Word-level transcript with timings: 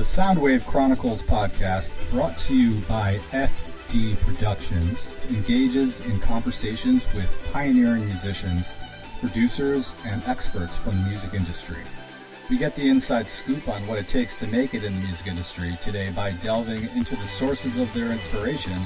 the 0.00 0.06
Soundwave 0.06 0.64
Chronicles 0.66 1.22
podcast, 1.22 1.90
brought 2.10 2.38
to 2.38 2.56
you 2.56 2.80
by 2.86 3.18
FD 3.32 4.18
Productions, 4.20 5.14
engages 5.28 6.00
in 6.06 6.18
conversations 6.20 7.04
with 7.12 7.50
pioneering 7.52 8.06
musicians, 8.06 8.72
producers, 9.20 9.94
and 10.06 10.22
experts 10.26 10.74
from 10.74 10.96
the 10.96 11.06
music 11.06 11.34
industry. 11.34 11.82
We 12.48 12.56
get 12.56 12.74
the 12.76 12.88
inside 12.88 13.28
scoop 13.28 13.68
on 13.68 13.86
what 13.86 13.98
it 13.98 14.08
takes 14.08 14.34
to 14.36 14.46
make 14.46 14.72
it 14.72 14.84
in 14.84 14.94
the 14.94 15.00
music 15.00 15.26
industry 15.26 15.76
today 15.82 16.10
by 16.12 16.30
delving 16.30 16.82
into 16.96 17.14
the 17.14 17.26
sources 17.26 17.76
of 17.76 17.92
their 17.92 18.10
inspiration, 18.10 18.78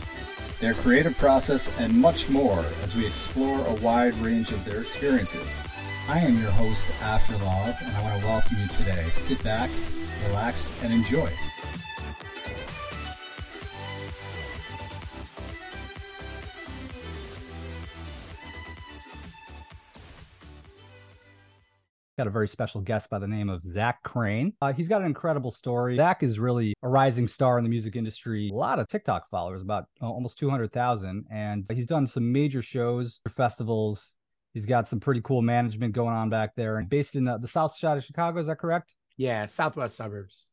their 0.59 0.75
creative 0.75 1.17
process, 1.17 1.71
and 1.79 1.95
much 1.95 2.29
more 2.29 2.65
as 2.83 2.97
we 2.97 3.07
explore 3.07 3.65
a 3.69 3.75
wide 3.75 4.17
range 4.17 4.51
of 4.51 4.65
their 4.65 4.81
experiences. 4.81 5.74
I 6.07 6.19
am 6.19 6.39
your 6.39 6.51
host, 6.51 6.87
Asher 7.01 7.33
Love, 7.39 7.75
and 7.81 7.97
I 7.97 8.03
want 8.03 8.21
to 8.21 8.27
welcome 8.27 8.59
you 8.61 8.69
today. 8.69 9.09
Sit 9.13 9.43
back, 9.43 9.71
relax, 10.29 10.71
and 10.83 10.93
enjoy. 10.93 11.31
Got 22.19 22.27
a 22.27 22.31
very 22.31 22.49
special 22.49 22.83
guest 22.83 23.09
by 23.09 23.19
the 23.19 23.27
name 23.27 23.49
of 23.49 23.65
Zach 23.65 24.03
Crean. 24.03 24.53
Uh, 24.61 24.75
he's 24.75 24.89
got 24.89 25.01
an 25.01 25.07
incredible 25.07 25.51
story. 25.51 25.97
Zach 25.97 26.23
is 26.23 26.39
really 26.39 26.75
a 26.83 26.89
rising 26.89 27.27
star 27.27 27.57
in 27.57 27.65
the 27.65 27.71
music 27.71 27.97
industry. 27.97 28.51
A 28.53 28.55
lot 28.55 28.79
of 28.79 28.89
TikTok 28.89 29.31
followers, 29.31 29.63
about 29.63 29.87
uh, 30.03 30.07
almost 30.07 30.39
200,000. 30.39 31.25
And 31.33 31.65
he's 31.73 31.87
done 31.87 32.07
some 32.07 32.31
major 32.31 32.61
shows, 32.61 33.21
festivals. 33.35 34.17
He's 34.55 34.67
got 34.67 34.89
some 34.89 35.01
pretty 35.01 35.21
cool 35.21 35.43
management 35.43 35.93
going 35.93 36.15
on 36.15 36.31
back 36.31 36.55
there. 36.57 36.79
And 36.79 36.89
based 36.89 37.17
in 37.17 37.25
the, 37.25 37.39
the 37.39 37.49
south 37.49 37.77
side 37.77 37.99
of 37.99 38.05
Chicago, 38.05 38.41
is 38.41 38.47
that 38.47 38.59
correct? 38.59 38.95
Yeah, 39.17 39.45
southwest 39.47 39.97
suburbs. 39.97 40.47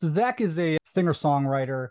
So 0.00 0.08
Zach 0.08 0.40
is 0.40 0.58
a 0.58 0.78
singer 0.84 1.12
songwriter, 1.12 1.88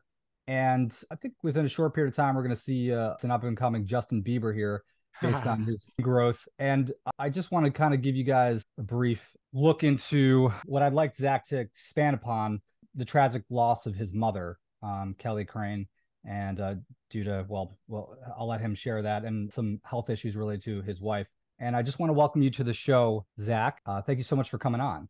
and 0.48 0.98
I 1.12 1.16
think 1.16 1.34
within 1.44 1.66
a 1.66 1.70
short 1.70 1.94
period 1.94 2.12
of 2.12 2.16
time, 2.16 2.36
we're 2.36 2.44
going 2.44 2.56
to 2.56 2.62
see 2.62 2.94
uh, 2.94 3.16
an 3.22 3.32
up 3.32 3.44
and 3.44 3.58
coming 3.58 3.86
Justin 3.86 4.24
Bieber 4.24 4.56
here 4.56 4.84
based 5.22 5.46
on 5.46 5.64
his 5.64 5.90
growth. 6.02 6.48
And 6.58 6.92
I 7.20 7.30
just 7.30 7.52
want 7.52 7.66
to 7.66 7.72
kind 7.72 7.94
of 7.94 8.02
give 8.02 8.16
you 8.16 8.24
guys 8.24 8.64
a 8.78 8.84
brief 8.84 9.22
look 9.54 9.84
into 9.84 10.54
what 10.66 10.84
I'd 10.84 10.94
like 10.94 11.16
Zach 11.16 11.46
to 11.48 11.60
expand 11.60 12.16
upon 12.16 12.62
the 12.96 13.06
tragic 13.06 13.44
loss 13.50 13.86
of 13.86 13.96
his 13.96 14.14
mother, 14.14 14.58
um, 14.82 15.16
Kelly 15.18 15.44
Crean. 15.44 15.88
And 16.26 16.60
uh, 16.60 16.76
due 17.10 17.24
to, 17.26 17.46
well, 17.48 17.78
well, 17.88 18.18
I'll 18.38 18.48
let 18.48 18.62
him 18.62 18.76
share 18.76 19.02
that 19.02 19.24
and 19.24 19.52
some 19.52 19.80
health 19.84 20.10
issues 20.10 20.36
related 20.36 20.64
to 20.64 20.82
his 20.82 21.02
wife. 21.02 21.28
And 21.60 21.76
I 21.76 21.82
just 21.82 22.00
want 22.00 22.10
to 22.10 22.14
welcome 22.14 22.42
you 22.42 22.52
to 22.52 22.64
the 22.64 22.74
show, 22.74 23.26
Zach. 23.42 23.82
Uh, 23.86 24.02
thank 24.02 24.18
you 24.18 24.24
so 24.24 24.36
much 24.36 24.50
for 24.50 24.58
coming 24.58 24.82
on. 24.82 25.10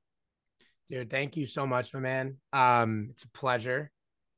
Dude, 0.89 1.09
thank 1.09 1.36
you 1.36 1.45
so 1.45 1.67
much, 1.67 1.94
my 1.94 2.00
man. 2.00 2.38
Um, 2.54 3.09
it's 3.12 3.23
a 3.23 3.30
pleasure. 3.30 3.92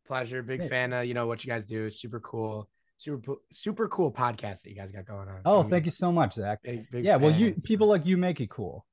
Pleasure. 0.08 0.42
Big 0.42 0.68
fan 0.68 0.92
of 0.92 1.06
you 1.06 1.14
know 1.14 1.28
what 1.28 1.46
you 1.46 1.52
guys 1.52 1.66
do. 1.66 1.90
Super 1.92 2.20
cool. 2.20 2.68
Super 2.98 3.36
super 3.52 3.88
cool 3.88 4.12
podcast 4.12 4.64
that 4.64 4.70
you 4.70 4.76
guys 4.76 4.92
got 4.92 5.06
going 5.06 5.30
on. 5.30 5.44
So 5.46 5.58
oh, 5.58 5.64
thank 5.64 5.86
you 5.86 5.92
so 5.92 6.12
much, 6.12 6.34
Zach. 6.34 6.60
Big, 6.64 6.90
big 6.90 7.06
yeah, 7.06 7.14
fan. 7.14 7.22
well, 7.22 7.32
you 7.32 7.54
people 7.64 7.88
like 7.88 8.06
you 8.06 8.18
make 8.18 8.42
it 8.42 8.50
cool. 8.50 8.86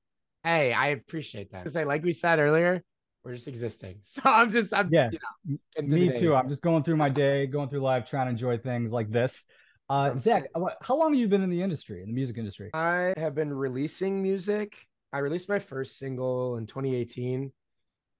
Hey, 0.44 0.72
I 0.72 0.88
appreciate 0.88 1.50
that. 1.52 1.68
Say, 1.70 1.84
like 1.84 2.04
we 2.04 2.12
said 2.12 2.38
earlier, 2.38 2.84
we're 3.24 3.34
just 3.34 3.48
existing. 3.48 3.96
So 4.02 4.20
I'm 4.24 4.50
just, 4.50 4.72
I'm, 4.72 4.88
yeah, 4.92 5.10
you 5.10 5.58
know, 5.82 5.96
me 5.96 6.20
too. 6.20 6.34
I'm 6.34 6.48
just 6.48 6.62
going 6.62 6.84
through 6.84 6.96
my 6.96 7.08
day, 7.08 7.46
going 7.46 7.68
through 7.68 7.80
life, 7.80 8.08
trying 8.08 8.26
to 8.26 8.30
enjoy 8.30 8.58
things 8.58 8.92
like 8.92 9.10
this. 9.10 9.44
Uh, 9.88 10.18
Zach, 10.18 10.48
how 10.82 10.96
long 10.96 11.12
have 11.12 11.20
you 11.20 11.28
been 11.28 11.42
in 11.42 11.50
the 11.50 11.62
industry, 11.62 12.02
in 12.02 12.08
the 12.08 12.14
music 12.14 12.38
industry? 12.38 12.70
I 12.74 13.14
have 13.16 13.34
been 13.34 13.52
releasing 13.52 14.22
music. 14.22 14.76
I 15.12 15.20
released 15.20 15.48
my 15.48 15.60
first 15.60 15.98
single 15.98 16.56
in 16.56 16.66
2018. 16.66 17.52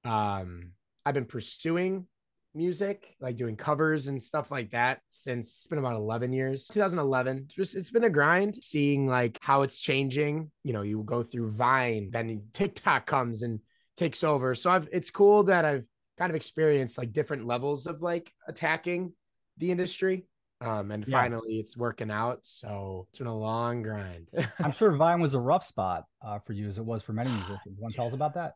Um, 0.05 0.72
I've 1.05 1.14
been 1.14 1.25
pursuing 1.25 2.06
music, 2.55 3.14
like 3.20 3.37
doing 3.37 3.56
covers 3.56 4.06
and 4.06 4.22
stuff 4.22 4.50
like 4.50 4.70
that 4.70 5.00
since 5.09 5.48
it's 5.48 5.67
been 5.67 5.78
about 5.78 5.97
11 5.97 6.33
years. 6.33 6.69
2011. 6.69 7.39
It's, 7.44 7.55
just, 7.55 7.75
it's 7.75 7.91
been 7.91 8.05
a 8.05 8.11
grind 8.11 8.62
seeing 8.62 9.06
like 9.06 9.37
how 9.41 9.62
it's 9.62 9.78
changing. 9.78 10.50
You 10.62 10.72
know, 10.72 10.82
you 10.82 11.03
go 11.05 11.22
through 11.22 11.50
Vine, 11.50 12.10
then 12.12 12.44
TikTok 12.53 13.06
comes 13.06 13.43
and 13.43 13.60
takes 13.97 14.22
over. 14.22 14.55
So 14.55 14.71
I've 14.71 14.88
it's 14.93 15.10
cool 15.10 15.43
that 15.44 15.65
I've 15.65 15.84
kind 16.16 16.31
of 16.31 16.37
experienced 16.37 16.97
like 16.97 17.12
different 17.12 17.47
levels 17.47 17.87
of 17.87 18.03
like 18.03 18.32
attacking 18.49 19.12
the 19.59 19.71
industry. 19.71 20.26
Um, 20.61 20.91
and 20.91 21.06
yeah. 21.06 21.21
finally 21.21 21.59
it's 21.59 21.77
working 21.77 22.11
out. 22.11 22.39
So 22.43 23.06
it's 23.11 23.19
been 23.19 23.27
a 23.27 23.37
long 23.37 23.83
grind. 23.83 24.31
I'm 24.59 24.72
sure 24.72 24.91
Vine 24.97 25.21
was 25.21 25.34
a 25.34 25.41
rough 25.41 25.67
spot 25.67 26.05
uh, 26.27 26.39
for 26.39 26.53
you 26.53 26.67
as 26.67 26.78
it 26.78 26.84
was 26.84 27.03
for 27.03 27.12
many 27.12 27.31
musicians. 27.31 27.78
Want 27.78 27.93
to 27.93 27.97
tell 27.97 28.06
us 28.06 28.15
about 28.15 28.34
that? 28.34 28.55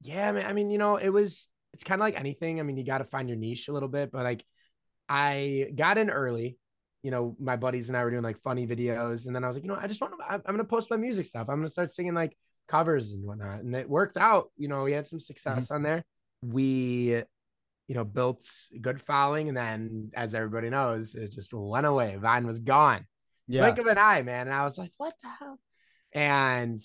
Yeah, 0.00 0.32
man. 0.32 0.46
I 0.46 0.52
mean, 0.52 0.70
you 0.70 0.78
know, 0.78 0.96
it 0.96 1.10
was 1.10 1.48
it's 1.72 1.84
kind 1.84 2.00
of 2.00 2.04
like 2.04 2.18
anything. 2.18 2.60
I 2.60 2.62
mean, 2.62 2.76
you 2.76 2.84
got 2.84 2.98
to 2.98 3.04
find 3.04 3.28
your 3.28 3.38
niche 3.38 3.68
a 3.68 3.72
little 3.72 3.88
bit, 3.88 4.10
but 4.10 4.24
like 4.24 4.44
I 5.08 5.68
got 5.74 5.98
in 5.98 6.10
early. 6.10 6.58
You 7.02 7.10
know, 7.10 7.36
my 7.40 7.56
buddies 7.56 7.88
and 7.88 7.96
I 7.96 8.04
were 8.04 8.10
doing 8.10 8.22
like 8.22 8.40
funny 8.42 8.66
videos, 8.66 9.26
and 9.26 9.34
then 9.34 9.42
I 9.42 9.48
was 9.48 9.56
like, 9.56 9.64
you 9.64 9.68
know, 9.68 9.78
I 9.80 9.88
just 9.88 10.00
want 10.00 10.14
to. 10.18 10.32
I'm 10.32 10.40
gonna 10.46 10.64
post 10.64 10.90
my 10.90 10.96
music 10.96 11.26
stuff. 11.26 11.48
I'm 11.48 11.56
gonna 11.56 11.68
start 11.68 11.90
singing 11.90 12.14
like 12.14 12.36
covers 12.68 13.12
and 13.12 13.24
whatnot, 13.26 13.60
and 13.60 13.74
it 13.74 13.88
worked 13.88 14.16
out. 14.16 14.50
You 14.56 14.68
know, 14.68 14.84
we 14.84 14.92
had 14.92 15.06
some 15.06 15.18
success 15.18 15.66
mm-hmm. 15.66 15.74
on 15.74 15.82
there. 15.82 16.04
We, 16.42 17.22
you 17.92 17.98
know, 17.98 18.04
built 18.04 18.48
good 18.80 19.02
following, 19.02 19.48
and 19.48 19.56
then 19.56 20.10
as 20.14 20.34
everybody 20.34 20.70
knows, 20.70 21.14
it 21.14 21.30
just 21.30 21.52
went 21.52 21.84
away. 21.84 22.16
Vine 22.18 22.46
was 22.46 22.58
gone. 22.58 23.04
Yeah. 23.46 23.60
Blink 23.60 23.76
of 23.76 23.86
an 23.86 23.98
eye, 23.98 24.22
man. 24.22 24.46
And 24.46 24.56
I 24.56 24.64
was 24.64 24.78
like, 24.78 24.92
what 24.96 25.12
the 25.22 25.28
hell? 25.28 25.58
And 26.14 26.80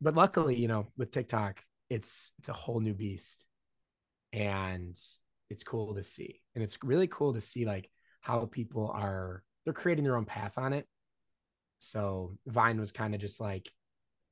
but 0.00 0.14
luckily, 0.14 0.56
you 0.56 0.66
know, 0.66 0.86
with 0.96 1.10
TikTok, 1.10 1.62
it's 1.90 2.32
it's 2.38 2.48
a 2.48 2.54
whole 2.54 2.80
new 2.80 2.94
beast 2.94 3.44
and 4.32 4.98
it's 5.50 5.62
cool 5.62 5.94
to 5.94 6.02
see 6.02 6.40
and 6.54 6.64
it's 6.64 6.78
really 6.82 7.06
cool 7.06 7.34
to 7.34 7.40
see 7.42 7.66
like 7.66 7.90
how 8.22 8.46
people 8.46 8.90
are 8.90 9.42
they're 9.64 9.74
creating 9.74 10.04
their 10.04 10.16
own 10.16 10.24
path 10.24 10.54
on 10.56 10.72
it 10.72 10.86
so 11.78 12.36
vine 12.46 12.80
was 12.80 12.92
kind 12.92 13.14
of 13.14 13.20
just 13.20 13.40
like 13.40 13.70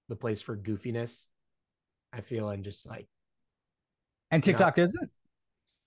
the 0.08 0.16
place 0.16 0.42
for 0.42 0.56
goofiness 0.56 1.26
i 2.12 2.20
feel 2.20 2.48
and 2.48 2.64
just 2.64 2.88
like 2.88 3.06
and 4.32 4.42
tiktok 4.42 4.76
you 4.76 4.82
know, 4.82 4.88
isn't 4.88 5.10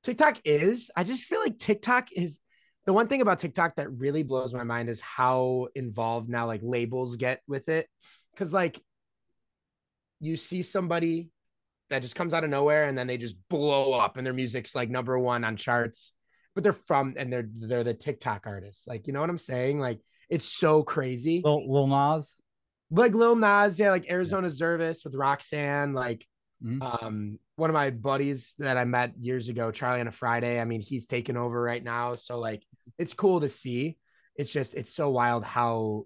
tiktok 0.08 0.38
is 0.46 0.90
i 0.96 1.04
just 1.04 1.26
feel 1.26 1.42
like 1.42 1.60
tiktok 1.60 2.14
is 2.14 2.40
the 2.86 2.94
one 2.94 3.10
thing 3.10 3.22
about 3.22 3.40
tiktok 3.40 3.76
that 3.76 3.92
really 3.92 4.24
blows 4.24 4.54
my 4.54 4.64
mind 4.64 4.88
is 4.88 5.02
how 5.02 5.68
involved 5.76 6.30
now 6.30 6.48
like 6.48 6.62
labels 6.64 7.18
get 7.18 7.42
with 7.46 7.68
it. 7.68 7.90
Because 8.32 8.54
like 8.54 8.82
you 10.22 10.38
see 10.38 10.62
somebody 10.62 11.30
that 11.90 12.02
just 12.02 12.16
comes 12.16 12.34
out 12.34 12.46
of 12.46 12.50
nowhere 12.50 12.86
and 12.86 12.98
then 12.98 13.06
they 13.06 13.18
just 13.18 13.36
blow 13.50 13.92
up 13.92 14.16
and 14.16 14.26
their 14.26 14.34
music's 14.34 14.74
like 14.74 14.90
number 14.90 15.20
one 15.20 15.44
on 15.44 15.58
charts 15.58 16.14
but 16.56 16.64
they're 16.64 16.74
from 16.74 17.14
and 17.18 17.32
they're 17.32 17.48
they're 17.60 17.84
the 17.84 17.94
tiktok 17.94 18.48
artists 18.48 18.88
like 18.88 19.06
you 19.08 19.14
know 19.14 19.20
what 19.20 19.30
i'm 19.30 19.38
saying? 19.38 19.78
Like 19.80 20.00
it's 20.30 20.58
so 20.58 20.84
crazy. 20.84 21.42
Lil, 21.44 21.70
lil 21.70 21.88
nas? 21.88 22.34
Like 22.90 23.14
lil 23.14 23.36
nas 23.36 23.78
yeah 23.78 23.92
like 23.92 24.10
arizona 24.10 24.48
yeah. 24.48 24.54
zervas 24.54 25.04
with 25.04 25.14
roxanne 25.16 25.94
like 25.94 26.26
mm-hmm. 26.64 26.82
um 26.82 27.40
one 27.58 27.70
of 27.70 27.74
my 27.74 27.90
buddies 27.90 28.54
that 28.58 28.78
i 28.78 28.86
met 28.86 29.12
years 29.20 29.50
ago 29.50 29.72
charlie 29.72 30.00
on 30.00 30.08
a 30.08 30.12
friday 30.12 30.60
i 30.60 30.66
mean 30.66 30.80
he's 30.80 31.06
taken 31.06 31.36
over 31.36 31.62
right 31.62 31.84
now 31.84 32.16
so 32.16 32.40
like 32.40 32.64
it's 32.98 33.14
cool 33.14 33.42
to 33.42 33.50
see 33.50 33.98
it's 34.36 34.52
just 34.52 34.76
it's 34.76 34.94
so 34.94 35.10
wild 35.10 35.44
how 35.44 36.06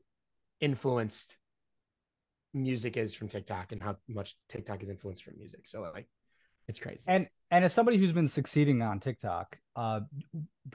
influenced 0.59 1.38
music 2.53 2.97
is 2.97 3.13
from 3.13 3.28
TikTok 3.28 3.72
and 3.72 3.81
how 3.81 3.97
much 4.07 4.35
TikTok 4.50 4.81
is 4.84 4.90
influenced 4.90 5.23
from 5.23 5.38
music. 5.38 5.61
So 5.66 5.81
like 5.94 6.07
it's 6.67 6.79
crazy. 6.79 7.03
And 7.07 7.28
and 7.50 7.66
as 7.66 7.73
somebody 7.73 7.97
who's 7.97 8.11
been 8.11 8.28
succeeding 8.28 8.81
on 8.81 9.00
TikTok, 9.00 9.57
uh 9.75 10.01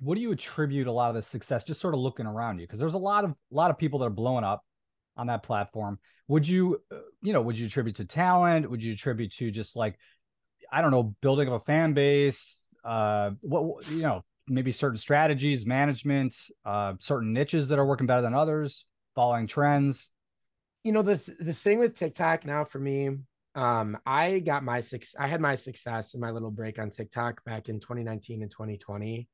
what 0.01 0.15
do 0.17 0.21
you 0.21 0.33
attribute 0.33 0.87
a 0.87 0.93
lot 0.93 1.11
of 1.11 1.15
the 1.15 1.23
success 1.23 1.65
just 1.65 1.81
sort 1.81 1.95
of 1.95 2.01
looking 2.01 2.27
around 2.27 2.59
you? 2.59 2.67
Because 2.67 2.81
there's 2.81 2.95
a 2.95 2.99
lot 2.99 3.25
of 3.25 3.31
a 3.31 3.35
lot 3.51 3.71
of 3.71 3.79
people 3.79 3.99
that 4.01 4.07
are 4.07 4.11
blowing 4.11 4.45
up 4.45 4.63
on 5.17 5.29
that 5.29 5.43
platform. 5.43 5.99
Would 6.29 6.47
you 6.47 6.83
uh, 6.93 6.99
you 7.23 7.33
know, 7.33 7.43
would 7.43 7.59
you 7.59 7.67
attribute 7.67 7.97
to 7.97 8.05
talent? 8.05 8.71
Would 8.71 8.83
you 8.83 8.93
attribute 8.93 9.33
to 9.35 9.51
just 9.51 9.77
like 9.77 9.97
I 10.73 10.81
don't 10.81 10.91
know, 10.91 11.15
building 11.23 11.49
up 11.49 11.63
a 11.63 11.65
fan 11.65 11.95
base, 11.95 12.63
uh 12.85 13.31
what 13.41 13.89
you 13.91 14.03
know, 14.03 14.25
maybe 14.49 14.73
certain 14.73 14.99
strategies, 14.99 15.67
management, 15.67 16.35
uh 16.65 16.95
certain 17.01 17.33
niches 17.33 17.69
that 17.69 17.79
are 17.79 17.87
working 17.87 18.07
better 18.07 18.23
than 18.23 18.35
others, 18.35 18.85
following 19.15 19.47
trends? 19.47 20.13
you 20.87 20.93
know 20.93 21.03
the 21.03 21.21
the 21.41 21.53
thing 21.53 21.81
with 21.81 21.99
TikTok 21.99 22.47
now 22.47 22.63
for 22.65 22.79
me, 22.79 23.11
um, 23.57 23.99
I 24.07 24.39
got 24.39 24.63
my 24.63 24.79
six. 24.79 25.17
I 25.19 25.27
had 25.27 25.41
my 25.41 25.57
success 25.57 26.15
in 26.15 26.21
my 26.21 26.31
little 26.31 26.53
break 26.53 26.79
on 26.79 26.91
TikTok 26.91 27.43
back 27.45 27.69
in 27.69 27.81
2019 27.81 28.43
and 28.43 28.51
2020. 28.51 29.27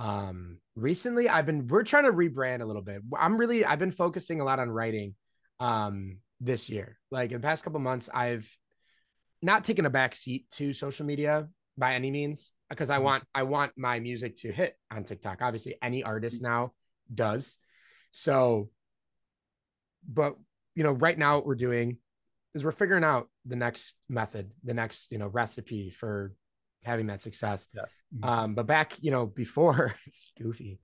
Um, 0.00 0.58
recently, 0.74 1.28
I've 1.28 1.46
been 1.46 1.68
we're 1.68 1.84
trying 1.84 2.06
to 2.06 2.12
rebrand 2.12 2.60
a 2.60 2.64
little 2.64 2.82
bit. 2.82 3.02
I'm 3.16 3.36
really 3.36 3.64
I've 3.64 3.78
been 3.78 3.92
focusing 3.92 4.40
a 4.40 4.44
lot 4.44 4.58
on 4.58 4.68
writing, 4.68 5.14
um, 5.60 6.18
this 6.40 6.68
year. 6.68 6.98
Like 7.12 7.30
in 7.30 7.40
the 7.40 7.46
past 7.46 7.62
couple 7.62 7.78
months, 7.78 8.10
I've 8.12 8.50
not 9.42 9.64
taking 9.64 9.86
a 9.86 9.90
back 9.90 10.14
seat 10.14 10.48
to 10.52 10.72
social 10.72 11.06
media 11.06 11.48
by 11.78 11.94
any 11.94 12.10
means 12.10 12.52
because 12.70 12.90
I 12.90 12.96
mm-hmm. 12.96 13.04
want 13.04 13.24
I 13.34 13.42
want 13.44 13.72
my 13.76 14.00
music 14.00 14.36
to 14.38 14.52
hit 14.52 14.76
on 14.90 15.04
TikTok. 15.04 15.42
Obviously, 15.42 15.76
any 15.82 16.02
artist 16.02 16.42
now 16.42 16.72
does. 17.12 17.58
So, 18.12 18.70
but 20.08 20.36
you 20.74 20.82
know, 20.82 20.92
right 20.92 21.18
now 21.18 21.36
what 21.36 21.46
we're 21.46 21.54
doing 21.54 21.98
is 22.54 22.64
we're 22.64 22.72
figuring 22.72 23.04
out 23.04 23.28
the 23.44 23.56
next 23.56 23.96
method, 24.08 24.50
the 24.64 24.74
next, 24.74 25.12
you 25.12 25.18
know, 25.18 25.26
recipe 25.26 25.90
for 25.90 26.32
having 26.84 27.08
that 27.08 27.20
success. 27.20 27.68
Yeah. 27.74 27.84
Um, 28.22 28.54
but 28.54 28.66
back, 28.66 28.94
you 29.00 29.10
know, 29.10 29.26
before 29.26 29.94
it's 30.06 30.32
goofy, 30.38 30.80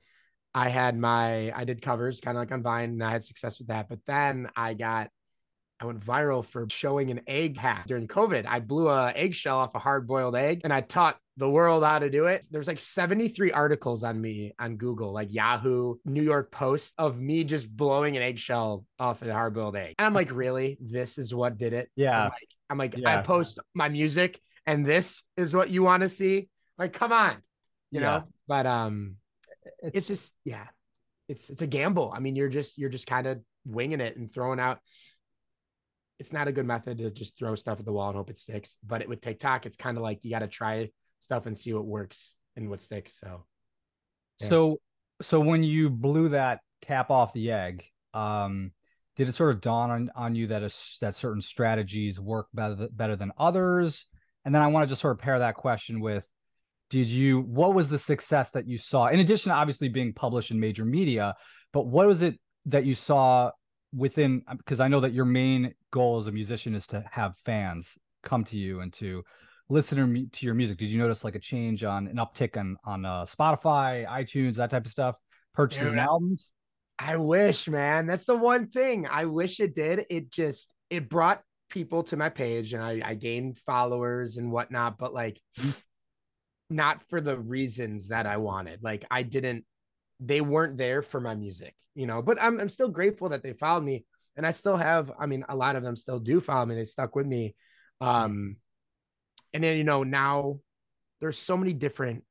I 0.54 0.68
had 0.68 0.98
my 0.98 1.50
I 1.56 1.64
did 1.64 1.80
covers 1.80 2.20
kind 2.20 2.36
of 2.36 2.42
like 2.42 2.52
on 2.52 2.62
Vine 2.62 2.90
and 2.90 3.02
I 3.02 3.10
had 3.10 3.24
success 3.24 3.58
with 3.58 3.68
that. 3.68 3.88
But 3.88 4.00
then 4.06 4.50
I 4.54 4.74
got 4.74 5.10
I 5.82 5.86
went 5.86 5.98
viral 5.98 6.46
for 6.46 6.68
showing 6.70 7.10
an 7.10 7.22
egg 7.26 7.56
hack 7.56 7.88
during 7.88 8.06
COVID. 8.06 8.46
I 8.46 8.60
blew 8.60 8.88
a 8.88 9.10
eggshell 9.10 9.58
off 9.58 9.74
a 9.74 9.80
hard 9.80 10.06
boiled 10.06 10.36
egg 10.36 10.60
and 10.62 10.72
I 10.72 10.80
taught 10.80 11.18
the 11.38 11.50
world 11.50 11.82
how 11.82 11.98
to 11.98 12.08
do 12.08 12.26
it. 12.26 12.46
There's 12.52 12.68
like 12.68 12.78
73 12.78 13.50
articles 13.50 14.04
on 14.04 14.20
me 14.20 14.54
on 14.60 14.76
Google, 14.76 15.12
like 15.12 15.32
Yahoo, 15.32 15.96
New 16.04 16.22
York 16.22 16.52
Post, 16.52 16.94
of 16.98 17.18
me 17.18 17.42
just 17.42 17.68
blowing 17.74 18.16
an 18.16 18.22
eggshell 18.22 18.84
off 19.00 19.22
a 19.22 19.32
hard 19.32 19.54
boiled 19.54 19.74
egg. 19.74 19.96
And 19.98 20.06
I'm 20.06 20.14
like, 20.14 20.30
really? 20.30 20.78
This 20.80 21.18
is 21.18 21.34
what 21.34 21.58
did 21.58 21.72
it? 21.72 21.90
Yeah. 21.96 22.16
I'm 22.16 22.24
like, 22.28 22.48
I'm 22.70 22.78
like 22.78 22.94
Yeah. 22.96 23.18
I 23.18 23.22
post 23.22 23.58
my 23.74 23.88
music 23.88 24.40
and 24.66 24.86
this 24.86 25.24
is 25.36 25.52
what 25.52 25.68
you 25.68 25.82
want 25.82 26.04
to 26.04 26.08
see? 26.08 26.48
Like, 26.78 26.92
come 26.92 27.10
on, 27.10 27.38
you 27.90 28.00
Yeah. 28.00 28.06
know? 28.06 28.24
But 28.46 28.66
um, 28.66 29.16
it's 29.82 30.06
just 30.06 30.32
yeah 30.44 30.66
it's 31.28 31.48
it's 31.48 31.62
a 31.62 31.68
gamble 31.68 32.12
i 32.12 32.18
mean 32.18 32.34
you're 32.34 32.48
just 32.48 32.78
you're 32.78 32.90
just 32.90 33.06
kind 33.06 33.28
of 33.28 33.38
winging 33.64 34.00
it 34.00 34.16
and 34.16 34.32
throwing 34.34 34.58
out 34.58 34.80
it's 36.22 36.32
not 36.32 36.48
a 36.48 36.52
good 36.52 36.66
method 36.66 36.98
to 36.98 37.10
just 37.10 37.36
throw 37.36 37.54
stuff 37.54 37.78
at 37.78 37.84
the 37.84 37.92
wall 37.92 38.08
and 38.08 38.16
hope 38.16 38.30
it 38.30 38.36
sticks 38.36 38.78
but 38.86 39.02
it, 39.02 39.08
with 39.08 39.20
tiktok 39.20 39.66
it's 39.66 39.76
kind 39.76 39.96
of 39.96 40.02
like 40.02 40.24
you 40.24 40.30
got 40.30 40.38
to 40.38 40.48
try 40.48 40.88
stuff 41.20 41.46
and 41.46 41.58
see 41.58 41.72
what 41.72 41.84
works 41.84 42.36
and 42.56 42.70
what 42.70 42.80
sticks 42.80 43.18
so 43.18 43.44
yeah. 44.40 44.48
So 44.48 44.80
so 45.20 45.40
when 45.40 45.62
you 45.62 45.90
blew 45.90 46.30
that 46.30 46.60
cap 46.80 47.10
off 47.10 47.32
the 47.32 47.52
egg, 47.52 47.84
um, 48.12 48.72
did 49.16 49.28
it 49.28 49.34
sort 49.34 49.50
of 49.50 49.60
dawn 49.60 49.90
on, 49.90 50.10
on 50.16 50.34
you 50.34 50.48
that 50.48 50.62
a, 50.62 50.70
that 51.00 51.14
certain 51.14 51.40
strategies 51.40 52.18
work 52.18 52.48
better 52.52 52.88
better 52.90 53.16
than 53.16 53.32
others? 53.38 54.06
And 54.44 54.54
then 54.54 54.62
I 54.62 54.66
want 54.66 54.84
to 54.84 54.88
just 54.88 55.02
sort 55.02 55.12
of 55.12 55.20
pair 55.20 55.38
that 55.38 55.54
question 55.54 56.00
with 56.00 56.24
did 56.90 57.08
you 57.08 57.40
what 57.40 57.74
was 57.74 57.88
the 57.88 57.98
success 57.98 58.50
that 58.50 58.68
you 58.68 58.76
saw 58.76 59.06
in 59.06 59.20
addition 59.20 59.50
to 59.50 59.56
obviously 59.56 59.88
being 59.88 60.12
published 60.12 60.50
in 60.50 60.60
major 60.60 60.84
media, 60.84 61.34
but 61.72 61.86
what 61.86 62.06
was 62.06 62.22
it 62.22 62.38
that 62.66 62.84
you 62.84 62.94
saw 62.94 63.50
within 63.94 64.42
because 64.56 64.80
I 64.80 64.88
know 64.88 65.00
that 65.00 65.12
your 65.12 65.24
main 65.24 65.74
goal 65.92 66.18
as 66.18 66.26
a 66.26 66.32
musician 66.32 66.74
is 66.74 66.86
to 66.88 67.04
have 67.10 67.36
fans 67.44 67.96
come 68.24 68.42
to 68.44 68.58
you 68.58 68.80
and 68.80 68.92
to 68.94 69.22
listen 69.68 70.28
to 70.32 70.44
your 70.44 70.54
music. 70.54 70.78
Did 70.78 70.90
you 70.90 70.98
notice 70.98 71.22
like 71.22 71.36
a 71.36 71.40
change 71.40 71.84
on 71.84 72.08
an 72.08 72.16
uptick 72.16 72.56
on 72.56 72.76
on 72.84 73.04
uh, 73.04 73.24
Spotify, 73.24 74.06
iTunes, 74.06 74.56
that 74.56 74.70
type 74.70 74.84
of 74.84 74.90
stuff? 74.90 75.16
Purchases 75.54 75.84
Dude, 75.84 75.92
and 75.92 76.00
albums? 76.00 76.52
i 76.98 77.16
wish 77.16 77.68
man 77.68 78.06
that's 78.06 78.26
the 78.26 78.36
one 78.36 78.68
thing 78.68 79.06
i 79.10 79.24
wish 79.24 79.60
it 79.60 79.74
did 79.74 80.04
it 80.10 80.30
just 80.30 80.74
it 80.90 81.08
brought 81.08 81.40
people 81.70 82.02
to 82.02 82.18
my 82.18 82.28
page 82.28 82.74
and 82.74 82.82
i, 82.82 83.00
I 83.02 83.14
gained 83.14 83.56
followers 83.56 84.36
and 84.36 84.52
whatnot 84.52 84.98
but 84.98 85.14
like 85.14 85.40
not 86.68 87.02
for 87.08 87.22
the 87.22 87.38
reasons 87.38 88.08
that 88.08 88.26
i 88.26 88.36
wanted 88.36 88.82
like 88.82 89.06
i 89.10 89.22
didn't 89.22 89.64
they 90.24 90.40
weren't 90.40 90.76
there 90.76 91.02
for 91.02 91.20
my 91.20 91.34
music, 91.34 91.74
you 91.94 92.06
know. 92.06 92.22
But 92.22 92.40
I'm 92.40 92.60
I'm 92.60 92.68
still 92.68 92.88
grateful 92.88 93.30
that 93.30 93.42
they 93.42 93.52
followed 93.52 93.84
me, 93.84 94.04
and 94.36 94.46
I 94.46 94.50
still 94.50 94.76
have. 94.76 95.10
I 95.18 95.26
mean, 95.26 95.44
a 95.48 95.56
lot 95.56 95.76
of 95.76 95.82
them 95.82 95.96
still 95.96 96.18
do 96.18 96.40
follow 96.40 96.66
me. 96.66 96.74
They 96.74 96.84
stuck 96.84 97.14
with 97.16 97.26
me, 97.26 97.54
um, 98.00 98.56
and 99.52 99.62
then 99.64 99.76
you 99.76 99.84
know 99.84 100.02
now 100.02 100.60
there's 101.20 101.38
so 101.38 101.56
many 101.56 101.72
different 101.72 102.24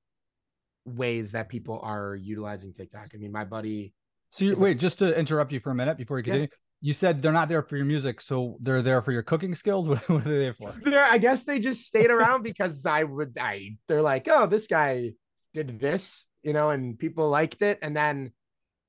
ways 0.86 1.33
that 1.33 1.50
people 1.50 1.80
are 1.83 2.15
utilizing 2.15 2.74
TikTok. 2.74 3.09
I 3.13 3.18
mean, 3.18 3.31
my 3.31 3.45
buddy. 3.45 3.94
So 4.31 4.45
you, 4.45 4.56
wait, 4.56 4.80
just 4.80 5.00
to 5.00 5.18
interrupt 5.18 5.51
you 5.51 5.59
for 5.59 5.71
a 5.71 5.75
minute 5.75 5.98
before 5.98 6.18
you 6.19 6.24
Yeah. 6.25 6.33
continue. 6.33 6.48
You 6.83 6.94
said 6.94 7.21
they're 7.21 7.31
not 7.31 7.48
there 7.48 7.62
for 7.62 7.77
your 7.77 7.86
music, 7.86 8.21
so 8.21 8.57
they're 8.59 8.81
there 8.81 9.03
for 9.03 9.12
your 9.12 9.21
cooking 9.21 9.53
skills. 9.53 9.88
What, 9.89 10.09
what 10.09 10.25
are 10.25 10.30
they 10.30 10.39
there 10.39 10.56
for? 10.56 10.74
There, 10.83 11.03
I 11.03 11.19
guess 11.19 11.44
they 11.44 11.59
just 11.59 11.86
stayed 11.86 12.09
around 12.09 12.42
because 12.50 12.86
I 12.86 13.03
would. 13.03 13.38
I 13.39 13.77
they're 13.88 14.01
like, 14.01 14.27
oh, 14.31 14.48
this 14.48 14.65
guy 14.68 15.12
did 15.53 15.80
this, 15.80 16.25
you 16.42 16.53
know, 16.53 16.71
and 16.71 16.98
people 16.98 17.30
liked 17.30 17.62
it, 17.62 17.77
and 17.83 17.95
then 17.95 18.31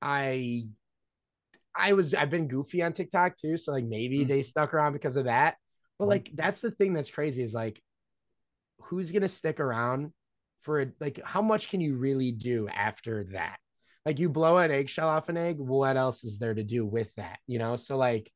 I, 0.01 0.63
I 1.75 1.93
was 1.93 2.13
I've 2.13 2.29
been 2.29 2.47
goofy 2.47 2.81
on 2.83 2.93
TikTok 2.93 3.35
too, 3.37 3.57
so 3.57 3.71
like 3.71 3.85
maybe 3.85 4.25
Mm. 4.25 4.27
they 4.27 4.43
stuck 4.43 4.73
around 4.73 4.93
because 4.93 5.15
of 5.15 5.25
that. 5.25 5.55
But 5.99 6.07
like 6.07 6.29
that's 6.33 6.61
the 6.61 6.71
thing 6.71 6.93
that's 6.93 7.09
crazy 7.11 7.43
is 7.43 7.53
like, 7.53 7.81
who's 8.83 9.11
gonna 9.11 9.29
stick 9.29 9.59
around 9.59 10.11
for 10.61 10.79
it? 10.79 10.93
Like, 10.99 11.19
how 11.23 11.41
much 11.41 11.69
can 11.69 11.81
you 11.81 11.95
really 11.97 12.31
do 12.31 12.67
after 12.69 13.25
that? 13.31 13.57
Like, 14.05 14.19
you 14.19 14.29
blow 14.29 14.57
an 14.57 14.71
eggshell 14.71 15.07
off 15.07 15.29
an 15.29 15.37
egg. 15.37 15.57
What 15.59 15.95
else 15.97 16.23
is 16.25 16.37
there 16.37 16.53
to 16.53 16.63
do 16.63 16.85
with 16.85 17.13
that? 17.15 17.39
You 17.47 17.59
know, 17.59 17.75
so 17.75 17.97
like. 17.97 18.31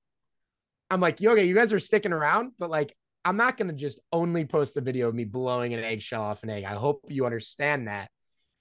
I'm 0.90 1.02
like, 1.02 1.22
okay, 1.22 1.44
you 1.46 1.54
guys 1.54 1.74
are 1.74 1.82
sticking 1.82 2.14
around, 2.14 2.54
but 2.58 2.70
like, 2.70 2.96
I'm 3.26 3.36
not 3.36 3.58
gonna 3.58 3.74
just 3.74 4.00
only 4.14 4.46
post 4.46 4.78
a 4.78 4.82
video 4.82 5.10
of 5.10 5.16
me 5.16 5.26
blowing 5.26 5.74
an 5.74 5.84
eggshell 5.84 6.22
off 6.22 6.44
an 6.44 6.50
egg. 6.50 6.64
I 6.64 6.76
hope 6.76 7.02
you 7.10 7.26
understand 7.26 7.90
that. 7.90 8.10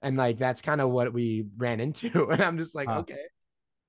And 0.01 0.17
like, 0.17 0.37
that's 0.37 0.61
kind 0.61 0.81
of 0.81 0.89
what 0.89 1.13
we 1.13 1.45
ran 1.55 1.79
into. 1.79 2.27
And 2.31 2.41
I'm 2.41 2.57
just 2.57 2.75
like, 2.75 2.89
Huh. 2.89 2.99
okay, 2.99 3.23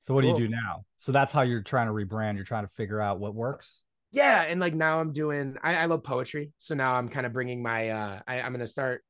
So 0.00 0.15
what 0.15 0.23
do 0.23 0.29
you 0.29 0.37
do 0.37 0.49
now? 0.49 0.85
So 0.97 1.12
that's 1.12 1.33
how 1.33 1.43
you're 1.43 1.62
trying 1.62 1.87
to 1.87 1.93
rebrand. 1.93 2.37
You're 2.37 2.45
trying 2.45 2.67
to 2.67 2.73
figure 2.73 3.00
out 3.00 3.21
what 3.21 3.35
works. 3.35 3.83
yeah. 4.11 4.43
And 4.43 4.59
like 4.61 4.75
now 4.75 5.00
I'm 5.00 5.12
doing, 5.12 5.56
I, 5.62 5.77
I 5.77 5.85
love 5.87 6.03
poetry, 6.03 6.53
so 6.56 6.75
now 6.75 6.95
I'm 6.95 7.09
kind 7.09 7.27
of 7.27 7.33
bringing 7.33 7.62
my, 7.62 7.91
uh, 7.91 8.21
I, 8.27 8.41
I'm 8.41 8.53
gonna 8.53 8.67
start 8.67 9.05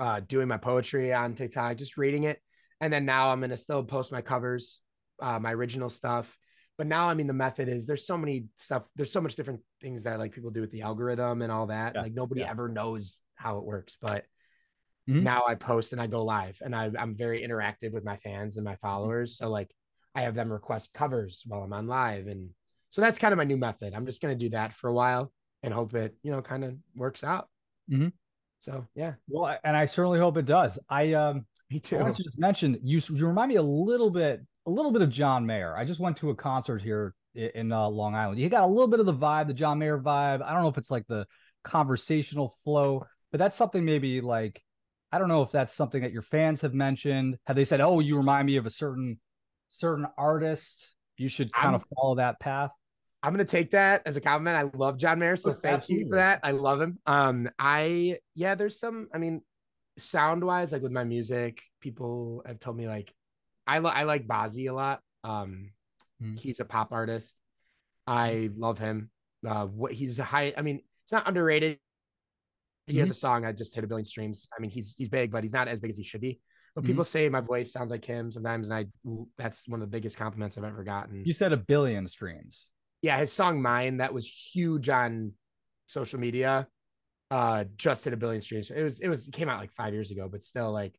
uh, 0.00 0.20
doing 0.20 0.48
my 0.48 0.56
poetry 0.56 1.12
on 1.12 1.34
TikTok, 1.34 1.76
just 1.76 1.96
reading 1.96 2.24
it, 2.24 2.40
and 2.80 2.92
then 2.92 3.04
now 3.04 3.30
I'm 3.30 3.40
gonna 3.40 3.56
still 3.56 3.84
post 3.84 4.10
my 4.10 4.20
covers, 4.20 4.80
uh, 5.22 5.38
my 5.38 5.52
original 5.52 5.88
stuff. 5.88 6.36
But 6.76 6.86
now, 6.86 7.08
I 7.10 7.14
mean, 7.14 7.26
the 7.26 7.32
method 7.34 7.68
is 7.68 7.86
there's 7.86 8.06
so 8.06 8.16
many 8.16 8.46
stuff, 8.58 8.84
there's 8.96 9.12
so 9.12 9.20
much 9.20 9.36
different 9.36 9.60
things 9.80 10.04
that 10.04 10.18
like 10.18 10.32
people 10.32 10.50
do 10.50 10.60
with 10.62 10.70
the 10.70 10.82
algorithm 10.82 11.42
and 11.42 11.52
all 11.52 11.66
that. 11.66 11.94
Yeah, 11.94 12.02
Like 12.02 12.14
nobody 12.14 12.40
yeah. 12.40 12.50
ever 12.50 12.68
knows 12.68 13.22
how 13.34 13.58
it 13.58 13.64
works, 13.64 13.96
but 14.00 14.24
Mhm. 15.08 15.22
now 15.22 15.44
I 15.46 15.54
post 15.56 15.92
and 15.92 16.00
I 16.00 16.06
go 16.06 16.24
live, 16.24 16.58
and 16.62 16.74
I, 16.74 16.90
I'm 16.98 17.14
very 17.16 17.42
interactive 17.46 17.92
with 17.92 18.04
my 18.04 18.16
fans 18.18 18.56
and 18.56 18.64
my 18.64 18.76
followers. 18.76 19.36
So 19.38 19.48
like, 19.50 19.70
I 20.14 20.22
have 20.22 20.34
them 20.34 20.52
request 20.52 20.92
covers 20.92 21.42
while 21.46 21.62
I'm 21.62 21.72
on 21.72 21.86
live, 21.86 22.26
and 22.26 22.50
so 22.88 23.00
that's 23.00 23.18
kind 23.18 23.32
of 23.32 23.38
my 23.38 23.44
new 23.44 23.56
method. 23.56 23.94
I'm 23.94 24.06
just 24.06 24.20
gonna 24.20 24.34
do 24.34 24.50
that 24.50 24.72
for 24.72 24.88
a 24.88 24.92
while 24.94 25.32
and 25.62 25.72
hope 25.72 25.94
it, 25.94 26.16
you 26.22 26.30
know, 26.30 26.42
kind 26.42 26.64
of 26.64 26.74
works 26.96 27.22
out. 27.22 27.48
Mhm. 27.90 28.12
So 28.58 28.86
yeah, 28.94 29.14
Well, 29.28 29.56
and 29.64 29.76
I 29.76 29.86
certainly 29.86 30.18
hope 30.18 30.36
it 30.36 30.46
does. 30.46 30.78
I 30.88 31.12
um 31.14 31.46
me 31.70 31.80
too. 31.80 31.98
to 31.98 32.12
just 32.12 32.38
mentioned 32.38 32.78
you. 32.82 33.00
You 33.10 33.26
remind 33.26 33.48
me 33.48 33.56
a 33.56 33.62
little 33.62 34.10
bit, 34.10 34.40
a 34.66 34.70
little 34.70 34.90
bit 34.92 35.02
of 35.02 35.10
John 35.10 35.46
Mayer. 35.46 35.76
I 35.76 35.84
just 35.84 36.00
went 36.00 36.16
to 36.18 36.30
a 36.30 36.34
concert 36.34 36.82
here 36.82 37.14
i- 37.36 37.52
in 37.54 37.70
uh, 37.72 37.88
Long 37.88 38.14
Island. 38.14 38.40
You 38.40 38.48
got 38.48 38.64
a 38.64 38.66
little 38.66 38.88
bit 38.88 39.00
of 39.00 39.06
the 39.06 39.14
vibe, 39.14 39.46
the 39.46 39.54
John 39.54 39.78
Mayer 39.78 39.98
vibe. 39.98 40.42
I 40.42 40.52
don't 40.52 40.62
know 40.62 40.68
if 40.68 40.78
it's 40.78 40.90
like 40.90 41.06
the 41.06 41.26
conversational 41.62 42.56
flow, 42.64 43.06
but 43.30 43.38
that's 43.38 43.56
something 43.56 43.84
maybe 43.84 44.20
like 44.20 44.62
I 45.12 45.18
don't 45.18 45.28
know 45.28 45.42
if 45.42 45.50
that's 45.50 45.72
something 45.74 46.02
that 46.02 46.12
your 46.12 46.22
fans 46.22 46.60
have 46.60 46.74
mentioned. 46.74 47.38
Have 47.46 47.56
they 47.56 47.64
said, 47.64 47.80
"Oh, 47.80 48.00
you 48.00 48.16
remind 48.16 48.46
me 48.46 48.56
of 48.56 48.66
a 48.66 48.70
certain 48.70 49.18
certain 49.70 50.06
artist. 50.18 50.86
You 51.16 51.28
should 51.30 51.50
kind 51.52 51.74
of 51.74 51.80
I'm- 51.80 51.88
follow 51.96 52.14
that 52.16 52.38
path." 52.40 52.70
I'm 53.22 53.32
gonna 53.34 53.44
take 53.44 53.72
that 53.72 54.02
as 54.06 54.16
a 54.16 54.20
compliment. 54.20 54.56
I 54.56 54.76
love 54.78 54.96
John 54.98 55.18
Mayer, 55.18 55.36
so 55.36 55.50
Oh, 55.50 55.52
thank 55.54 55.88
you 55.90 56.08
for 56.08 56.16
that. 56.16 56.40
I 56.42 56.52
love 56.52 56.80
him. 56.80 56.98
Um, 57.06 57.50
I 57.58 58.18
yeah, 58.34 58.54
there's 58.54 58.78
some. 58.80 59.08
I 59.14 59.18
mean, 59.18 59.42
sound 59.98 60.42
wise, 60.42 60.72
like 60.72 60.80
with 60.82 60.92
my 60.92 61.04
music, 61.04 61.62
people 61.80 62.42
have 62.46 62.58
told 62.60 62.76
me 62.78 62.88
like, 62.88 63.12
I 63.66 63.78
li- 63.80 63.90
I 63.94 64.04
like 64.04 64.26
Bazzi 64.26 64.70
a 64.70 64.72
lot. 64.72 65.00
Um, 65.24 65.72
Hmm. 66.18 66.34
he's 66.36 66.60
a 66.60 66.64
pop 66.64 66.92
artist. 66.92 67.36
I 68.06 68.50
love 68.56 68.78
him. 68.78 69.10
Uh, 69.46 69.66
what 69.66 69.92
he's 69.92 70.18
a 70.18 70.24
high. 70.24 70.54
I 70.56 70.62
mean, 70.62 70.80
it's 71.04 71.12
not 71.12 71.28
underrated. 71.28 71.78
He 72.86 72.98
has 72.98 73.10
a 73.10 73.14
song 73.14 73.44
I 73.44 73.52
just 73.52 73.74
hit 73.74 73.84
a 73.84 73.86
billion 73.86 74.04
streams. 74.04 74.48
I 74.56 74.60
mean, 74.62 74.70
he's 74.70 74.94
he's 74.96 75.08
big, 75.10 75.30
but 75.30 75.44
he's 75.44 75.52
not 75.52 75.68
as 75.68 75.78
big 75.78 75.90
as 75.90 75.98
he 75.98 76.04
should 76.04 76.20
be. 76.22 76.40
Mhm. 76.78 76.86
people 76.86 77.04
say 77.04 77.28
my 77.28 77.40
voice 77.40 77.72
sounds 77.72 77.90
like 77.90 78.04
him 78.04 78.30
sometimes, 78.30 78.70
and 78.70 78.78
I 79.04 79.18
that's 79.36 79.68
one 79.68 79.82
of 79.82 79.90
the 79.90 79.94
biggest 79.96 80.16
compliments 80.16 80.56
I've 80.56 80.64
ever 80.64 80.84
gotten 80.84 81.24
You 81.24 81.32
said 81.32 81.52
a 81.52 81.56
billion 81.56 82.06
streams. 82.06 82.70
yeah, 83.02 83.18
his 83.18 83.32
song 83.32 83.60
Mine 83.62 83.96
that 83.98 84.12
was 84.14 84.26
huge 84.26 84.88
on 84.88 85.32
social 85.86 86.20
media. 86.20 86.68
Uh 87.30 87.64
just 87.76 88.04
hit 88.04 88.12
a 88.12 88.16
billion 88.16 88.40
streams. 88.40 88.70
It 88.70 88.82
was 88.82 89.00
it 89.00 89.08
was 89.08 89.28
it 89.28 89.32
came 89.34 89.48
out 89.48 89.60
like 89.60 89.72
five 89.72 89.92
years 89.94 90.10
ago, 90.10 90.28
but 90.30 90.42
still 90.42 90.72
like 90.72 90.98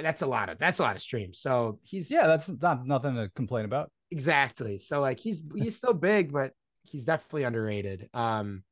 that's 0.00 0.22
a 0.22 0.26
lot 0.26 0.48
of 0.50 0.58
that's 0.58 0.78
a 0.78 0.82
lot 0.82 0.94
of 0.96 1.02
streams. 1.02 1.38
So 1.40 1.78
he's 1.82 2.10
Yeah, 2.10 2.26
that's 2.26 2.48
not 2.48 2.86
nothing 2.86 3.14
to 3.16 3.28
complain 3.34 3.64
about. 3.64 3.90
exactly. 4.10 4.78
So 4.78 5.00
like 5.00 5.18
he's 5.18 5.42
he's 5.54 5.76
still 5.76 5.94
big, 5.94 6.32
but 6.32 6.52
he's 6.84 7.04
definitely 7.04 7.44
underrated. 7.44 8.08
Um, 8.14 8.62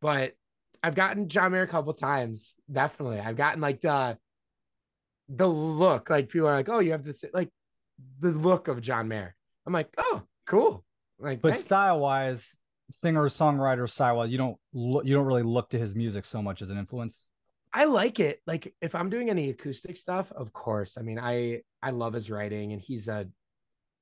but 0.00 0.34
I've 0.82 0.94
gotten 0.94 1.28
John 1.28 1.50
Mayer 1.52 1.62
a 1.62 1.66
couple 1.68 1.92
times. 1.94 2.54
Definitely. 2.70 3.18
I've 3.20 3.36
gotten 3.36 3.60
like 3.60 3.80
the 3.80 4.18
the 5.28 5.46
look, 5.46 6.10
like 6.10 6.28
people 6.28 6.48
are 6.48 6.54
like, 6.54 6.68
oh, 6.68 6.78
you 6.80 6.92
have 6.92 7.04
this 7.04 7.24
like 7.32 7.50
the 8.20 8.30
look 8.30 8.68
of 8.68 8.80
John 8.80 9.08
Mayer. 9.08 9.34
I'm 9.66 9.72
like, 9.72 9.88
oh, 9.98 10.22
cool. 10.46 10.84
Like 11.18 11.40
But 11.40 11.60
style 11.62 11.98
wise, 12.00 12.54
singer 12.92 13.24
songwriter 13.28 13.88
style 13.88 14.18
wise, 14.18 14.30
you 14.30 14.38
don't 14.38 14.56
look, 14.72 15.04
you 15.06 15.14
don't 15.14 15.26
really 15.26 15.42
look 15.42 15.70
to 15.70 15.78
his 15.78 15.94
music 15.94 16.24
so 16.24 16.42
much 16.42 16.62
as 16.62 16.70
an 16.70 16.78
influence. 16.78 17.26
I 17.72 17.84
like 17.84 18.20
it. 18.20 18.40
Like 18.46 18.74
if 18.80 18.94
I'm 18.94 19.10
doing 19.10 19.28
any 19.30 19.50
acoustic 19.50 19.96
stuff, 19.96 20.30
of 20.32 20.52
course. 20.52 20.96
I 20.98 21.02
mean, 21.02 21.18
I 21.18 21.62
I 21.82 21.90
love 21.90 22.12
his 22.14 22.30
writing 22.30 22.72
and 22.72 22.80
he's 22.80 23.08
a 23.08 23.26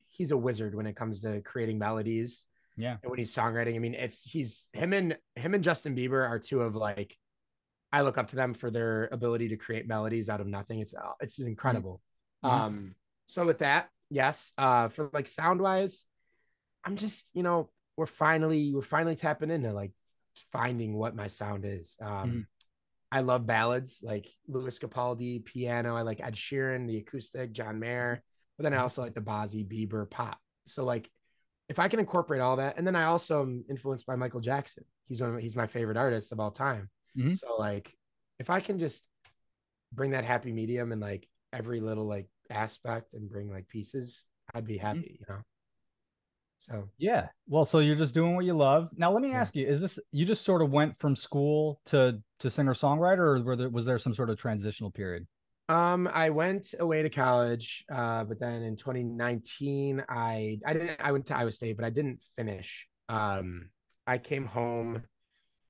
he's 0.08 0.30
a 0.32 0.36
wizard 0.36 0.74
when 0.74 0.86
it 0.86 0.94
comes 0.94 1.22
to 1.22 1.40
creating 1.40 1.78
melodies 1.78 2.46
Yeah. 2.76 2.98
and 3.02 3.10
when 3.10 3.18
he's 3.18 3.34
songwriting. 3.34 3.74
I 3.74 3.78
mean, 3.78 3.94
it's 3.94 4.22
he's 4.22 4.68
him 4.72 4.92
and 4.92 5.16
him 5.34 5.54
and 5.54 5.64
Justin 5.64 5.96
Bieber 5.96 6.28
are 6.28 6.38
two 6.38 6.60
of 6.62 6.76
like 6.76 7.16
I 7.94 8.00
look 8.00 8.18
up 8.18 8.26
to 8.28 8.36
them 8.36 8.54
for 8.54 8.70
their 8.72 9.08
ability 9.12 9.48
to 9.50 9.56
create 9.56 9.86
melodies 9.86 10.28
out 10.28 10.40
of 10.40 10.48
nothing. 10.48 10.80
It's 10.80 10.94
uh, 10.94 11.12
it's 11.20 11.38
incredible. 11.38 12.00
Mhm. 12.44 12.50
Um, 12.50 12.94
so 13.26 13.46
with 13.46 13.58
that, 13.60 13.88
yes. 14.10 14.52
Uh, 14.58 14.88
for 14.88 15.10
like 15.12 15.28
sound 15.28 15.60
wise, 15.60 16.04
I'm 16.84 16.96
just 16.96 17.30
you 17.34 17.44
know 17.44 17.70
we're 17.96 18.06
finally 18.06 18.74
we're 18.74 18.82
finally 18.82 19.14
tapping 19.14 19.50
into 19.52 19.72
like 19.72 19.92
finding 20.50 20.94
what 20.94 21.14
my 21.14 21.28
sound 21.28 21.64
is. 21.64 21.96
Um, 22.00 22.08
Mhm. 22.10 22.46
I 23.12 23.20
love 23.20 23.46
ballads 23.46 24.02
like 24.02 24.26
Lewis 24.48 24.80
Capaldi, 24.80 25.44
piano. 25.44 25.94
I 25.94 26.02
like 26.02 26.20
Ed 26.20 26.34
Sheeran, 26.34 26.88
the 26.88 26.96
acoustic, 26.98 27.52
John 27.52 27.78
Mayer, 27.78 28.24
but 28.56 28.64
then 28.64 28.74
I 28.74 28.78
Mhm. 28.78 28.82
also 28.82 29.02
like 29.02 29.14
the 29.14 29.20
Bazzi, 29.20 29.64
Bieber, 29.64 30.10
pop. 30.10 30.40
So 30.66 30.84
like 30.84 31.08
if 31.68 31.78
I 31.78 31.86
can 31.86 32.00
incorporate 32.00 32.40
all 32.40 32.56
that, 32.56 32.76
and 32.76 32.84
then 32.84 32.96
I 32.96 33.04
also 33.04 33.42
am 33.42 33.64
influenced 33.70 34.04
by 34.04 34.16
Michael 34.16 34.40
Jackson. 34.40 34.84
He's 35.06 35.20
one 35.20 35.36
of 35.36 35.40
he's 35.40 35.54
my 35.54 35.68
favorite 35.68 35.96
artist 35.96 36.32
of 36.32 36.40
all 36.40 36.50
time. 36.50 36.90
Mhm. 37.16 37.34
So 37.34 37.56
like 37.56 37.96
if 38.38 38.50
I 38.50 38.60
can 38.60 38.78
just 38.78 39.04
bring 39.92 40.12
that 40.12 40.24
happy 40.24 40.52
medium 40.52 40.92
and 40.92 41.00
like 41.00 41.28
every 41.52 41.80
little 41.80 42.06
like 42.06 42.28
aspect 42.50 43.14
and 43.14 43.30
bring 43.30 43.50
like 43.50 43.68
pieces, 43.68 44.26
I'd 44.54 44.66
be 44.66 44.78
happy, 44.78 45.18
you 45.20 45.26
know. 45.28 45.40
So 46.58 46.88
Yeah. 46.98 47.28
Well, 47.48 47.64
so 47.64 47.80
you're 47.80 47.96
just 47.96 48.14
doing 48.14 48.34
what 48.36 48.44
you 48.44 48.54
love. 48.54 48.88
Now, 48.96 49.12
let 49.12 49.22
me 49.22 49.32
Yeah. 49.32 49.40
ask 49.40 49.54
you: 49.56 49.66
Is 49.66 49.80
this 49.80 49.98
you 50.12 50.24
just 50.24 50.44
sort 50.44 50.62
of 50.62 50.70
went 50.70 50.98
from 51.00 51.16
school 51.16 51.80
to 51.86 52.22
to 52.40 52.50
singer 52.50 52.74
songwriter, 52.74 53.18
or 53.18 53.42
were 53.42 53.56
there, 53.56 53.68
was 53.70 53.84
there 53.84 53.98
some 53.98 54.14
sort 54.14 54.30
of 54.30 54.38
transitional 54.38 54.90
period? 54.90 55.26
Um, 55.68 56.06
I 56.08 56.30
went 56.30 56.74
away 56.78 57.02
to 57.02 57.08
college, 57.10 57.84
uh, 57.90 58.24
but 58.24 58.38
then 58.38 58.62
in 58.62 58.76
2019, 58.76 60.04
I 60.08 60.58
I 60.64 60.72
didn't 60.74 61.00
I 61.00 61.12
went 61.12 61.26
to 61.26 61.36
Iowa 61.36 61.52
State, 61.52 61.76
but 61.76 61.84
I 61.84 61.90
didn't 61.90 62.22
finish. 62.36 62.86
Um, 63.08 63.70
I 64.06 64.18
came 64.18 64.44
home. 64.46 65.02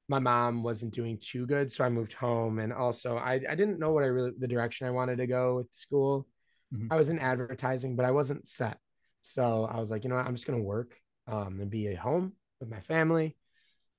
My 0.08 0.18
mom 0.18 0.62
wasn't 0.62 0.92
doing 0.94 1.18
too 1.18 1.46
good, 1.46 1.72
so 1.72 1.84
I 1.84 1.88
moved 1.88 2.12
home, 2.12 2.58
and 2.58 2.72
also 2.72 3.16
I 3.16 3.34
I 3.48 3.54
didn't 3.54 3.78
know 3.78 3.92
what 3.92 4.04
I 4.04 4.08
really 4.08 4.32
the 4.38 4.48
direction 4.48 4.86
I 4.86 4.90
wanted 4.90 5.16
to 5.18 5.26
go 5.26 5.56
with 5.56 5.72
school. 5.72 6.26
Mhm. 6.72 6.88
I 6.90 6.96
was 6.96 7.08
in 7.08 7.18
advertising, 7.18 7.96
but 7.96 8.04
I 8.04 8.10
wasn't 8.10 8.46
set. 8.46 8.78
So 9.22 9.64
I 9.64 9.78
was 9.80 9.90
like, 9.90 10.04
you 10.04 10.10
know 10.10 10.16
what, 10.16 10.26
I'm 10.26 10.34
just 10.34 10.46
gonna 10.46 10.62
work, 10.62 10.94
um, 11.26 11.60
and 11.60 11.70
be 11.70 11.88
at 11.88 11.96
home 11.96 12.34
with 12.60 12.68
my 12.68 12.80
family, 12.80 13.36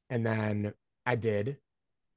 and 0.09 0.25
then 0.25 0.73
I 1.05 1.15
did 1.15 1.57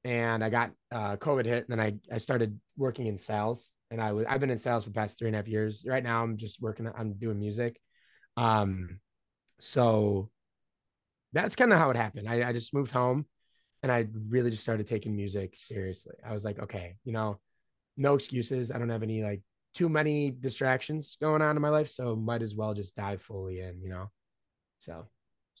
and 0.03 0.43
I 0.43 0.49
got 0.49 0.71
uh, 0.91 1.17
COVID 1.17 1.45
hit, 1.45 1.67
and 1.67 1.77
then 1.77 1.79
I 1.79 2.15
I 2.15 2.17
started 2.19 2.59
working 2.77 3.07
in 3.07 3.17
sales, 3.17 3.71
and 3.91 4.01
I 4.01 4.13
was 4.13 4.25
I've 4.29 4.39
been 4.39 4.49
in 4.49 4.57
sales 4.57 4.85
for 4.85 4.91
the 4.91 4.95
past 4.95 5.17
three 5.17 5.27
and 5.27 5.35
a 5.35 5.39
half 5.39 5.47
years. 5.47 5.83
Right 5.85 6.03
now, 6.03 6.23
I'm 6.23 6.37
just 6.37 6.61
working. 6.61 6.89
I'm 6.95 7.13
doing 7.13 7.39
music, 7.39 7.79
um, 8.37 8.99
so 9.59 10.29
that's 11.33 11.55
kind 11.55 11.73
of 11.73 11.79
how 11.79 11.89
it 11.89 11.97
happened. 11.97 12.29
I 12.29 12.47
I 12.49 12.53
just 12.53 12.73
moved 12.73 12.91
home, 12.91 13.25
and 13.83 13.91
I 13.91 14.07
really 14.27 14.49
just 14.49 14.63
started 14.63 14.87
taking 14.87 15.15
music 15.15 15.53
seriously. 15.57 16.15
I 16.25 16.33
was 16.33 16.43
like, 16.45 16.59
okay, 16.59 16.95
you 17.03 17.13
know, 17.13 17.39
no 17.97 18.15
excuses. 18.15 18.71
I 18.71 18.77
don't 18.77 18.89
have 18.89 19.03
any 19.03 19.23
like 19.23 19.41
too 19.73 19.89
many 19.89 20.31
distractions 20.31 21.17
going 21.21 21.41
on 21.41 21.55
in 21.55 21.61
my 21.61 21.69
life, 21.69 21.89
so 21.89 22.15
might 22.15 22.41
as 22.41 22.55
well 22.55 22.73
just 22.73 22.95
dive 22.95 23.21
fully 23.21 23.61
in, 23.61 23.81
you 23.81 23.89
know. 23.89 24.09
So 24.79 25.07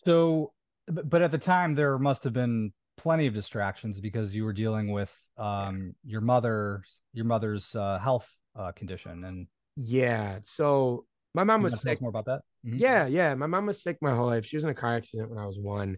So, 0.05 0.53
but 0.87 1.21
at 1.21 1.31
the 1.31 1.37
time, 1.37 1.75
there 1.75 1.97
must 1.99 2.23
have 2.23 2.33
been 2.33 2.73
plenty 2.97 3.27
of 3.27 3.33
distractions 3.33 4.01
because 4.01 4.35
you 4.35 4.43
were 4.43 4.53
dealing 4.53 4.91
with 4.91 5.13
um 5.37 5.95
your 6.03 6.21
mother, 6.21 6.83
your 7.13 7.25
mother's 7.25 7.75
uh, 7.75 7.99
health 7.99 8.29
uh, 8.55 8.71
condition, 8.71 9.23
and 9.23 9.47
yeah, 9.75 10.39
so 10.43 11.05
my 11.33 11.43
mom 11.43 11.61
was 11.61 11.71
wanna 11.71 11.81
tell 11.83 11.91
us 11.91 11.97
sick 11.97 12.01
more 12.01 12.09
about 12.09 12.25
that. 12.25 12.41
Mhm. 12.65 12.79
Yeah, 12.79 13.05
yeah. 13.05 13.35
My 13.35 13.45
mom 13.47 13.67
was 13.67 13.81
sick 13.81 13.97
my 14.01 14.13
whole 14.15 14.27
life. 14.27 14.45
She 14.45 14.57
was 14.57 14.63
in 14.63 14.69
a 14.69 14.73
car 14.73 14.95
accident 14.95 15.29
when 15.29 15.39
I 15.39 15.45
was 15.45 15.59
one. 15.59 15.97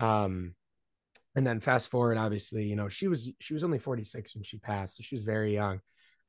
Um, 0.00 0.54
and 1.34 1.46
then 1.46 1.60
fast 1.60 1.90
forward, 1.90 2.16
obviously, 2.16 2.64
you 2.64 2.76
know, 2.76 2.88
she 2.88 3.08
was 3.08 3.30
she 3.40 3.54
was 3.54 3.64
only 3.64 3.78
46 3.78 4.34
when 4.34 4.44
she 4.44 4.58
passed, 4.58 4.96
so 4.96 5.02
she 5.02 5.16
was 5.16 5.24
very 5.24 5.54
young. 5.54 5.80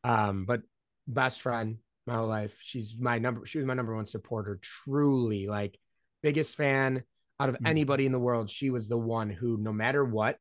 Um, 0.03 0.45
but 0.45 0.61
best 1.07 1.41
friend 1.41 1.77
my 2.07 2.15
whole 2.15 2.27
life. 2.27 2.55
She's 2.61 2.95
my 2.99 3.17
number, 3.19 3.45
she 3.45 3.57
was 3.57 3.65
my 3.65 3.73
number 3.73 3.95
one 3.95 4.05
supporter, 4.05 4.59
truly, 4.61 5.47
like 5.47 5.77
biggest 6.21 6.55
fan 6.55 7.03
out 7.39 7.49
of 7.49 7.55
Mhm. 7.55 7.67
anybody 7.67 8.05
in 8.05 8.11
the 8.11 8.19
world. 8.19 8.49
She 8.49 8.69
was 8.69 8.87
the 8.87 8.97
one 8.97 9.29
who, 9.29 9.57
no 9.57 9.73
matter 9.73 10.03
what, 10.03 10.39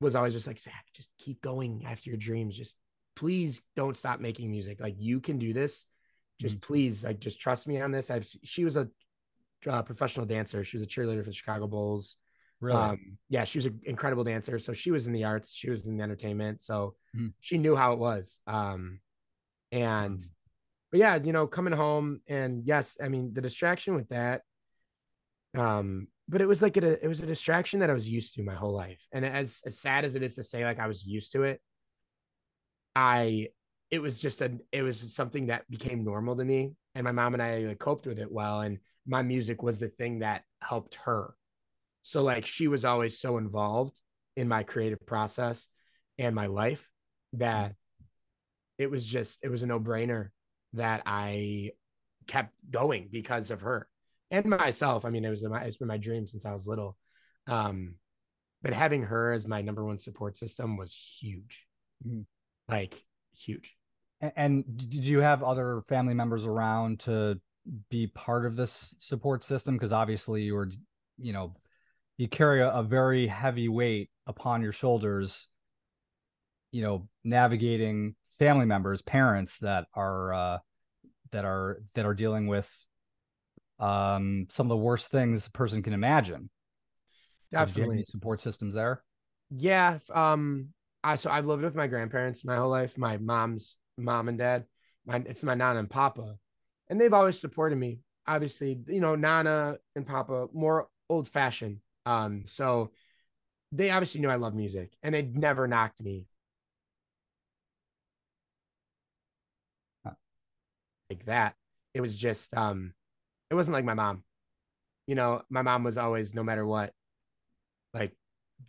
was 0.00 0.14
always 0.14 0.32
just 0.32 0.46
like, 0.46 0.58
Zach, 0.58 0.86
just 0.94 1.10
keep 1.18 1.40
going 1.42 1.84
after 1.86 2.10
your 2.10 2.16
dreams. 2.16 2.56
Just 2.56 2.76
please 3.16 3.62
don't 3.76 3.96
stop 3.96 4.20
making 4.20 4.50
music. 4.50 4.80
Like 4.80 4.96
you 4.98 5.20
can 5.20 5.38
do 5.38 5.52
this. 5.52 5.86
Just 6.40 6.62
please, 6.62 7.04
like, 7.04 7.20
just 7.20 7.38
trust 7.38 7.68
me 7.68 7.78
on 7.82 7.90
this. 7.92 8.10
I've 8.10 8.26
she 8.44 8.64
was 8.64 8.78
a 8.78 8.88
uh, 9.66 9.82
professional 9.82 10.24
dancer. 10.24 10.64
She 10.64 10.78
was 10.78 10.82
a 10.82 10.86
cheerleader 10.86 11.22
for 11.22 11.28
the 11.28 11.34
Chicago 11.34 11.66
Bulls. 11.66 12.16
Really? 12.60 12.78
Um, 12.78 13.18
yeah, 13.28 13.44
she 13.44 13.58
was 13.58 13.66
an 13.66 13.80
incredible 13.84 14.24
dancer. 14.24 14.58
So 14.58 14.72
she 14.72 14.90
was 14.90 15.06
in 15.06 15.12
the 15.12 15.24
arts. 15.24 15.54
She 15.54 15.70
was 15.70 15.86
in 15.86 15.96
the 15.96 16.02
entertainment. 16.02 16.60
So 16.60 16.94
Mhm. 17.16 17.32
she 17.40 17.58
knew 17.58 17.74
how 17.74 17.92
it 17.92 17.98
was. 17.98 18.40
Um, 18.46 19.00
and 19.72 20.18
Mhm. 20.18 20.30
but 20.90 21.00
yeah, 21.00 21.16
you 21.16 21.32
know, 21.32 21.46
coming 21.46 21.72
home 21.72 22.20
and 22.26 22.66
yes, 22.66 22.98
I 23.02 23.08
mean 23.08 23.32
the 23.32 23.40
distraction 23.40 23.94
with 23.94 24.08
that. 24.08 24.42
Um, 25.56 26.08
but 26.28 26.40
it 26.40 26.46
was 26.46 26.62
like 26.62 26.76
a, 26.76 27.04
it 27.04 27.08
was 27.08 27.20
a 27.20 27.26
distraction 27.26 27.80
that 27.80 27.90
I 27.90 27.94
was 27.94 28.08
used 28.08 28.34
to 28.34 28.42
my 28.42 28.54
whole 28.54 28.72
life. 28.72 29.04
And 29.12 29.24
as 29.24 29.62
as 29.66 29.80
sad 29.80 30.04
as 30.04 30.14
it 30.14 30.22
is 30.22 30.34
to 30.36 30.42
say, 30.42 30.64
like 30.64 30.78
I 30.78 30.86
was 30.86 31.04
used 31.04 31.32
to 31.32 31.44
it, 31.44 31.60
I 32.94 33.48
it 33.90 34.00
was 34.00 34.20
just 34.20 34.40
a 34.42 34.58
it 34.72 34.82
was 34.82 35.14
something 35.14 35.46
that 35.46 35.68
became 35.70 36.04
normal 36.04 36.36
to 36.36 36.44
me. 36.44 36.74
And 36.94 37.04
my 37.04 37.12
mom 37.12 37.34
and 37.34 37.42
I 37.42 37.58
like, 37.60 37.78
coped 37.78 38.06
with 38.06 38.18
it 38.18 38.30
well. 38.30 38.60
And 38.60 38.78
my 39.06 39.22
music 39.22 39.62
was 39.62 39.80
the 39.80 39.88
thing 39.88 40.20
that 40.20 40.44
helped 40.60 40.96
her. 41.06 41.34
So 42.02 42.22
like 42.22 42.46
she 42.46 42.68
was 42.68 42.84
always 42.84 43.18
so 43.18 43.38
involved 43.38 43.98
in 44.36 44.48
my 44.48 44.62
creative 44.62 45.04
process 45.06 45.68
and 46.18 46.34
my 46.34 46.46
life 46.46 46.88
that 47.34 47.74
it 48.78 48.90
was 48.90 49.04
just 49.04 49.38
it 49.42 49.50
was 49.50 49.62
a 49.62 49.66
no-brainer 49.66 50.28
that 50.72 51.02
I 51.04 51.72
kept 52.26 52.54
going 52.70 53.08
because 53.10 53.50
of 53.50 53.60
her 53.62 53.88
and 54.30 54.46
myself. 54.46 55.04
I 55.04 55.10
mean, 55.10 55.24
it 55.24 55.30
was 55.30 55.42
my 55.44 55.62
it's 55.62 55.76
been 55.76 55.88
my 55.88 55.98
dream 55.98 56.26
since 56.26 56.46
I 56.46 56.52
was 56.52 56.66
little. 56.66 56.96
Um, 57.46 57.96
but 58.62 58.72
having 58.72 59.02
her 59.02 59.32
as 59.32 59.46
my 59.46 59.62
number 59.62 59.84
one 59.84 59.98
support 59.98 60.36
system 60.36 60.76
was 60.76 60.94
huge, 60.94 61.66
Mhm. 62.06 62.26
like 62.68 63.04
huge. 63.34 63.76
And 64.20 64.64
did 64.76 65.04
you 65.04 65.20
have 65.20 65.42
other 65.42 65.82
family 65.88 66.14
members 66.14 66.44
around 66.44 67.00
to 67.00 67.40
be 67.88 68.06
part 68.06 68.44
of 68.44 68.56
this 68.56 68.94
support 68.98 69.42
system? 69.42 69.76
Because 69.76 69.92
obviously 69.92 70.42
you 70.42 70.54
were, 70.54 70.70
you 71.18 71.32
know, 71.32 71.54
you 72.20 72.28
carry 72.28 72.60
a, 72.60 72.70
a 72.70 72.82
very 72.82 73.26
heavy 73.26 73.66
weight 73.70 74.10
upon 74.26 74.60
your 74.60 74.72
shoulders, 74.72 75.48
you 76.70 76.82
know, 76.82 77.08
navigating 77.24 78.14
family 78.38 78.66
members, 78.66 79.00
parents 79.00 79.56
that 79.60 79.86
are 79.94 80.34
uh, 80.34 80.58
that 81.32 81.46
are 81.46 81.82
that 81.94 82.04
are 82.04 82.12
dealing 82.12 82.46
with 82.46 82.70
um, 83.78 84.48
some 84.50 84.66
of 84.66 84.68
the 84.68 84.76
worst 84.76 85.08
things 85.08 85.46
a 85.46 85.50
person 85.50 85.82
can 85.82 85.94
imagine. 85.94 86.50
So 87.52 87.56
did 87.56 87.56
you 87.56 87.58
have 87.58 87.68
Definitely. 87.68 87.96
any 87.96 88.04
support 88.04 88.42
systems 88.42 88.74
there? 88.74 89.02
Yeah. 89.48 89.98
Um, 90.12 90.68
I 91.02 91.16
so 91.16 91.30
I've 91.30 91.46
lived 91.46 91.62
with 91.62 91.74
my 91.74 91.86
grandparents 91.86 92.44
my 92.44 92.56
whole 92.56 92.68
life, 92.68 92.98
my 92.98 93.16
mom's 93.16 93.78
mom 93.96 94.28
and 94.28 94.36
dad. 94.36 94.66
My 95.06 95.22
it's 95.24 95.42
my 95.42 95.54
nana 95.54 95.78
and 95.78 95.88
papa. 95.88 96.36
And 96.90 97.00
they've 97.00 97.14
always 97.14 97.40
supported 97.40 97.76
me. 97.76 98.00
Obviously, 98.26 98.78
you 98.88 99.00
know, 99.00 99.14
Nana 99.14 99.78
and 99.96 100.06
Papa 100.06 100.48
more 100.52 100.88
old 101.08 101.26
fashioned. 101.26 101.78
Um, 102.10 102.42
so 102.46 102.90
they 103.72 103.90
obviously 103.90 104.20
knew 104.20 104.30
I 104.30 104.36
love 104.36 104.54
music 104.54 104.92
and 105.02 105.14
they'd 105.14 105.36
never 105.36 105.68
knocked 105.68 106.02
me 106.02 106.26
like 111.08 111.24
that. 111.26 111.54
It 111.94 112.00
was 112.00 112.14
just 112.16 112.54
um 112.56 112.92
it 113.50 113.54
wasn't 113.54 113.74
like 113.74 113.84
my 113.84 113.94
mom. 113.94 114.24
You 115.06 115.16
know, 115.16 115.42
my 115.50 115.62
mom 115.62 115.84
was 115.84 115.98
always 115.98 116.34
no 116.34 116.42
matter 116.42 116.66
what, 116.66 116.92
like 117.94 118.12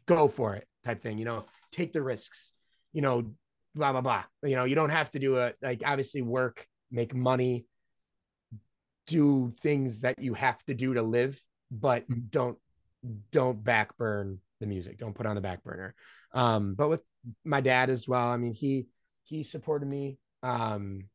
go 0.08 0.28
for 0.28 0.56
it 0.56 0.68
type 0.86 1.02
thing, 1.02 1.18
you 1.18 1.26
know, 1.26 1.46
take 1.72 1.94
the 1.94 2.02
risks, 2.02 2.54
you 2.94 3.02
know, 3.02 3.32
blah 3.76 3.92
blah 3.92 4.02
blah. 4.02 4.24
You 4.44 4.56
know, 4.56 4.66
you 4.66 4.76
don't 4.76 4.90
have 4.90 5.12
to 5.12 5.20
do 5.20 5.38
it 5.38 5.58
like 5.62 5.84
obviously 5.86 6.22
work, 6.22 6.68
make 6.92 7.14
money, 7.16 7.66
do 9.08 9.54
things 9.62 10.02
that 10.02 10.20
you 10.20 10.34
have 10.34 10.64
to 10.66 10.74
do 10.74 10.94
to 10.94 11.02
live, 11.02 11.42
but 11.70 12.08
Mhm. 12.10 12.30
don't 12.32 12.60
don't 13.32 13.64
backburn 13.64 14.40
the 14.60 14.68
music. 14.68 14.98
Don't 14.98 15.16
put 15.16 15.26
on 15.26 15.36
the 15.36 15.42
back 15.42 15.64
burner. 15.64 15.96
Um, 16.34 16.76
but 16.76 16.90
with 16.90 17.04
my 17.44 17.62
dad 17.62 17.90
as 17.90 18.08
well, 18.08 18.28
I 18.28 18.38
mean, 18.38 18.54
he 18.54 18.88
he 19.24 19.44
supported 19.44 19.88
me. 19.88 20.18
Um, 20.44 21.06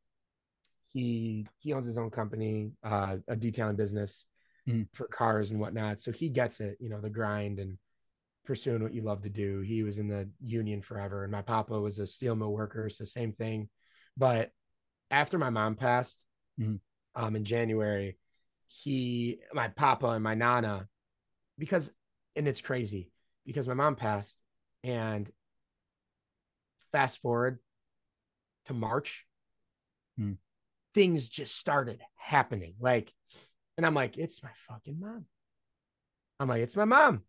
he 0.89 1.47
he 1.59 1.73
owns 1.73 1.87
his 1.87 1.99
own 1.99 2.11
company, 2.11 2.73
uh, 2.83 3.17
a 3.29 3.37
detailing 3.37 3.77
business 3.77 4.27
Mhm. 4.67 4.89
for 4.95 5.07
cars 5.07 5.51
and 5.51 5.61
whatnot. 5.61 6.01
So 6.01 6.11
he 6.11 6.29
gets 6.29 6.61
it, 6.61 6.77
you 6.81 6.89
know, 6.89 7.01
the 7.01 7.11
grind 7.11 7.61
and 7.61 7.79
pursuing 8.45 8.83
what 8.83 8.95
you 8.95 9.03
love 9.03 9.23
to 9.23 9.29
do. 9.29 9.61
He 9.61 9.83
was 9.83 9.99
in 9.99 10.09
the 10.09 10.29
union 10.41 10.83
forever, 10.83 11.23
and 11.23 11.33
my 11.33 11.43
papa 11.43 11.79
was 11.81 11.99
a 11.99 12.07
steel 12.07 12.35
mill 12.35 12.53
worker, 12.53 12.89
so 12.89 13.05
same 13.05 13.33
thing. 13.33 13.69
But 14.17 14.53
after 15.11 15.39
my 15.39 15.51
mom 15.51 15.77
passed, 15.77 16.25
Mhm. 16.59 16.81
um, 17.15 17.37
in 17.37 17.45
January, 17.45 18.19
he, 18.67 19.41
my 19.53 19.69
papa 19.69 20.09
and 20.09 20.25
my 20.25 20.35
nana, 20.35 20.89
because, 21.59 21.91
and 22.35 22.47
it's 22.47 22.61
crazy 22.61 23.11
because 23.45 23.69
my 23.69 23.75
mom 23.75 23.97
passed, 23.97 24.43
and 24.85 25.31
fast 26.93 27.21
forward 27.21 27.59
to 28.67 28.75
March, 28.75 29.25
Hmm. 30.17 30.33
things 30.95 31.29
just 31.29 31.57
started 31.57 32.01
happening. 32.17 32.75
Like, 32.81 33.13
and 33.77 33.85
I'm 33.85 33.95
like, 33.95 34.17
it's 34.17 34.43
my 34.43 34.51
fucking 34.69 34.99
mom. 34.99 35.27
I'm 36.41 36.49
like, 36.49 36.63
it's 36.63 36.77
my 36.77 36.85
mom. 36.85 37.23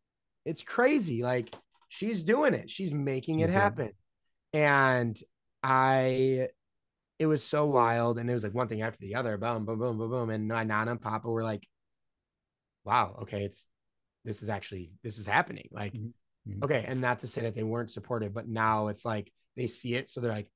It's 0.46 0.64
crazy. 0.64 1.22
Like, 1.22 1.54
she's 1.90 2.24
doing 2.24 2.54
it. 2.54 2.70
She's 2.70 2.94
making 2.94 3.40
it 3.40 3.50
it. 3.50 3.54
happen. 3.54 3.92
And 4.54 5.20
I, 5.62 6.48
it 7.20 7.26
was 7.26 7.44
so 7.44 7.66
wild. 7.66 8.18
And 8.18 8.30
it 8.30 8.34
was 8.34 8.44
like 8.44 8.54
one 8.54 8.68
thing 8.68 8.82
after 8.82 9.00
the 9.00 9.16
other, 9.16 9.38
boom, 9.38 9.66
boom, 9.66 9.80
boom, 9.80 9.98
boom, 9.98 10.10
boom. 10.10 10.30
And 10.30 10.48
my 10.48 10.64
Nana 10.64 10.92
and 10.92 11.02
Papa 11.02 11.28
were 11.30 11.44
like, 11.44 11.68
wow, 12.86 13.18
okay, 13.24 13.44
it's, 13.44 13.68
this 14.28 14.44
is 14.44 14.50
actually, 14.50 14.92
this 15.04 15.18
is 15.18 15.26
happening. 15.26 15.70
Like, 15.72 15.94
Mhm. 15.94 16.14
Mhm. 16.48 16.64
okay. 16.64 16.84
And 16.88 17.02
not 17.02 17.22
to 17.22 17.28
say 17.28 17.42
that 17.42 17.56
they 17.56 17.64
weren't 17.64 17.90
supportive, 17.92 18.34
but 18.34 18.48
now 18.48 18.90
it's 18.90 19.04
like 19.06 19.32
they 19.56 19.68
see 19.68 19.96
it. 19.96 20.10
So 20.10 20.22
they're 20.22 20.32
like, 20.32 20.52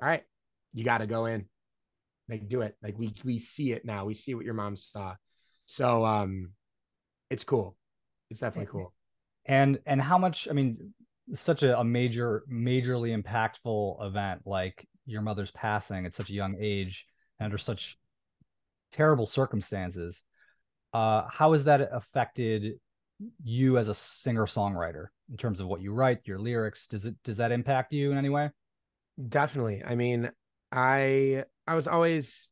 all 0.00 0.08
right, 0.08 0.24
you 0.72 0.84
got 0.84 0.98
to 0.98 1.06
go 1.06 1.26
in, 1.26 1.46
like 2.28 2.48
do 2.48 2.62
it. 2.62 2.76
Like 2.82 2.98
we, 2.98 3.12
we 3.24 3.38
see 3.38 3.72
it 3.72 3.84
now. 3.84 4.04
We 4.06 4.14
see 4.14 4.34
what 4.34 4.44
your 4.44 4.54
mom 4.54 4.76
saw. 4.76 5.16
So, 5.66 6.04
um, 6.06 6.52
it's 7.28 7.44
cool. 7.44 7.76
It's 8.30 8.40
definitely 8.40 8.70
cool. 8.72 8.92
and 9.44 9.78
and 9.86 10.00
how 10.02 10.18
much 10.18 10.48
i 10.50 10.52
mean 10.52 10.92
such 11.34 11.62
a, 11.62 11.78
a 11.78 11.84
major 11.84 12.42
majorly 12.50 13.12
impactful 13.20 14.04
event 14.04 14.42
like 14.46 14.88
your 15.06 15.22
mother's 15.22 15.50
passing 15.52 16.06
at 16.06 16.14
such 16.14 16.30
a 16.30 16.32
young 16.32 16.56
age 16.60 17.06
and 17.38 17.44
under 17.46 17.58
such 17.58 17.96
terrible 18.92 19.26
circumstances 19.26 20.22
uh 20.92 21.22
how 21.28 21.52
has 21.52 21.64
that 21.64 21.80
affected 21.92 22.80
you 23.42 23.78
as 23.78 23.88
a 23.88 23.94
singer 23.94 24.46
songwriter 24.46 25.06
in 25.30 25.36
terms 25.36 25.60
of 25.60 25.66
what 25.66 25.80
you 25.80 25.92
write 25.92 26.20
your 26.24 26.38
lyrics 26.38 26.86
does 26.86 27.06
it 27.06 27.14
does 27.24 27.38
that 27.38 27.52
impact 27.52 27.92
you 27.92 28.12
in 28.12 28.18
any 28.18 28.28
way 28.28 28.50
Definitely. 29.28 29.82
I 29.82 29.94
mean, 29.94 30.30
I 30.70 31.44
I 31.66 31.74
was 31.74 31.88
always 31.88 32.50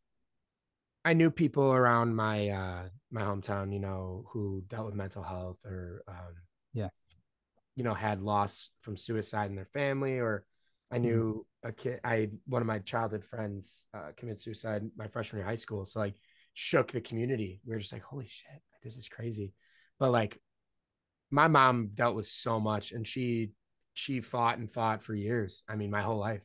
I 1.04 1.12
knew 1.12 1.30
people 1.30 1.72
around 1.72 2.16
my 2.16 2.48
uh 2.48 2.88
my 3.10 3.22
hometown, 3.22 3.72
you 3.72 3.80
know, 3.80 4.24
who 4.32 4.64
dealt 4.66 4.86
with 4.86 4.94
mental 4.94 5.22
health 5.22 5.58
or 5.64 6.02
um 6.08 6.34
Yeah. 6.72 6.88
you 7.76 7.84
know, 7.84 7.94
had 7.94 8.22
loss 8.22 8.70
from 8.80 8.96
suicide 8.96 9.50
in 9.50 9.56
their 9.56 9.68
family 9.74 10.18
or 10.18 10.46
I 10.90 10.98
knew 10.98 11.46
a 11.62 11.72
kid 11.72 12.00
I 12.02 12.30
one 12.46 12.62
of 12.62 12.66
my 12.66 12.78
childhood 12.78 13.24
friends 13.24 13.84
uh 13.92 14.12
committed 14.16 14.40
suicide 14.40 14.88
my 14.96 15.08
freshman 15.08 15.40
year 15.40 15.46
of 15.46 15.50
high 15.50 15.56
school. 15.56 15.84
So 15.84 16.00
like 16.00 16.16
shook 16.54 16.92
the 16.92 17.00
community. 17.02 17.60
We 17.66 17.74
were 17.74 17.80
just 17.80 17.92
like, 17.92 18.02
holy 18.02 18.26
shit, 18.26 18.62
this 18.82 18.96
is 18.96 19.08
crazy. 19.08 19.52
But 19.98 20.12
like 20.12 20.40
my 21.34 21.48
mom 21.48 21.90
dealt 21.94 22.14
with 22.16 22.26
so 22.26 22.60
much 22.60 22.92
and 22.92 23.06
she 23.06 23.50
she 23.94 24.20
fought 24.20 24.58
and 24.58 24.70
fought 24.70 25.02
for 25.02 25.14
years. 25.14 25.62
I 25.68 25.76
mean, 25.76 25.90
my 25.90 26.02
whole 26.02 26.18
life 26.18 26.42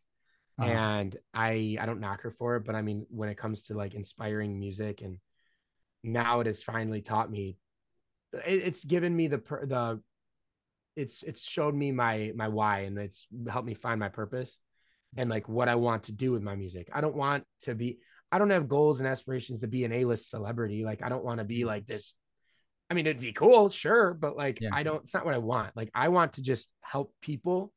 Uh-huh. 0.60 0.72
and 0.76 1.16
I 1.34 1.78
I 1.80 1.86
don't 1.86 2.00
knock 2.02 2.22
her 2.22 2.32
for 2.32 2.56
it, 2.58 2.66
but 2.66 2.76
I 2.76 2.82
mean 2.82 3.06
when 3.10 3.30
it 3.30 3.38
comes 3.38 3.64
to 3.64 3.74
like 3.76 3.94
inspiring 3.96 4.60
music 4.60 5.02
and 5.02 5.18
now 6.04 6.40
it 6.42 6.48
has 6.48 6.64
finally 6.64 7.02
taught 7.02 7.30
me 7.32 7.58
it, 8.34 8.60
it's 8.68 8.84
given 8.84 9.16
me 9.16 9.28
the 9.28 9.38
per- 9.38 9.66
the 9.66 10.02
it's 10.96 11.24
it's 11.24 11.44
showed 11.48 11.76
me 11.76 11.92
my 11.92 12.32
my 12.36 12.48
why 12.48 12.80
and 12.82 12.98
it's 12.98 13.28
helped 13.50 13.68
me 13.68 13.74
find 13.74 14.00
my 14.00 14.10
purpose 14.10 14.60
and 15.18 15.30
like 15.30 15.48
what 15.48 15.70
I 15.70 15.76
want 15.76 16.04
to 16.04 16.12
do 16.12 16.32
with 16.32 16.44
my 16.44 16.56
music. 16.56 16.90
I 16.94 17.02
don't 17.02 17.16
want 17.16 17.44
to 17.64 17.76
be 17.76 18.00
I 18.32 18.38
don't 18.38 18.52
have 18.52 18.68
goals 18.70 19.00
and 19.00 19.08
aspirations 19.08 19.62
to 19.62 19.68
be 19.68 19.84
an 19.86 19.94
A-list 19.94 20.30
celebrity. 20.30 20.84
Like 20.86 21.02
I 21.02 21.10
don't 21.10 21.24
want 21.24 21.40
to 21.40 21.46
be 21.46 21.66
like 21.66 21.88
this 21.88 22.16
I 22.90 22.94
mean 22.94 23.06
it'd 23.06 23.22
be 23.22 23.34
cool, 23.34 23.70
sure, 23.70 24.14
but 24.14 24.36
like 24.36 24.60
Yeah. 24.62 24.70
I 24.74 24.84
don't 24.84 25.04
it's 25.04 25.14
not 25.14 25.26
what 25.26 25.36
I 25.36 25.40
want. 25.40 25.76
Like 25.76 25.92
I 25.94 26.10
want 26.10 26.34
to 26.34 26.42
just 26.42 26.72
help 26.82 27.14
people 27.22 27.72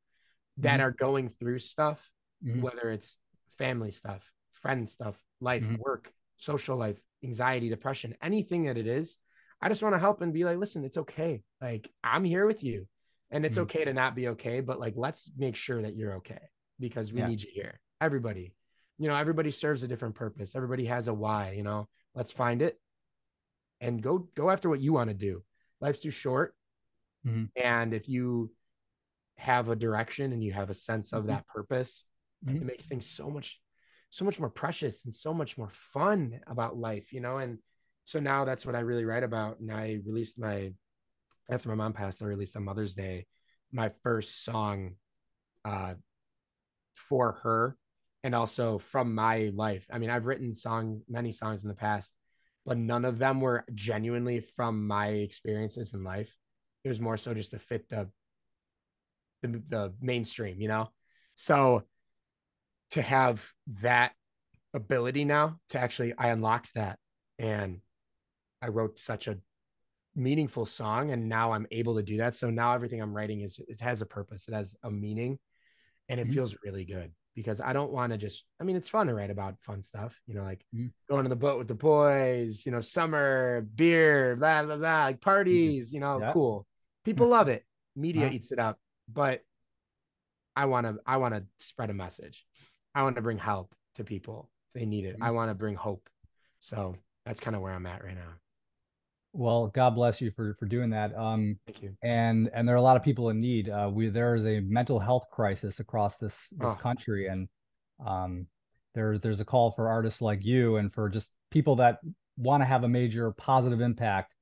that 0.58 0.80
Mhm. 0.80 0.82
are 0.84 0.90
going 0.92 1.28
through 1.28 1.58
stuff 1.58 2.10
Mhm. 2.44 2.60
whether 2.62 2.90
it's 2.90 3.18
family 3.58 3.90
stuff, 3.92 4.32
friend 4.52 4.88
stuff, 4.88 5.22
life, 5.40 5.62
Mhm. 5.64 5.78
work, 5.78 6.12
social 6.36 6.76
life, 6.76 6.98
anxiety, 7.22 7.68
depression, 7.68 8.16
anything 8.20 8.64
that 8.64 8.76
it 8.76 8.86
is. 8.86 9.16
I 9.60 9.68
just 9.68 9.82
want 9.82 9.94
to 9.94 10.00
help 10.00 10.22
and 10.22 10.32
be 10.32 10.44
like, 10.44 10.58
listen, 10.58 10.84
it's 10.84 10.96
okay. 10.96 11.42
Like, 11.60 11.88
I'm 12.02 12.24
here 12.24 12.46
with 12.46 12.64
you. 12.64 12.88
And 13.30 13.46
it's 13.46 13.58
Mhm. 13.58 13.62
okay 13.62 13.84
to 13.84 13.92
not 13.92 14.16
be 14.16 14.28
okay, 14.28 14.60
but 14.60 14.80
like, 14.80 14.94
let's 14.96 15.30
make 15.36 15.54
sure 15.54 15.82
that 15.82 15.94
you're 15.94 16.14
okay 16.14 16.40
because 16.80 17.12
we 17.12 17.20
Yeah. 17.20 17.28
need 17.28 17.42
you 17.42 17.50
here. 17.52 17.80
Everybody, 18.00 18.54
you 18.98 19.06
know, 19.08 19.14
everybody 19.14 19.52
serves 19.52 19.84
a 19.84 19.88
different 19.88 20.16
purpose. 20.16 20.56
Everybody 20.56 20.86
has 20.86 21.06
a 21.06 21.14
why, 21.14 21.52
you 21.52 21.62
know, 21.62 21.88
let's 22.16 22.32
find 22.32 22.60
it 22.60 22.80
and 23.82 24.00
go, 24.00 24.28
go 24.34 24.48
after 24.48 24.68
what 24.70 24.80
you 24.80 24.94
want 24.94 25.10
to 25.10 25.14
do. 25.14 25.42
Life's 25.80 25.98
too 26.00 26.10
short. 26.10 26.54
Mhm. 27.26 27.50
And 27.56 27.92
if 27.92 28.08
you 28.08 28.52
have 29.36 29.68
a 29.68 29.76
direction 29.76 30.32
and 30.32 30.42
you 30.42 30.52
have 30.52 30.70
a 30.70 30.74
sense 30.74 31.12
of 31.12 31.24
Mhm. 31.24 31.26
that 31.26 31.46
purpose, 31.48 32.04
Mhm. 32.46 32.56
it 32.56 32.62
makes 32.62 32.88
things 32.88 33.06
so 33.06 33.28
much 33.28 33.60
so 34.14 34.26
much 34.26 34.38
more 34.38 34.50
precious 34.50 35.06
and 35.06 35.14
so 35.14 35.32
much 35.32 35.56
more 35.56 35.70
fun 35.70 36.38
about 36.46 36.76
life 36.76 37.14
you 37.14 37.20
know 37.20 37.38
and 37.38 37.58
so 38.04 38.20
now 38.20 38.44
that's 38.44 38.66
what 38.66 38.74
i 38.74 38.80
really 38.80 39.06
write 39.06 39.22
about 39.22 39.58
and 39.58 39.72
i 39.72 39.98
released 40.04 40.38
my 40.38 40.70
after 41.48 41.70
my 41.70 41.74
mom 41.74 41.94
passed 41.94 42.22
i 42.22 42.26
released 42.26 42.54
on 42.54 42.62
mother's 42.62 42.94
day 42.94 43.26
my 43.72 43.88
first 44.02 44.44
song 44.44 44.96
uh 45.64 45.94
for 46.94 47.32
her 47.42 47.78
and 48.22 48.34
also 48.34 48.76
from 48.76 49.14
my 49.14 49.50
life 49.54 49.86
i 49.90 49.96
mean 49.98 50.10
i've 50.10 50.26
written 50.26 50.52
song 50.52 51.00
many 51.08 51.32
songs 51.32 51.62
in 51.62 51.68
the 51.70 51.74
past 51.74 52.12
but 52.64 52.78
none 52.78 53.04
of 53.04 53.18
them 53.18 53.40
were 53.40 53.64
genuinely 53.74 54.40
from 54.40 54.86
my 54.86 55.08
experiences 55.08 55.94
in 55.94 56.02
life 56.04 56.36
it 56.84 56.88
was 56.88 57.00
more 57.00 57.16
so 57.16 57.34
just 57.34 57.50
to 57.52 57.58
fit 57.58 57.88
the 57.88 58.08
the, 59.42 59.62
the 59.68 59.92
mainstream 60.00 60.60
you 60.60 60.68
know 60.68 60.88
so 61.34 61.82
to 62.92 63.02
have 63.02 63.44
that 63.80 64.12
ability 64.74 65.24
now 65.24 65.58
to 65.70 65.78
actually 65.78 66.12
I 66.16 66.28
unlocked 66.28 66.74
that 66.74 66.98
and 67.38 67.80
I 68.60 68.68
wrote 68.68 68.98
such 68.98 69.28
a 69.28 69.38
meaningful 70.14 70.66
song 70.66 71.10
and 71.10 71.28
now 71.28 71.52
I'm 71.52 71.66
able 71.70 71.96
to 71.96 72.02
do 72.02 72.18
that. 72.18 72.34
So 72.34 72.50
now 72.50 72.74
everything 72.74 73.00
I'm 73.00 73.14
writing 73.14 73.40
is 73.40 73.58
it 73.66 73.80
has 73.80 74.02
a 74.02 74.06
purpose, 74.06 74.46
it 74.48 74.54
has 74.54 74.74
a 74.82 74.90
meaning 74.90 75.38
and 76.08 76.20
it 76.20 76.28
Mhm. 76.28 76.34
feels 76.34 76.56
really 76.64 76.84
good 76.84 77.12
because 77.34 77.60
I 77.60 77.72
don't 77.72 77.92
want 77.92 78.12
to 78.12 78.18
just 78.18 78.44
I 78.60 78.64
mean 78.64 78.76
it's 78.76 78.88
fun 78.88 79.06
to 79.06 79.14
write 79.14 79.30
about 79.30 79.56
fun 79.62 79.82
stuff, 79.82 80.20
you 80.26 80.34
know, 80.34 80.42
like 80.42 80.64
Mhm. 80.74 80.90
going 81.08 81.24
on 81.24 81.30
the 81.30 81.36
boat 81.36 81.58
with 81.58 81.68
the 81.68 81.74
boys, 81.74 82.64
you 82.66 82.72
know, 82.72 82.80
summer, 82.80 83.66
beer, 83.74 84.36
blah 84.36 84.62
blah 84.64 84.76
blah, 84.76 85.04
like 85.04 85.20
parties, 85.20 85.92
you 85.92 86.00
know, 86.00 86.20
Yeah. 86.20 86.32
cool. 86.32 86.66
People 87.04 87.28
love 87.28 87.48
it. 87.48 87.64
Media 87.96 88.26
Uh-huh. 88.26 88.34
eats 88.34 88.52
it 88.52 88.58
up, 88.58 88.78
but 89.08 89.42
I 90.54 90.66
want 90.66 90.86
to 90.86 91.00
I 91.06 91.16
want 91.16 91.34
to 91.34 91.44
spread 91.58 91.90
a 91.90 91.94
message. 91.94 92.46
I 92.94 93.02
want 93.02 93.16
to 93.16 93.22
bring 93.22 93.38
help 93.38 93.74
to 93.94 94.04
people. 94.04 94.50
They 94.74 94.86
need 94.86 95.04
it. 95.04 95.16
I 95.20 95.30
Mhm. 95.30 95.34
want 95.34 95.50
to 95.50 95.54
bring 95.54 95.74
hope. 95.74 96.08
So 96.60 96.94
that's 97.24 97.40
kind 97.40 97.56
of 97.56 97.62
where 97.62 97.72
I'm 97.72 97.86
at 97.86 98.04
right 98.04 98.14
now. 98.14 98.34
Well 99.34 99.68
god 99.68 99.90
bless 99.94 100.20
you 100.20 100.30
for 100.30 100.54
for 100.58 100.66
doing 100.66 100.90
that 100.90 101.16
um 101.16 101.56
Thank 101.66 101.82
you. 101.82 101.96
and 102.02 102.50
and 102.52 102.68
there 102.68 102.74
are 102.74 102.78
a 102.78 102.82
lot 102.82 102.96
of 102.96 103.02
people 103.02 103.30
in 103.30 103.40
need. 103.40 103.68
Uh, 103.70 103.90
we 103.92 104.08
there 104.08 104.34
is 104.34 104.44
a 104.44 104.60
mental 104.60 104.98
health 105.00 105.26
crisis 105.30 105.80
across 105.80 106.16
this 106.18 106.36
this 106.52 106.72
Oh. 106.72 106.76
country, 106.76 107.28
and 107.28 107.48
um, 108.04 108.46
there 108.94 109.16
there's 109.18 109.40
a 109.40 109.44
call 109.44 109.70
for 109.72 109.88
artists 109.88 110.20
like 110.20 110.44
you 110.44 110.76
and 110.76 110.92
for 110.92 111.08
just 111.08 111.30
people 111.50 111.76
that 111.76 112.00
want 112.36 112.60
to 112.60 112.66
have 112.66 112.84
a 112.84 112.88
major 112.88 113.30
positive 113.32 113.80
impact. 113.80 114.34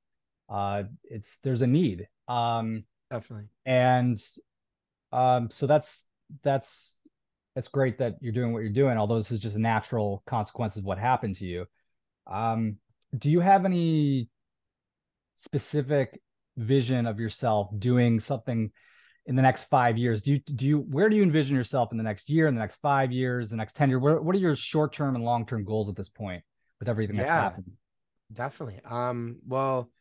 Uh, 0.49 0.83
it's 1.05 1.37
there's 1.43 1.61
a 1.61 1.67
need, 1.67 2.07
um, 2.27 2.83
Definitely. 3.09 3.45
and 3.65 4.21
um, 5.13 5.49
so 5.49 5.67
that's 5.67 6.05
that's 6.43 6.97
it's 7.55 7.67
great 7.69 7.97
that 7.99 8.15
you're 8.21 8.33
doing 8.33 8.51
what 8.53 8.59
you're 8.63 8.71
doing. 8.71 8.97
Although 8.97 9.17
this 9.17 9.31
is 9.31 9.39
just 9.39 9.55
a 9.55 9.59
natural 9.61 10.23
consequence 10.25 10.75
of 10.75 10.83
what 10.83 10.97
happened 10.97 11.35
to 11.37 11.45
you. 11.45 11.65
Um, 12.27 12.77
do 13.17 13.29
you 13.29 13.39
have 13.41 13.63
any 13.65 14.29
specific 15.41 16.19
vision 16.57 17.05
of 17.05 17.19
yourself 17.19 17.69
doing 17.77 18.19
something 18.19 18.71
in 19.25 19.35
the 19.35 19.41
next 19.41 19.63
five 19.63 19.97
years? 19.97 20.21
Do 20.21 20.33
you 20.33 20.39
do 20.39 20.65
you 20.65 20.79
where 20.79 21.09
do 21.09 21.15
you 21.15 21.23
envision 21.23 21.55
yourself 21.55 21.91
in 21.91 21.97
the 21.97 22.03
next 22.03 22.29
year, 22.29 22.47
in 22.47 22.55
the 22.55 22.61
next 22.61 22.77
five 22.81 23.11
years, 23.11 23.49
the 23.49 23.55
next 23.55 23.75
ten 23.75 23.89
years? 23.89 24.01
What 24.01 24.23
what 24.23 24.35
are 24.35 24.39
your 24.39 24.55
short 24.55 24.93
term 24.93 25.15
and 25.15 25.23
long 25.23 25.45
term 25.45 25.63
goals 25.63 25.89
at 25.89 25.95
this 25.95 26.09
point 26.09 26.43
with 26.79 26.89
everything 26.89 27.17
that's 27.17 27.29
Yeah. 27.29 27.43
happened? 27.43 27.71
Definitely. 28.33 28.79
Um, 28.85 29.37
well, 29.45 29.91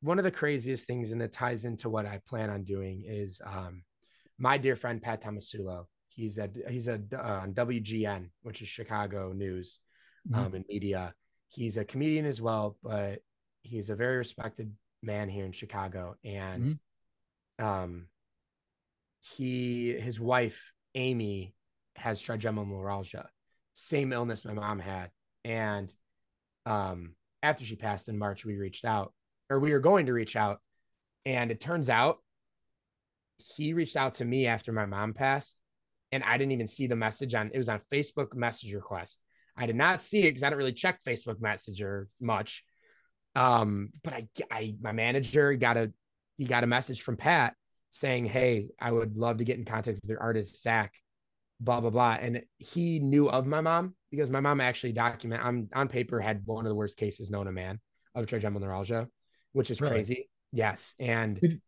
one 0.00 0.18
of 0.18 0.24
the 0.24 0.30
craziest 0.30 0.86
things, 0.86 1.10
and 1.10 1.20
it 1.22 1.32
ties 1.32 1.64
into 1.64 1.88
what 1.88 2.06
I 2.06 2.20
plan 2.28 2.50
on 2.50 2.62
doing, 2.62 3.04
is 3.06 3.40
um, 3.44 3.82
my 4.38 4.58
dear 4.58 4.76
friend 4.76 5.00
Pat 5.00 5.22
Tomasulo. 5.22 5.86
He's 6.08 6.38
a 6.38 6.48
he's 6.68 6.86
a 6.86 7.00
uh, 7.12 7.40
on 7.42 7.54
WGN, 7.54 8.30
which 8.42 8.62
is 8.62 8.68
Chicago 8.68 9.32
news 9.32 9.80
Mhm. 10.30 10.38
um, 10.38 10.54
and 10.54 10.64
media. 10.68 11.12
He's 11.48 11.76
a 11.76 11.84
comedian 11.84 12.24
as 12.24 12.40
well, 12.40 12.76
but 12.82 13.20
he's 13.64 13.90
a 13.90 13.96
very 13.96 14.18
respected 14.18 14.72
man 15.02 15.28
here 15.28 15.44
in 15.44 15.52
Chicago. 15.52 16.14
And 16.24 16.78
um, 17.58 18.06
he 19.36 19.92
his 19.98 20.20
wife 20.20 20.72
Amy 20.94 21.54
has 21.96 22.20
trigeminal 22.20 22.66
neuralgia, 22.66 23.28
same 23.72 24.12
illness 24.12 24.44
my 24.44 24.54
mom 24.54 24.78
had, 24.78 25.10
and 25.44 25.92
um, 26.66 27.14
after 27.42 27.64
she 27.64 27.76
passed 27.76 28.08
in 28.08 28.18
March, 28.18 28.44
we 28.44 28.56
reached 28.56 28.84
out, 28.84 29.12
or 29.50 29.58
we 29.60 29.72
were 29.72 29.80
going 29.80 30.06
to 30.06 30.12
reach 30.12 30.36
out, 30.36 30.60
and 31.24 31.50
it 31.50 31.60
turns 31.60 31.90
out 31.90 32.18
he 33.56 33.72
reached 33.72 33.96
out 33.96 34.14
to 34.14 34.24
me 34.24 34.46
after 34.46 34.72
my 34.72 34.86
mom 34.86 35.14
passed, 35.14 35.56
and 36.12 36.22
I 36.22 36.38
didn't 36.38 36.52
even 36.52 36.68
see 36.68 36.86
the 36.86 36.96
message 36.96 37.34
on 37.34 37.50
it 37.52 37.58
was 37.58 37.68
on 37.68 37.80
Facebook 37.92 38.34
message 38.34 38.74
request. 38.74 39.20
I 39.56 39.66
did 39.66 39.76
not 39.76 40.02
see 40.02 40.20
it 40.20 40.30
because 40.30 40.42
I 40.42 40.50
don't 40.50 40.58
really 40.58 40.72
check 40.72 41.00
Facebook 41.04 41.40
Messenger 41.40 42.08
much. 42.20 42.64
Um, 43.34 43.90
but 44.02 44.12
I, 44.14 44.28
I, 44.50 44.74
my 44.80 44.92
manager 44.92 45.52
got 45.54 45.76
a, 45.76 45.92
he 46.38 46.44
got 46.44 46.64
a 46.64 46.66
message 46.66 47.02
from 47.02 47.16
Pat 47.16 47.54
saying, 47.90 48.26
"Hey, 48.26 48.68
I 48.80 48.92
would 48.92 49.16
love 49.16 49.38
to 49.38 49.44
get 49.44 49.58
in 49.58 49.64
contact 49.64 50.00
with 50.02 50.10
your 50.10 50.20
artist 50.20 50.62
Zach." 50.62 50.92
Blah 51.60 51.80
blah 51.80 51.90
blah, 51.90 52.18
and 52.20 52.42
he 52.58 52.98
knew 52.98 53.30
of 53.30 53.46
my 53.46 53.60
mom 53.60 53.94
because 54.10 54.28
my 54.28 54.40
mom 54.40 54.60
actually 54.60 54.92
document. 54.92 55.42
I'm 55.44 55.68
on 55.72 55.88
paper 55.88 56.20
had 56.20 56.42
one 56.44 56.66
of 56.66 56.68
the 56.68 56.74
worst 56.74 56.96
cases 56.96 57.30
known 57.30 57.46
to 57.46 57.52
man 57.52 57.78
of 58.14 58.26
trigeminal 58.26 58.66
neuralgia, 58.66 59.08
which 59.52 59.70
is 59.70 59.80
Really? 59.80 59.94
crazy. 59.94 60.28
Yes, 60.52 60.94
and 60.98 61.40
Could- 61.40 61.60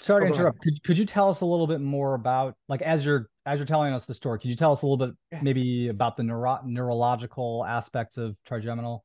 Sorry 0.00 0.22
Oh, 0.22 0.32
to 0.32 0.34
interrupt. 0.34 0.60
Could, 0.62 0.82
could 0.84 0.98
you 0.98 1.04
tell 1.04 1.28
us 1.28 1.42
a 1.42 1.44
little 1.44 1.66
bit 1.66 1.80
more 1.80 2.14
about 2.14 2.54
like 2.68 2.80
as 2.80 3.04
you're 3.04 3.28
as 3.44 3.58
you're 3.58 3.66
telling 3.66 3.92
us 3.92 4.06
the 4.06 4.14
story? 4.14 4.38
Could 4.38 4.48
you 4.48 4.56
tell 4.56 4.72
us 4.72 4.82
a 4.82 4.86
little 4.86 5.06
bit 5.06 5.42
maybe 5.42 5.88
about 5.88 6.16
the 6.16 6.22
neuro- 6.22 6.60
neurological 6.64 7.64
aspects 7.68 8.16
of 8.16 8.36
trigeminal? 8.46 9.04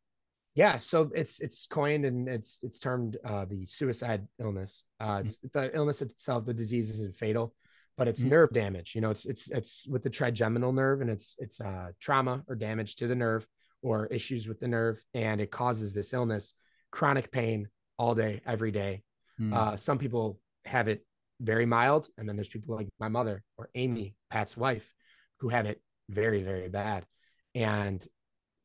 Yeah, 0.55 0.77
so 0.77 1.11
it's 1.13 1.39
it's 1.39 1.67
coined 1.67 2.05
and 2.05 2.27
it's 2.29 2.59
it's 2.63 2.79
termed 2.79 3.17
uh, 3.25 3.45
the 3.45 3.65
suicide 3.65 4.25
illness. 4.39 4.85
Uh, 4.99 5.21
it's 5.23 5.37
the 5.53 5.69
illness 5.75 6.01
itself, 6.01 6.45
the 6.45 6.53
disease 6.53 6.89
isn't 6.91 7.17
fatal, 7.17 7.53
but 7.97 8.07
it's 8.07 8.21
Mhm. 8.21 8.29
nerve 8.29 8.53
damage. 8.53 8.95
You 8.95 9.01
know, 9.01 9.09
it's 9.11 9.25
it's 9.25 9.49
it's 9.49 9.85
with 9.87 10.01
the 10.03 10.09
trigeminal 10.09 10.71
nerve, 10.71 11.01
and 11.01 11.09
it's 11.09 11.35
it's 11.39 11.59
uh, 11.59 11.89
trauma 11.99 12.43
or 12.47 12.55
damage 12.55 12.95
to 12.97 13.07
the 13.07 13.15
nerve 13.15 13.45
or 13.81 14.07
issues 14.07 14.47
with 14.47 14.59
the 14.61 14.67
nerve, 14.67 15.03
and 15.13 15.41
it 15.41 15.51
causes 15.51 15.93
this 15.93 16.13
illness, 16.13 16.53
chronic 16.89 17.31
pain 17.31 17.67
all 17.97 18.15
day, 18.15 18.41
every 18.45 18.71
day. 18.71 19.03
Hmm. 19.37 19.53
Uh, 19.53 19.75
some 19.75 19.97
people 19.97 20.39
have 20.63 20.87
it 20.87 21.05
very 21.41 21.65
mild, 21.65 22.07
and 22.17 22.27
then 22.27 22.37
there's 22.37 22.47
people 22.47 22.75
like 22.75 22.87
my 22.97 23.09
mother 23.09 23.43
or 23.57 23.69
Amy, 23.75 24.15
Pat's 24.29 24.55
wife, 24.55 24.93
who 25.39 25.49
have 25.49 25.65
it 25.65 25.81
very, 26.09 26.43
very 26.43 26.69
bad. 26.69 27.05
And 27.53 28.05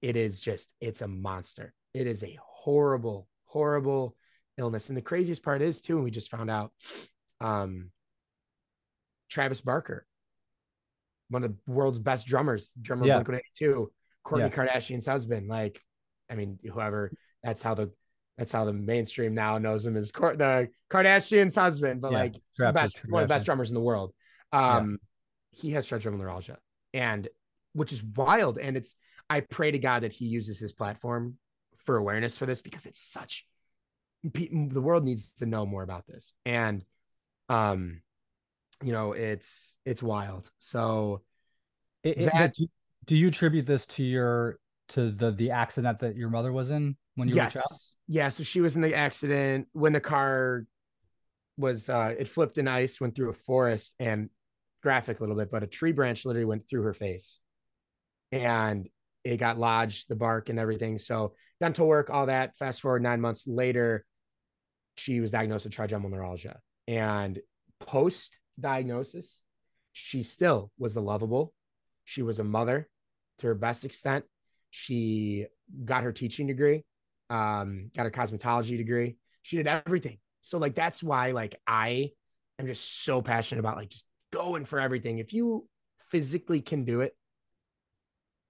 it 0.01 0.17
is 0.17 0.41
just, 0.41 0.73
it's 0.81 1.03
a 1.03 1.09
monster. 1.09 1.75
It 1.95 2.07
is 2.07 2.23
a 2.23 2.39
horrible, 2.43 3.29
horrible 3.45 4.17
illness. 4.59 4.89
And 4.89 4.97
the 4.97 5.03
craziest 5.03 5.43
part 5.43 5.63
is, 5.63 5.81
too, 5.81 5.97
and 5.97 6.05
we 6.05 6.11
just 6.11 6.31
found 6.31 6.51
out 6.51 6.73
um, 7.41 7.91
Travis 9.29 9.61
Barker, 9.61 10.07
one 11.29 11.45
of 11.45 11.51
the 11.53 11.73
world's 11.73 11.99
best 11.99 12.27
drummers, 12.27 12.73
drummer 12.81 13.07
Yeah. 13.07 13.19
of 13.19 13.25
Blink 13.25 13.43
182, 13.61 13.93
Kourtney 14.25 14.39
Yeah. 14.41 14.49
Kardashian's 14.49 15.07
husband. 15.07 15.49
Like, 15.49 15.81
I 16.31 16.35
mean, 16.35 16.59
whoever, 16.71 17.13
that's 17.43 17.63
how 17.63 17.75
the, 17.75 17.91
that's 18.39 18.53
how 18.53 18.65
the 18.65 18.73
mainstream 18.73 19.35
now 19.35 19.59
knows 19.59 19.85
him 19.85 19.97
as 19.97 20.11
Court, 20.13 20.39
the 20.39 20.69
Kardashian's 20.91 21.55
husband, 21.55 22.01
but 22.01 22.13
Yeah, 22.13 22.19
like 22.19 22.35
best, 22.59 23.01
one 23.09 23.23
of 23.23 23.29
the 23.29 23.35
best 23.35 23.45
drummers 23.45 23.71
in 23.71 23.75
the 23.75 23.81
world. 23.81 24.13
Um, 24.53 24.99
he 25.53 25.73
has 25.73 25.87
trigeminal 25.87 26.25
neuralgia, 26.25 26.59
and 26.95 27.29
which 27.73 27.93
is 27.93 28.03
wild. 28.03 28.59
And 28.59 28.77
it's 28.77 28.95
I 29.29 29.41
pray 29.41 29.71
to 29.73 29.79
God 29.79 30.03
that 30.05 30.13
he 30.13 30.27
uses 30.27 30.59
his 30.59 30.73
platform 30.73 31.37
for 31.85 31.97
awareness 31.97 32.39
for 32.39 32.47
this 32.47 32.63
because 32.63 32.87
it's 32.87 33.01
such 33.01 33.47
the 34.23 34.81
world 34.81 35.05
needs 35.05 35.33
to 35.33 35.47
know 35.47 35.65
more 35.65 35.83
about 35.83 36.07
this. 36.07 36.33
And 36.45 36.85
um, 37.49 38.03
you 38.83 38.93
know, 38.93 39.13
it's 39.13 39.77
it's 39.85 40.03
wild. 40.03 40.51
So 40.59 41.23
It- 42.03 42.19
it- 42.19 42.25
that- 42.33 42.55
do, 43.07 43.17
you 43.17 43.29
attribute 43.29 43.67
this 43.67 43.87
to 43.87 44.03
your 44.05 44.59
to 44.89 45.11
the 45.11 45.31
the 45.33 45.51
accident 45.51 46.01
that 46.01 46.17
your 46.17 46.31
mother 46.31 46.53
was 46.53 46.71
in 46.71 46.97
when 47.17 47.29
you 47.29 47.37
were 47.37 47.43
a 47.43 47.51
child? 47.51 47.65
yes, 47.71 47.97
yeah. 48.09 48.29
So 48.29 48.43
she 48.43 48.61
was 48.61 48.77
in 48.77 48.83
the 48.83 48.95
accident 48.95 49.69
when 49.73 49.93
the 49.93 50.01
car 50.01 50.67
was 51.57 51.89
uh 51.89 52.15
it 52.19 52.29
flipped 52.29 52.59
in 52.59 52.69
ice, 52.69 53.01
went 53.01 53.15
through 53.17 53.31
a 53.31 53.35
forest 53.35 53.95
and 53.99 54.29
graphic 54.83 55.19
a 55.19 55.23
little 55.23 55.37
bit, 55.37 55.51
but 55.51 55.63
a 55.63 55.67
tree 55.67 55.93
branch 55.93 56.25
literally 56.25 56.45
went 56.45 56.69
through 56.69 56.83
her 56.83 56.95
face. 56.95 57.41
And 58.33 58.89
it 59.25 59.37
got 59.37 59.59
lodged, 59.59 60.09
the 60.09 60.17
bark 60.17 60.49
and 60.49 60.59
everything. 60.59 60.99
So 60.99 61.35
dental 61.61 61.87
work, 61.87 62.11
all 62.11 62.27
that. 62.27 62.57
Fast 62.57 62.81
forward 62.81 63.03
nine 63.03 63.21
months 63.21 63.47
later, 63.47 64.05
she 64.97 65.21
was 65.21 65.31
diagnosed 65.31 65.65
with 65.65 65.75
trigeminal 65.75 66.11
neuralgia. 66.11 66.61
And 66.89 67.39
post 67.81 68.39
diagnosis, 68.59 69.43
she 69.93 70.23
still 70.23 70.71
was 70.79 70.97
a 70.97 71.01
lovable. 71.01 71.53
She 72.05 72.23
was 72.23 72.39
a 72.39 72.45
mother 72.45 72.89
to 73.39 73.47
her 73.47 73.55
best 73.55 73.85
extent. 73.85 74.25
She 74.71 75.47
got 75.85 76.05
her 76.05 76.13
teaching 76.13 76.47
degree, 76.47 76.85
um, 77.29 77.91
got 77.95 78.05
her 78.05 78.11
cosmetology 78.11 78.77
degree. 78.77 79.17
She 79.43 79.57
did 79.57 79.67
everything. 79.67 80.19
So 80.43 80.59
like 80.59 80.75
that's 80.75 81.03
why 81.03 81.33
like 81.33 81.61
I 81.67 82.11
am 82.59 82.67
just 82.67 83.05
so 83.05 83.21
passionate 83.23 83.61
about 83.61 83.77
like 83.77 83.89
just 83.91 84.05
going 84.33 84.65
for 84.65 84.81
everything. 84.81 85.19
If 85.19 85.33
you 85.33 85.67
physically 86.11 86.61
can 86.61 86.85
do 86.85 87.01
it, 87.01 87.17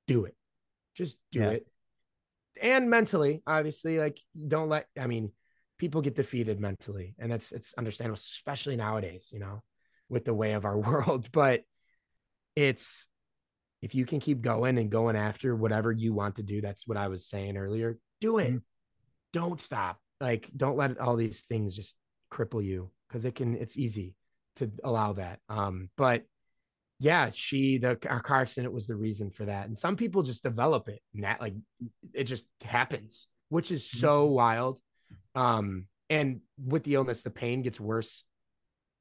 do 0.07 0.25
it. 0.25 0.35
Just 0.95 1.17
do 1.31 1.41
Yeah. 1.41 1.51
it. 1.51 1.67
And 2.61 2.91
mentally, 2.91 3.43
obviously, 3.47 3.99
like 3.99 4.19
don't 4.49 4.69
let 4.69 4.87
I 4.99 5.07
mean, 5.07 5.33
people 5.79 6.03
get 6.03 6.17
defeated 6.17 6.61
mentally, 6.61 7.15
and 7.19 7.31
that's 7.31 7.53
it's 7.53 7.73
understandable, 7.75 8.17
especially 8.17 8.77
nowadays, 8.77 9.31
you 9.33 9.39
know, 9.39 9.63
with 10.09 10.25
the 10.25 10.35
way 10.35 10.53
of 10.53 10.65
our 10.65 10.79
world. 10.89 11.31
But 11.33 11.63
it's 12.57 13.07
if 13.83 13.95
you 13.95 14.05
can 14.05 14.21
keep 14.21 14.43
going 14.43 14.77
and 14.79 14.91
going 14.91 15.17
after 15.17 15.57
whatever 15.57 15.91
you 15.91 16.13
want 16.13 16.37
to 16.37 16.43
do, 16.43 16.61
that's 16.61 16.87
what 16.87 16.99
I 16.99 17.09
was 17.09 17.27
saying 17.27 17.57
earlier. 17.57 17.99
Do 18.21 18.39
it. 18.39 18.53
Mhm. 18.53 18.63
Don't 19.33 19.61
stop. 19.61 19.99
Like, 20.21 20.51
don't 20.55 20.77
let 20.77 20.99
all 20.99 21.17
these 21.17 21.43
things 21.45 21.75
just 21.75 21.97
cripple 22.31 22.63
you 22.63 22.91
because 23.09 23.25
it 23.25 23.35
can, 23.35 23.57
it's 23.57 23.79
easy 23.79 24.15
to 24.57 24.71
allow 24.85 25.15
that. 25.15 25.41
Um, 25.49 25.89
but 25.97 26.25
yeah, 27.01 27.31
she, 27.33 27.79
the 27.79 27.99
our 28.09 28.21
car 28.21 28.43
accident 28.43 28.75
was 28.75 28.87
the 28.87 28.95
reason 28.95 29.31
for 29.31 29.47
that. 29.47 29.67
And 29.67 29.77
some 29.77 29.97
people 29.97 30.23
just 30.23 30.43
develop 30.43 30.89
it 30.89 31.01
and 31.15 31.25
that 31.25 31.41
like 31.41 31.55
it 32.13 32.25
just 32.25 32.45
happens, 32.63 33.27
which 33.49 33.73
is 33.73 33.91
so 33.91 34.27
wild. 34.27 34.79
Um, 35.35 35.87
and 36.11 36.41
with 36.63 36.85
the 36.85 36.97
illness, 36.97 37.23
the 37.23 37.31
pain 37.31 37.63
gets 37.63 37.81
worse 37.81 38.25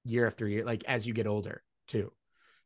year 0.05 0.25
after 0.25 0.47
year, 0.47 0.63
like 0.63 0.85
as 0.85 1.05
you 1.05 1.13
get 1.13 1.27
older 1.27 1.61
too. 1.87 2.13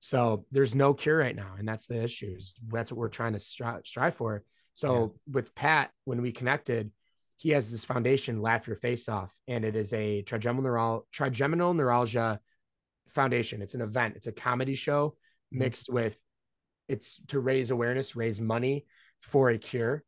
So 0.02 0.46
there's 0.52 0.76
no 0.76 0.94
cure 0.94 1.18
right 1.18 1.36
now, 1.36 1.56
and 1.58 1.68
that's 1.68 1.88
the 1.88 2.04
issue. 2.04 2.36
is 2.38 2.54
That's 2.68 2.92
what 2.92 3.00
we're 3.00 3.10
trying 3.10 3.34
to 3.34 3.40
strive, 3.40 3.86
strive 3.86 4.16
for. 4.16 4.44
So 4.74 5.16
with 5.32 5.56
Pat, 5.56 5.92
when 6.06 6.22
we 6.22 6.32
connected, 6.32 6.92
he 7.38 7.52
has 7.52 7.72
this 7.72 7.86
foundation, 7.86 8.42
Laugh 8.42 8.68
Your 8.68 8.76
Face 8.76 9.10
Off, 9.10 9.34
and 9.48 9.66
it 9.66 9.76
is 9.76 9.94
a 9.94 10.22
trigeminal, 10.24 10.64
neural, 10.64 11.08
trigeminal 11.12 11.74
neuralgia 11.74 12.40
foundation. 13.10 13.62
It's 13.62 13.74
an 13.74 13.82
event. 13.82 14.16
It's 14.16 14.28
a 14.28 14.32
comedy 14.32 14.76
show. 14.76 15.16
Mixed 15.54 15.90
with 15.90 16.18
it's 16.88 17.22
to 17.28 17.40
raise 17.40 17.72
awareness, 17.72 18.16
raise 18.16 18.42
money 18.42 18.86
for 19.20 19.50
a 19.50 19.58
cure. 19.58 20.04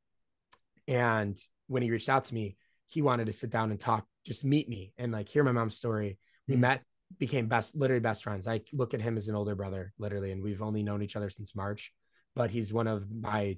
And 0.88 1.38
when 1.68 1.82
he 1.82 1.92
reached 1.92 2.10
out 2.10 2.26
to 2.26 2.34
me, 2.34 2.58
he 2.88 3.02
wanted 3.02 3.26
to 3.26 3.34
sit 3.34 3.50
down 3.50 3.72
and 3.72 3.80
talk, 3.80 4.06
just 4.26 4.44
meet 4.44 4.70
me 4.70 4.94
and 4.98 5.12
like 5.12 5.30
hear 5.30 5.44
my 5.44 5.52
mom's 5.52 5.76
story. 5.76 6.20
We 6.48 6.56
Mhm. 6.56 6.60
met, 6.60 6.84
became 7.18 7.48
best, 7.48 7.76
literally 7.76 8.02
best 8.02 8.24
friends. 8.24 8.48
I 8.48 8.62
look 8.74 8.94
at 8.94 9.02
him 9.02 9.18
as 9.18 9.28
an 9.28 9.36
older 9.36 9.56
brother, 9.56 9.94
literally, 9.98 10.32
and 10.32 10.44
we've 10.44 10.62
only 10.62 10.84
known 10.84 11.02
each 11.02 11.16
other 11.16 11.30
since 11.30 11.56
March, 11.56 11.94
but 12.36 12.52
he's 12.52 12.74
one 12.74 12.88
of 12.88 13.10
my 13.10 13.58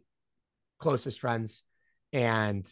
closest 0.78 1.20
friends. 1.20 1.64
And 2.14 2.72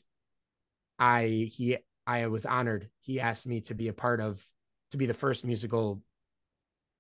I, 1.00 1.26
he, 1.28 1.78
I 2.08 2.28
was 2.28 2.46
honored. 2.46 2.90
He 3.02 3.20
asked 3.20 3.48
me 3.48 3.62
to 3.62 3.74
be 3.74 3.88
a 3.88 3.94
part 3.94 4.22
of, 4.22 4.48
to 4.92 4.98
be 4.98 5.08
the 5.08 5.14
first 5.14 5.44
musical 5.44 6.02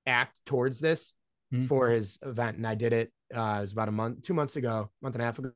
act 0.05 0.39
towards 0.45 0.79
this 0.79 1.13
Mhm. 1.53 1.67
for 1.67 1.89
his 1.89 2.17
event. 2.21 2.57
And 2.57 2.67
I 2.67 2.75
did 2.75 2.93
it. 2.93 3.11
Uh, 3.33 3.57
it 3.57 3.61
was 3.61 3.71
about 3.71 3.87
a 3.87 3.91
month, 3.91 4.23
two 4.23 4.33
months 4.33 4.55
ago, 4.55 4.89
month 5.01 5.15
and 5.15 5.21
a 5.21 5.25
half 5.25 5.39
ago. 5.39 5.51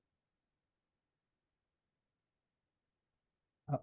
Uh. 3.72 3.78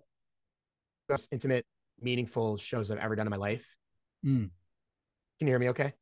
Most 1.08 1.28
intimate, 1.32 1.66
meaningful 2.00 2.56
shows 2.56 2.90
I've 2.90 2.98
ever 2.98 3.16
done 3.16 3.26
in 3.26 3.30
my 3.30 3.36
life. 3.36 3.76
Mm. 4.24 4.50
Can 5.38 5.46
you 5.46 5.52
hear 5.52 5.58
me 5.58 5.68
okay? 5.70 5.92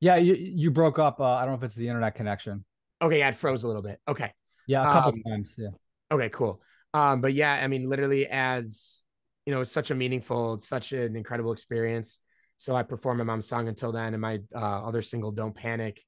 Yeah, 0.00 0.16
you 0.16 0.34
you 0.34 0.70
broke 0.70 0.98
up. 0.98 1.20
Uh, 1.20 1.24
I 1.24 1.40
don't 1.40 1.50
know 1.50 1.58
if 1.58 1.62
it's 1.62 1.74
the 1.74 1.88
internet 1.88 2.14
connection. 2.14 2.64
Okay, 3.00 3.18
yeah, 3.18 3.28
it 3.28 3.34
froze 3.36 3.64
a 3.64 3.66
little 3.66 3.82
bit. 3.82 4.00
Okay. 4.06 4.32
Yeah, 4.66 4.82
a 4.82 4.92
couple 4.92 5.12
Um, 5.12 5.22
times. 5.22 5.54
Yeah. 5.58 5.70
Okay, 6.10 6.28
cool. 6.28 6.60
Um, 6.92 7.20
but 7.20 7.34
yeah, 7.34 7.52
I 7.54 7.66
mean, 7.66 7.88
literally, 7.88 8.26
as 8.26 9.02
you 9.46 9.52
know, 9.52 9.60
it's 9.60 9.70
such 9.70 9.90
a 9.90 9.94
meaningful, 9.94 10.60
such 10.60 10.92
an 10.92 11.16
incredible 11.16 11.52
experience. 11.52 12.20
So 12.64 12.74
I 12.74 12.82
performed 12.82 13.18
my 13.18 13.24
mom's 13.24 13.46
song 13.46 13.68
until 13.68 13.92
then, 13.92 14.14
and 14.14 14.22
my 14.22 14.40
uh, 14.54 14.86
other 14.86 15.02
single, 15.02 15.32
"Don't 15.32 15.54
Panic." 15.54 16.00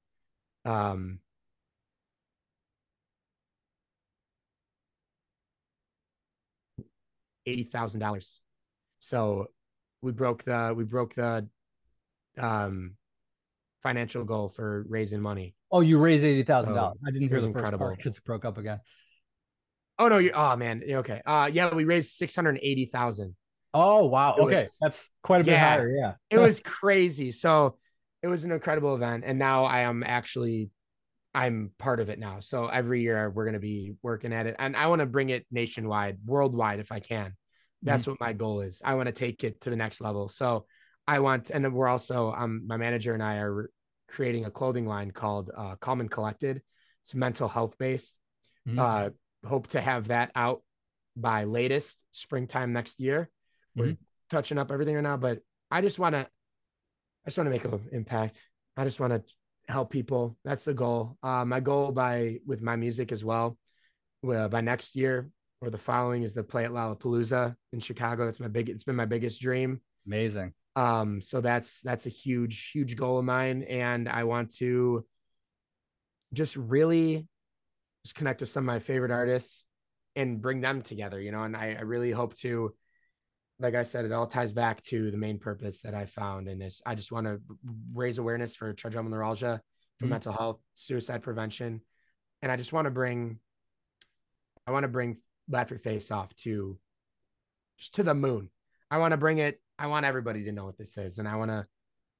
Um, 0.65 1.19
eighty 7.45 7.63
thousand 7.63 7.99
dollars. 7.99 8.41
So 8.97 9.51
we 10.01 10.11
broke 10.13 10.45
the 10.45 10.73
we 10.75 10.83
broke 10.83 11.13
the 11.13 11.47
um 12.39 12.95
financial 13.83 14.23
goal 14.23 14.49
for 14.49 14.83
raising 14.89 15.21
money. 15.21 15.53
Oh, 15.71 15.81
you 15.81 15.99
raised 15.99 16.23
eighty 16.23 16.41
thousand 16.41 16.73
dollars. 16.73 16.97
I 17.05 17.11
didn't 17.11 17.25
it 17.25 17.29
hear 17.29 17.39
the 17.39 17.45
first 17.49 17.55
incredible. 17.55 17.93
because 17.95 18.17
it 18.17 18.23
broke 18.23 18.45
up 18.45 18.57
again. 18.57 18.79
Oh 19.99 20.07
no, 20.07 20.17
you 20.17 20.31
oh 20.33 20.55
man, 20.55 20.81
okay. 20.89 21.21
Uh 21.23 21.51
yeah, 21.53 21.71
we 21.71 21.83
raised 21.83 22.13
six 22.13 22.35
hundred 22.35 22.57
eighty 22.63 22.87
thousand. 22.87 23.35
Oh 23.77 24.05
wow. 24.05 24.35
It 24.37 24.41
Okay, 24.41 24.55
was- 24.55 24.77
that's 24.81 25.09
quite 25.23 25.41
a 25.41 25.43
bit 25.43 25.51
Yeah. 25.51 25.69
higher. 25.69 25.89
Yeah. 25.89 26.13
It 26.29 26.39
was 26.39 26.59
crazy. 26.61 27.31
So 27.31 27.77
it 28.23 28.27
was 28.27 28.43
an 28.43 28.51
incredible 28.51 28.95
event, 28.95 29.23
and 29.25 29.37
now 29.37 29.65
I 29.65 29.81
am 29.81 30.03
actually 30.03 30.71
I'm 31.33 31.71
part 31.77 31.99
of 31.99 32.09
it 32.09 32.17
now. 32.17 32.39
So 32.39 32.65
every 32.65 33.01
year 33.01 33.29
we're 33.29 33.45
going 33.45 33.53
to 33.53 33.59
be 33.59 33.93
working 34.01 34.33
at 34.33 34.47
it, 34.47 34.55
and 34.57 34.75
I 34.75 34.87
want 34.87 35.01
to 35.01 35.05
bring 35.05 35.29
it 35.29 35.45
nationwide, 35.51 36.17
worldwide, 36.25 36.79
if 36.79 36.91
I 36.91 36.99
can. 36.99 37.35
That's 37.83 38.03
mm-hmm. 38.03 38.11
what 38.11 38.19
my 38.19 38.33
goal 38.33 38.61
is. 38.61 38.81
I 38.83 38.95
want 38.95 39.05
to 39.05 39.13
take 39.13 39.43
it 39.43 39.61
to 39.61 39.69
the 39.69 39.75
next 39.75 40.01
level. 40.01 40.29
So 40.29 40.65
I 41.07 41.19
want, 41.19 41.51
and 41.51 41.71
we're 41.73 41.87
also, 41.87 42.31
um, 42.31 42.63
my 42.65 42.77
manager 42.77 43.13
and 43.13 43.21
I 43.21 43.35
are 43.37 43.69
creating 44.07 44.45
a 44.45 44.51
clothing 44.51 44.87
line 44.87 45.11
called 45.11 45.51
uh, 45.55 45.75
Calm 45.75 46.01
and 46.01 46.09
Collected. 46.09 46.63
It's 47.03 47.13
mental 47.13 47.47
health 47.47 47.75
based. 47.77 48.17
Mm-hmm. 48.67 48.79
Uh, 48.79 49.09
hope 49.47 49.67
to 49.67 49.81
have 49.81 50.07
that 50.07 50.31
out 50.35 50.63
by 51.15 51.43
latest 51.43 52.01
springtime 52.11 52.73
next 52.73 52.99
year. 52.99 53.29
We're 53.77 53.85
mm-hmm. 53.85 54.03
touching 54.29 54.57
up 54.57 54.71
everything 54.71 54.95
right 54.95 55.03
now, 55.03 55.17
but 55.17 55.39
I 55.69 55.81
just 55.81 55.99
want 55.99 56.13
to, 56.13 56.21
I 56.21 57.27
just 57.27 57.37
want 57.37 57.47
to 57.47 57.51
make 57.51 57.65
an 57.65 57.79
impact. 57.91 58.47
I 58.75 58.83
just 58.83 58.99
want 58.99 59.13
to 59.13 59.23
help 59.71 59.91
people. 59.91 60.37
That's 60.43 60.65
the 60.65 60.73
goal. 60.73 61.17
Uh, 61.21 61.45
my 61.45 61.59
goal 61.59 61.91
by 61.91 62.39
with 62.45 62.61
my 62.61 62.75
music 62.75 63.11
as 63.11 63.23
well. 63.23 63.57
Well, 64.23 64.49
by 64.49 64.61
next 64.61 64.95
year 64.95 65.29
or 65.61 65.69
the 65.69 65.77
following 65.77 66.23
is 66.23 66.33
to 66.33 66.43
play 66.43 66.65
at 66.65 66.71
Lollapalooza 66.71 67.55
in 67.73 67.79
Chicago. 67.79 68.25
That's 68.25 68.39
my 68.39 68.47
big. 68.47 68.69
It's 68.69 68.83
been 68.83 68.95
my 68.95 69.05
biggest 69.05 69.41
dream. 69.41 69.81
Amazing. 70.05 70.53
Um, 70.75 71.21
so 71.21 71.41
that's 71.41 71.81
that's 71.81 72.05
a 72.05 72.09
huge, 72.09 72.71
huge 72.71 72.95
goal 72.95 73.19
of 73.19 73.25
mine, 73.25 73.63
and 73.63 74.07
I 74.07 74.23
want 74.25 74.55
to 74.57 75.05
just 76.33 76.55
really 76.55 77.27
just 78.05 78.15
connect 78.15 78.41
with 78.41 78.49
some 78.49 78.63
of 78.63 78.67
my 78.67 78.79
favorite 78.79 79.11
artists 79.11 79.65
and 80.15 80.41
bring 80.41 80.61
them 80.61 80.81
together. 80.81 81.19
You 81.19 81.31
know, 81.31 81.43
and 81.43 81.55
I, 81.55 81.75
I 81.77 81.81
really 81.81 82.11
hope 82.11 82.35
to 82.37 82.73
like 83.59 83.75
I 83.75 83.83
said, 83.83 84.05
it 84.05 84.11
all 84.11 84.27
ties 84.27 84.51
back 84.51 84.81
to 84.83 85.09
the 85.09 85.17
main 85.17 85.39
purpose 85.39 85.81
that 85.81 85.95
I 85.95 86.05
found. 86.05 86.47
And 86.47 86.61
is 86.61 86.81
I 86.85 86.95
just 86.95 87.11
want 87.11 87.25
to 87.25 87.41
raise 87.93 88.17
awareness 88.17 88.55
for 88.55 88.71
trigeminal 88.73 89.17
neuralgia, 89.17 89.61
for 89.97 90.05
mm-hmm. 90.05 90.11
mental 90.11 90.33
health, 90.33 90.59
suicide 90.73 91.23
prevention. 91.23 91.81
And 92.41 92.51
I 92.51 92.55
just 92.55 92.71
want 92.71 92.85
to 92.85 92.91
bring, 92.91 93.39
I 94.67 94.71
want 94.71 94.83
to 94.83 94.89
bring 94.89 95.17
Laugh 95.49 95.71
Your 95.71 95.79
Face 95.79 96.11
Off 96.11 96.35
to 96.37 96.77
just 97.79 97.95
to 97.95 98.03
the 98.03 98.13
moon. 98.13 98.49
I 98.91 98.99
want 98.99 99.11
to 99.11 99.17
bring 99.17 99.39
it. 99.39 99.59
I 99.79 99.87
want 99.87 100.05
everybody 100.05 100.43
to 100.43 100.51
know 100.51 100.65
what 100.65 100.77
this 100.77 100.97
is. 100.97 101.17
And 101.17 101.27
I 101.27 101.35
want 101.35 101.49
to, 101.49 101.65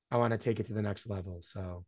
I 0.09 0.17
want 0.17 0.31
to 0.31 0.37
take 0.37 0.59
it 0.59 0.65
to 0.67 0.73
the 0.73 0.81
next 0.81 1.07
level. 1.07 1.39
So, 1.41 1.85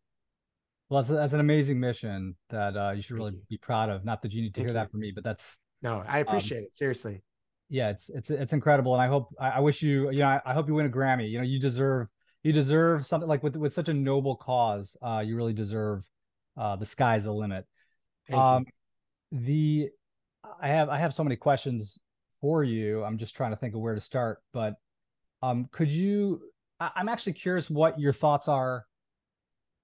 well, 0.89 1.01
that's, 1.01 1.09
that's 1.09 1.33
an 1.33 1.39
amazing 1.39 1.79
mission 1.79 2.35
that 2.49 2.77
uh, 2.77 2.91
you 2.91 3.01
should 3.01 3.17
Thank 3.17 3.19
really 3.19 3.31
you. 3.33 3.41
be 3.49 3.57
proud 3.57 3.89
of. 3.89 4.05
Not 4.05 4.21
that 4.21 4.31
you 4.31 4.41
need 4.43 4.53
to 4.53 4.59
Thank 4.59 4.67
hear 4.67 4.75
you. 4.75 4.79
that 4.79 4.91
from 4.91 4.99
me, 4.99 5.11
but 5.13 5.23
that's 5.23 5.57
no, 5.81 6.03
I 6.07 6.21
um, 6.21 6.27
appreciate 6.27 6.59
um, 6.59 6.63
it. 6.65 6.75
Seriously 6.75 7.23
yeah, 7.69 7.89
it's 7.89 8.09
it's 8.09 8.29
it's 8.31 8.53
incredible, 8.53 8.93
and 8.93 9.01
I 9.01 9.07
hope 9.07 9.29
I, 9.39 9.49
I 9.49 9.59
wish 9.59 9.81
you 9.81 10.09
you 10.09 10.19
know 10.19 10.27
I, 10.27 10.41
I, 10.45 10.53
hope 10.53 10.67
you 10.67 10.73
win 10.73 10.87
a 10.87 10.89
Grammy. 10.89 11.29
You 11.29 11.37
know, 11.37 11.43
you 11.43 11.59
deserve 11.59 12.07
you 12.41 12.51
deserve 12.51 13.05
something 13.05 13.29
like 13.29 13.43
with 13.43 13.55
with 13.55 13.73
such 13.73 13.89
a 13.89 13.93
noble 13.93 14.35
cause. 14.35 14.97
Uh, 15.01 15.23
you 15.25 15.35
really 15.35 15.53
deserve 15.53 16.03
uh, 16.57 16.75
the 16.75 16.85
sky's 16.85 17.23
the 17.23 17.31
limit. 17.31 17.65
Thank 18.27 18.41
um, 18.41 18.65
you. 19.31 19.39
the 19.39 19.89
I 20.61 20.69
have 20.69 20.89
I 20.89 20.97
have 20.97 21.13
so 21.13 21.23
many 21.23 21.35
questions 21.35 21.99
for 22.41 22.63
you. 22.63 23.03
I'm 23.03 23.19
just 23.19 23.35
trying 23.35 23.51
to 23.51 23.57
think 23.57 23.75
of 23.75 23.81
where 23.81 23.95
to 23.95 24.01
start, 24.01 24.39
but 24.51 24.73
um, 25.43 25.67
could 25.71 25.91
you? 25.91 26.41
I, 26.79 26.89
I'm 26.95 27.07
actually 27.07 27.33
curious 27.33 27.69
what 27.69 27.99
your 27.99 28.13
thoughts 28.13 28.47
are 28.47 28.85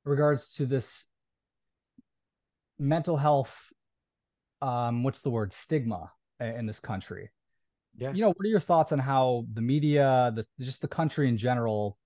regards 0.05 0.55
to 0.55 0.65
this 0.65 1.05
mental 2.77 3.15
health 3.15 3.55
um 4.61 5.03
what's 5.03 5.19
the 5.19 5.29
word 5.29 5.53
stigma 5.53 6.11
in 6.39 6.65
this 6.65 6.79
country 6.79 7.29
yeah. 7.97 8.11
You 8.13 8.21
know, 8.21 8.29
what 8.29 8.45
are 8.45 8.49
your 8.49 8.59
thoughts 8.59 8.91
on 8.91 8.99
how 8.99 9.45
the 9.53 9.61
media, 9.61 10.31
the 10.35 10.45
just 10.63 10.81
the 10.81 10.87
country 10.87 11.29
in 11.29 11.37
general 11.37 11.97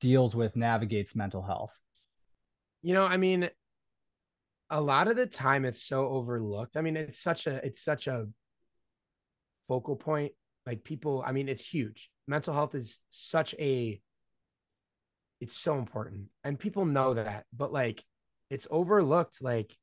deals 0.00 0.34
with 0.34 0.56
navigates 0.56 1.14
mental 1.14 1.42
health? 1.42 1.72
You 2.82 2.94
know, 2.94 3.04
I 3.04 3.16
mean, 3.16 3.50
a 4.68 4.80
lot 4.80 5.08
of 5.08 5.16
the 5.16 5.26
time 5.26 5.64
it's 5.64 5.82
so 5.82 6.08
overlooked. 6.08 6.76
I 6.76 6.82
mean, 6.82 6.96
it's 6.96 7.18
such 7.18 7.46
a 7.46 7.64
it's 7.64 7.80
such 7.82 8.06
a 8.06 8.26
focal 9.68 9.96
point. 9.96 10.32
Like 10.66 10.84
people, 10.84 11.24
I 11.26 11.32
mean, 11.32 11.48
it's 11.48 11.64
huge. 11.64 12.10
Mental 12.28 12.54
health 12.54 12.74
is 12.74 12.98
such 13.08 13.54
a 13.58 14.00
it's 15.40 15.56
so 15.56 15.78
important. 15.78 16.26
And 16.44 16.58
people 16.58 16.84
know 16.84 17.14
that, 17.14 17.44
but 17.56 17.72
like 17.72 18.04
it's 18.50 18.66
overlooked. 18.70 19.42
Like 19.42 19.74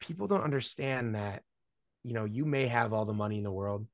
people 0.00 0.26
don't 0.26 0.44
understand 0.44 1.14
that 1.14 1.42
you 2.06 2.12
know, 2.14 2.24
you 2.24 2.44
may 2.44 2.68
have 2.68 2.92
all 2.92 3.04
the 3.04 3.12
money 3.12 3.36
in 3.36 3.42
the 3.42 3.50
world 3.50 3.84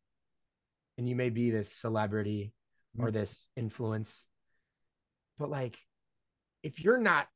and 0.99 1.09
you 1.09 1.17
may 1.17 1.31
be 1.31 1.51
this 1.51 1.73
celebrity 1.73 2.53
or 2.99 3.09
mm. 3.09 3.13
this 3.15 3.49
influence, 3.57 4.27
but 5.39 5.49
like 5.49 5.79
if 6.63 6.85
you're 6.85 6.99
not 6.99 7.27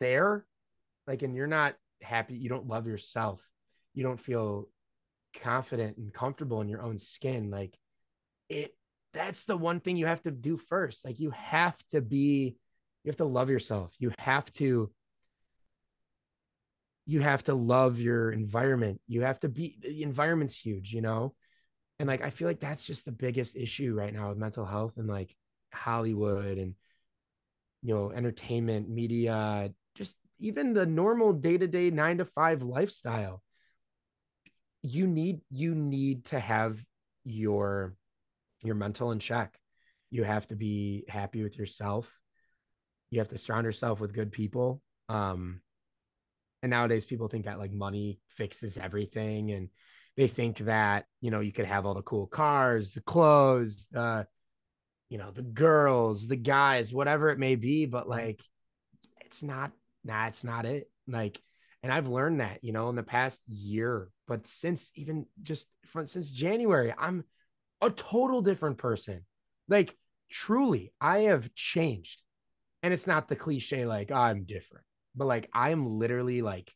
there, 0.00 0.46
like, 1.06 1.20
and 1.20 1.36
you're 1.36 1.46
not 1.46 1.74
happy, 2.00 2.36
you 2.36 2.48
don't 2.48 2.66
love 2.66 2.86
yourself, 2.86 3.46
you 3.92 4.02
don't 4.02 4.18
feel 4.18 4.66
confident 5.42 5.98
and 5.98 6.10
comfortable 6.10 6.62
in 6.62 6.70
your 6.70 6.82
own 6.82 6.96
skin, 6.96 7.50
like 7.50 7.76
it, 8.48 8.74
that's 9.12 9.44
the 9.44 9.58
one 9.58 9.80
thing 9.80 9.98
you 9.98 10.06
have 10.06 10.22
to 10.22 10.30
do 10.30 10.56
first. 10.56 11.04
Like, 11.04 11.20
you 11.20 11.32
have 11.32 11.76
to 11.90 12.00
be, 12.00 12.56
you 13.04 13.10
have 13.10 13.18
to 13.18 13.26
love 13.26 13.50
yourself. 13.50 13.94
You 13.98 14.12
have 14.18 14.50
to 14.52 14.90
you 17.06 17.20
have 17.20 17.44
to 17.44 17.54
love 17.54 18.00
your 18.00 18.32
environment. 18.32 19.00
You 19.06 19.22
have 19.22 19.40
to 19.40 19.48
be 19.48 19.78
the 19.80 20.02
environment's 20.02 20.56
huge, 20.56 20.92
you 20.92 21.00
know? 21.00 21.34
And 21.98 22.08
like 22.08 22.22
I 22.22 22.30
feel 22.30 22.48
like 22.48 22.60
that's 22.60 22.84
just 22.84 23.04
the 23.04 23.12
biggest 23.12 23.56
issue 23.56 23.94
right 23.94 24.12
now 24.12 24.28
with 24.28 24.38
mental 24.38 24.66
health 24.66 24.94
and 24.96 25.08
like 25.08 25.34
Hollywood 25.72 26.58
and 26.58 26.74
you 27.82 27.94
know, 27.94 28.10
entertainment, 28.10 28.88
media, 28.88 29.70
just 29.94 30.16
even 30.40 30.72
the 30.72 30.84
normal 30.84 31.32
day-to-day 31.32 31.90
9 31.90 32.18
to 32.18 32.24
5 32.24 32.62
lifestyle. 32.62 33.42
You 34.82 35.06
need 35.06 35.40
you 35.50 35.74
need 35.74 36.26
to 36.26 36.40
have 36.40 36.84
your 37.24 37.94
your 38.62 38.74
mental 38.74 39.12
in 39.12 39.20
check. 39.20 39.56
You 40.10 40.24
have 40.24 40.46
to 40.48 40.56
be 40.56 41.04
happy 41.08 41.42
with 41.42 41.56
yourself. 41.56 42.12
You 43.10 43.20
have 43.20 43.28
to 43.28 43.38
surround 43.38 43.64
yourself 43.64 44.00
with 44.00 44.12
good 44.12 44.32
people. 44.32 44.82
Um 45.08 45.60
and 46.62 46.70
nowadays 46.70 47.06
people 47.06 47.28
think 47.28 47.44
that 47.44 47.58
like 47.58 47.72
money 47.72 48.18
fixes 48.28 48.78
everything 48.78 49.50
and 49.52 49.68
they 50.16 50.28
think 50.28 50.58
that, 50.58 51.04
you 51.20 51.30
know, 51.30 51.40
you 51.40 51.52
could 51.52 51.66
have 51.66 51.84
all 51.84 51.94
the 51.94 52.02
cool 52.02 52.26
cars, 52.26 52.94
the 52.94 53.02
clothes, 53.02 53.86
the 53.90 54.26
you 55.08 55.18
know, 55.18 55.30
the 55.30 55.42
girls, 55.42 56.26
the 56.26 56.36
guys, 56.36 56.92
whatever 56.92 57.28
it 57.28 57.38
may 57.38 57.54
be, 57.54 57.86
but 57.86 58.02
mm-hmm. 58.02 58.12
like 58.12 58.42
it's 59.20 59.42
not 59.42 59.72
nah, 60.04 60.26
it's 60.26 60.44
not 60.44 60.64
it. 60.64 60.90
Like 61.06 61.40
and 61.82 61.92
I've 61.92 62.08
learned 62.08 62.40
that, 62.40 62.64
you 62.64 62.72
know, 62.72 62.88
in 62.88 62.96
the 62.96 63.02
past 63.02 63.42
year, 63.46 64.08
but 64.26 64.46
since 64.46 64.90
even 64.94 65.26
just 65.42 65.68
from 65.84 66.06
since 66.06 66.30
January, 66.30 66.92
I'm 66.96 67.24
a 67.80 67.90
total 67.90 68.40
different 68.40 68.78
person. 68.78 69.24
Like 69.68 69.96
truly, 70.30 70.92
I 71.00 71.20
have 71.20 71.54
changed. 71.54 72.22
And 72.82 72.94
it's 72.94 73.06
not 73.06 73.26
the 73.26 73.36
cliche 73.36 73.84
like 73.84 74.10
oh, 74.10 74.16
I'm 74.16 74.44
different 74.44 74.86
but 75.16 75.26
like 75.26 75.48
I 75.52 75.70
am 75.70 75.98
literally 75.98 76.42
like 76.42 76.72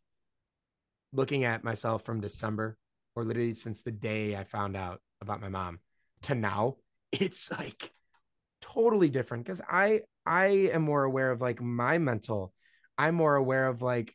looking 1.12 1.44
at 1.44 1.64
myself 1.64 2.04
from 2.04 2.20
December 2.20 2.78
or 3.14 3.24
literally 3.24 3.54
since 3.54 3.82
the 3.82 3.90
day 3.90 4.36
I 4.36 4.44
found 4.44 4.76
out 4.76 5.00
about 5.20 5.40
my 5.40 5.48
mom 5.48 5.80
to 6.22 6.34
now, 6.34 6.76
it's 7.12 7.50
like 7.50 7.92
totally 8.60 9.08
different 9.08 9.44
because 9.44 9.60
I 9.68 10.02
I 10.26 10.46
am 10.72 10.82
more 10.82 11.04
aware 11.04 11.30
of 11.30 11.40
like 11.40 11.60
my 11.60 11.98
mental. 11.98 12.52
I'm 12.96 13.14
more 13.14 13.36
aware 13.36 13.66
of 13.66 13.82
like 13.82 14.14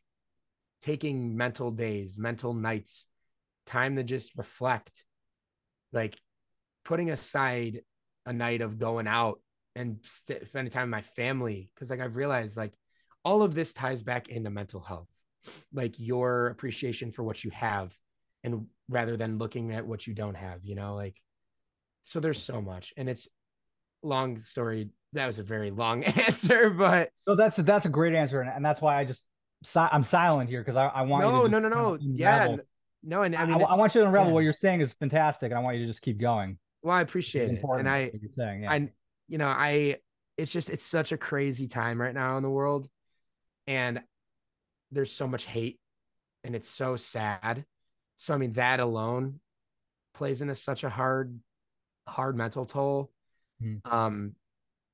taking 0.82 1.36
mental 1.36 1.72
days, 1.72 2.20
mental 2.20 2.54
nights, 2.54 3.08
time 3.66 3.96
to 3.96 4.04
just 4.04 4.38
reflect, 4.38 5.04
like 5.92 6.20
putting 6.84 7.10
aside 7.10 7.82
a 8.26 8.34
night 8.34 8.62
of 8.62 8.78
going 8.78 9.08
out 9.08 9.42
and 9.76 9.98
st- 10.04 10.48
spending 10.48 10.72
time 10.72 10.84
with 10.84 10.92
my 10.92 11.02
family. 11.02 11.72
Cause 11.78 11.90
like 11.90 12.00
I've 12.00 12.16
realized 12.16 12.56
like 12.56 12.74
all 13.26 13.42
of 13.42 13.56
this 13.56 13.74
ties 13.74 14.04
back 14.04 14.30
into 14.30 14.50
mental 14.50 14.80
health, 14.80 15.10
like 15.74 15.96
your 15.98 16.48
appreciation 16.48 17.12
for 17.12 17.24
what 17.24 17.44
you 17.44 17.50
have, 17.52 17.94
and 18.44 18.68
rather 18.88 19.18
than 19.18 19.40
looking 19.40 19.74
at 19.74 19.86
what 19.86 20.06
you 20.08 20.14
don't 20.14 20.36
have, 20.36 20.64
you 20.64 20.76
know, 20.76 20.96
like 20.96 21.20
so 22.04 22.20
there's 22.20 22.42
so 22.42 22.62
much, 22.62 22.94
and 22.96 23.10
it's 23.10 23.28
long 24.04 24.38
story. 24.38 24.90
That 25.14 25.26
was 25.26 25.40
a 25.40 25.44
very 25.44 25.72
long 25.72 26.04
answer, 26.28 26.70
but 26.70 27.10
no, 27.28 27.36
that's 27.36 27.58
that's 27.58 27.86
a 27.86 27.90
great 27.90 28.14
answer, 28.14 28.42
and, 28.42 28.50
and 28.50 28.64
that's 28.64 28.80
why 28.82 29.00
I 29.00 29.06
just 29.06 29.26
I'm 29.76 30.04
silent 30.04 30.50
here 30.50 30.62
because 30.62 30.76
I, 30.76 30.86
I 30.88 31.02
want 31.02 31.24
no, 31.24 31.44
you 31.44 31.50
no, 31.50 31.60
no, 31.60 31.70
no, 31.70 31.98
yeah, 32.00 32.56
no, 33.04 33.24
and 33.24 33.36
I 33.36 33.46
mean, 33.46 33.64
I, 33.64 33.74
I 33.74 33.76
want 33.76 33.96
you 33.96 34.02
to 34.02 34.08
unravel 34.08 34.30
yeah. 34.30 34.34
what 34.36 34.44
you're 34.44 34.54
saying 34.54 34.82
is 34.82 34.94
fantastic, 34.94 35.52
and 35.52 35.58
I 35.58 35.62
want 35.62 35.78
you 35.78 35.84
to 35.84 35.88
just 35.88 36.04
keep 36.04 36.20
going. 36.20 36.60
Well, 36.84 36.96
I 36.96 37.02
appreciate 37.02 37.50
it, 37.50 37.64
and 37.64 37.90
I, 37.90 38.12
saying, 38.38 38.64
yeah. 38.64 38.72
I, 38.72 38.90
you 39.28 39.40
know, 39.40 39.48
I, 39.48 39.98
it's 40.38 40.52
just 40.52 40.70
it's 40.70 40.84
such 40.84 41.12
a 41.12 41.18
crazy 41.18 41.68
time 41.68 42.00
right 42.00 42.14
now 42.14 42.38
in 42.38 42.44
the 42.44 42.50
world, 42.50 42.88
and 43.67 44.01
there's 44.91 45.12
so 45.12 45.28
much 45.28 45.45
hate 45.45 45.80
and 46.43 46.56
it's 46.56 46.69
so 46.69 46.95
sad 46.95 47.65
so 48.15 48.34
i 48.34 48.38
mean 48.38 48.54
that 48.54 48.80
alone 48.80 49.39
plays 50.13 50.41
into 50.41 50.56
such 50.56 50.84
a 50.84 50.89
hard 50.89 51.39
hard 52.08 52.36
mental 52.36 52.65
toll 52.65 53.12
mm. 53.62 53.80
um 53.91 54.36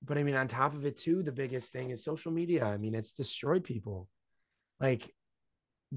but 0.04 0.18
I 0.18 0.24
mean, 0.24 0.36
on 0.36 0.48
top 0.48 0.74
of 0.74 0.86
it, 0.86 0.98
too, 0.98 1.22
the 1.22 1.32
biggest 1.32 1.72
thing 1.72 1.92
is 1.92 2.04
social 2.04 2.32
media. 2.32 2.66
I 2.66 2.78
mean, 2.78 2.96
it's 2.96 3.14
destroyed 3.14 3.64
people. 3.64 4.10
Like, 4.80 5.14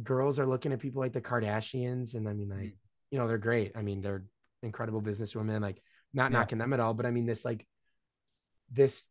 girls 0.03 0.39
are 0.39 0.47
looking 0.47 0.73
at 0.73 0.81
people 0.81 1.01
like 1.01 1.15
the 1.15 1.23
Kardashians, 1.23 2.15
and 2.15 2.29
I 2.29 2.35
mean, 2.35 2.51
like, 2.51 2.59
mm. 2.59 2.73
you 3.11 3.19
know, 3.19 3.27
they're 3.27 3.39
great. 3.39 3.73
I 3.75 3.83
mean, 3.83 4.03
they're 4.03 4.25
incredible 4.63 5.01
businesswomen. 5.01 5.63
Like, 5.63 5.81
not 6.13 6.31
yeah. 6.31 6.39
knocking 6.39 6.59
them 6.59 6.75
at 6.75 6.81
all, 6.81 6.93
but 6.93 7.07
I 7.07 7.11
mean, 7.11 7.25
this 7.25 7.45
like 7.45 7.67
this 8.71 9.05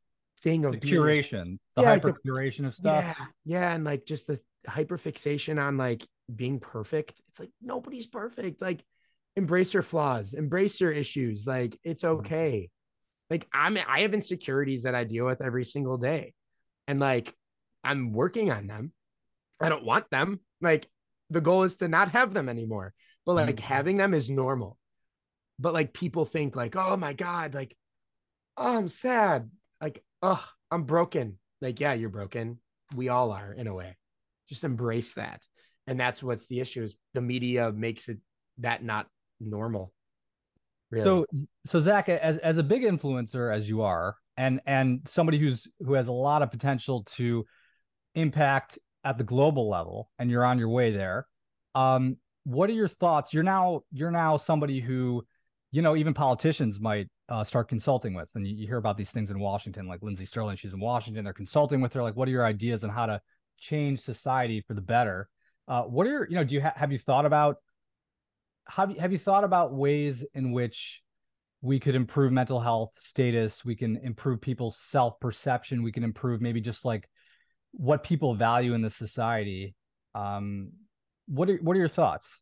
thing 0.43 0.65
of 0.65 0.73
the 0.73 0.79
curation, 0.79 1.57
the 1.75 1.81
yeah, 1.81 1.87
hyper 1.87 2.13
curation 2.25 2.67
of 2.67 2.75
stuff. 2.75 3.03
Yeah, 3.03 3.25
yeah, 3.45 3.73
and 3.73 3.83
like 3.83 4.05
just 4.05 4.27
the 4.27 4.39
hyper 4.67 4.97
fixation 4.97 5.57
on 5.57 5.77
like 5.77 6.05
being 6.33 6.59
perfect. 6.59 7.21
It's 7.29 7.39
like 7.39 7.51
nobody's 7.61 8.07
perfect. 8.07 8.61
Like, 8.61 8.83
embrace 9.35 9.73
your 9.73 9.83
flaws, 9.83 10.33
embrace 10.33 10.79
your 10.79 10.91
issues. 10.91 11.47
Like, 11.47 11.79
it's 11.83 12.03
mm. 12.03 12.09
okay. 12.19 12.69
Like 13.29 13.47
I'm 13.53 13.77
I 13.87 14.01
have 14.01 14.13
insecurities 14.13 14.83
that 14.83 14.95
I 14.95 15.05
deal 15.05 15.25
with 15.25 15.41
every 15.41 15.65
single 15.65 15.97
day. 15.97 16.33
And 16.87 16.99
like 16.99 17.33
I'm 17.83 18.11
working 18.11 18.51
on 18.51 18.67
them. 18.67 18.91
I 19.61 19.69
don't 19.69 19.85
want 19.85 20.09
them. 20.09 20.39
Like 20.61 20.87
the 21.29 21.41
goal 21.41 21.63
is 21.63 21.77
to 21.77 21.87
not 21.87 22.11
have 22.11 22.33
them 22.33 22.49
anymore. 22.49 22.93
But 23.25 23.35
like 23.35 23.55
mm-hmm. 23.55 23.65
having 23.65 23.97
them 23.97 24.13
is 24.13 24.29
normal. 24.29 24.77
But 25.57 25.73
like 25.73 25.93
people 25.93 26.25
think 26.25 26.55
like, 26.55 26.75
"Oh 26.75 26.97
my 26.97 27.13
god, 27.13 27.53
like 27.53 27.75
oh, 28.57 28.77
I'm 28.77 28.89
sad." 28.89 29.49
Like, 29.81 30.03
"Oh, 30.23 30.43
I'm 30.71 30.83
broken." 30.85 31.37
Like, 31.61 31.79
yeah, 31.79 31.93
you're 31.93 32.09
broken. 32.09 32.57
We 32.95 33.09
all 33.09 33.31
are 33.31 33.53
in 33.53 33.67
a 33.67 33.73
way. 33.73 33.95
Just 34.49 34.63
embrace 34.63 35.13
that. 35.13 35.45
And 35.87 35.99
that's 35.99 36.23
what's 36.23 36.47
the 36.47 36.59
issue 36.59 36.83
is 36.83 36.95
the 37.13 37.21
media 37.21 37.71
makes 37.71 38.09
it 38.09 38.17
that 38.59 38.83
not 38.83 39.07
normal. 39.39 39.93
Really. 40.91 41.03
So, 41.03 41.25
so 41.65 41.79
Zach, 41.79 42.09
as 42.09 42.37
as 42.37 42.57
a 42.57 42.63
big 42.63 42.83
influencer 42.83 43.53
as 43.53 43.67
you 43.67 43.81
are, 43.81 44.15
and 44.37 44.61
and 44.65 45.01
somebody 45.05 45.39
who's 45.39 45.67
who 45.79 45.93
has 45.93 46.07
a 46.07 46.13
lot 46.13 46.41
of 46.41 46.51
potential 46.51 47.03
to 47.15 47.45
impact 48.15 48.77
at 49.03 49.17
the 49.17 49.23
global 49.23 49.69
level, 49.69 50.09
and 50.19 50.29
you're 50.29 50.45
on 50.45 50.59
your 50.59 50.69
way 50.69 50.91
there. 50.91 51.27
Um, 51.75 52.17
what 52.43 52.69
are 52.69 52.73
your 52.73 52.87
thoughts? 52.87 53.33
You're 53.33 53.43
now 53.43 53.81
you're 53.91 54.11
now 54.11 54.37
somebody 54.37 54.79
who, 54.79 55.25
you 55.73 55.81
know, 55.81 55.95
even 55.95 56.13
politicians 56.13 56.79
might 56.79 57.07
uh, 57.29 57.43
start 57.43 57.67
consulting 57.67 58.13
with, 58.13 58.29
and 58.35 58.47
you, 58.47 58.55
you 58.55 58.67
hear 58.67 58.77
about 58.77 58.95
these 58.95 59.09
things 59.09 59.31
in 59.31 59.39
Washington, 59.39 59.87
like 59.87 60.03
Lindsey 60.03 60.23
Stirling. 60.23 60.55
She's 60.55 60.71
in 60.71 60.79
Washington. 60.79 61.23
They're 61.23 61.33
consulting 61.33 61.81
with 61.81 61.91
her. 61.93 62.03
Like, 62.03 62.15
what 62.15 62.27
are 62.27 62.31
your 62.31 62.45
ideas 62.45 62.83
on 62.83 62.91
how 62.91 63.07
to 63.07 63.19
change 63.57 63.99
society 63.99 64.63
for 64.67 64.75
the 64.75 64.81
better? 64.81 65.27
Uh, 65.67 65.81
what 65.81 66.05
are 66.05 66.11
your, 66.11 66.27
you 66.29 66.35
know, 66.35 66.43
do 66.43 66.53
you 66.53 66.61
ha- 66.61 66.73
have 66.75 66.91
you 66.91 66.99
thought 66.99 67.25
about 67.25 67.57
have 68.67 68.91
you 68.91 68.99
have 68.99 69.11
you 69.11 69.17
thought 69.17 69.43
about 69.43 69.73
ways 69.73 70.23
in 70.33 70.51
which 70.51 71.01
we 71.61 71.79
could 71.79 71.95
improve 71.95 72.31
mental 72.31 72.59
health 72.59 72.91
status 72.99 73.65
we 73.65 73.75
can 73.75 73.97
improve 73.97 74.39
people's 74.39 74.77
self 74.77 75.19
perception 75.19 75.83
we 75.83 75.91
can 75.91 76.03
improve 76.03 76.39
maybe 76.39 76.61
just 76.61 76.85
like 76.85 77.09
what 77.71 78.03
people 78.03 78.35
value 78.35 78.73
in 78.73 78.81
the 78.81 78.89
society 78.89 79.75
um 80.15 80.69
what 81.27 81.49
are 81.49 81.57
what 81.57 81.75
are 81.75 81.79
your 81.79 81.89
thoughts 81.89 82.41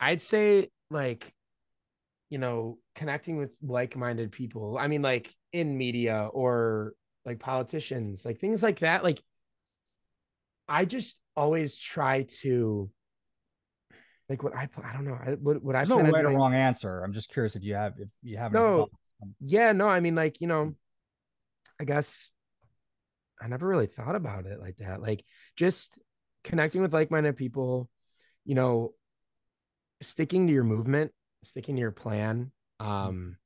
i'd 0.00 0.20
say 0.20 0.68
like 0.90 1.32
you 2.30 2.38
know 2.38 2.78
connecting 2.94 3.36
with 3.36 3.56
like-minded 3.62 4.32
people 4.32 4.76
i 4.78 4.86
mean 4.86 5.02
like 5.02 5.34
in 5.52 5.76
media 5.76 6.28
or 6.32 6.92
like 7.24 7.38
politicians 7.38 8.24
like 8.24 8.38
things 8.38 8.62
like 8.62 8.80
that 8.80 9.02
like 9.02 9.22
i 10.68 10.84
just 10.84 11.16
always 11.36 11.76
try 11.76 12.22
to 12.22 12.90
like 14.28 14.42
what 14.42 14.54
I 14.54 14.68
I 14.82 14.92
don't 14.92 15.04
know. 15.04 15.14
I 15.14 15.30
what, 15.32 15.62
what 15.62 15.76
I 15.76 15.84
no 15.84 16.00
right 16.00 16.24
or 16.24 16.30
wrong 16.30 16.54
answer. 16.54 17.02
I'm 17.02 17.12
just 17.12 17.30
curious 17.30 17.56
if 17.56 17.62
you 17.62 17.74
have 17.74 17.94
if 17.98 18.08
you 18.22 18.36
have 18.36 18.52
no. 18.52 18.88
Yeah, 19.40 19.72
no. 19.72 19.88
I 19.88 20.00
mean, 20.00 20.14
like 20.14 20.40
you 20.40 20.46
know, 20.46 20.74
I 21.80 21.84
guess 21.84 22.30
I 23.40 23.48
never 23.48 23.66
really 23.66 23.86
thought 23.86 24.14
about 24.14 24.46
it 24.46 24.60
like 24.60 24.76
that. 24.78 25.00
Like 25.00 25.24
just 25.56 25.98
connecting 26.44 26.82
with 26.82 26.92
like-minded 26.92 27.36
people, 27.36 27.88
you 28.44 28.54
know, 28.54 28.92
sticking 30.02 30.46
to 30.46 30.52
your 30.52 30.64
movement, 30.64 31.12
sticking 31.44 31.76
to 31.76 31.80
your 31.80 31.90
plan. 31.90 32.50
Mm-hmm. 32.80 32.90
Um, 32.90 33.36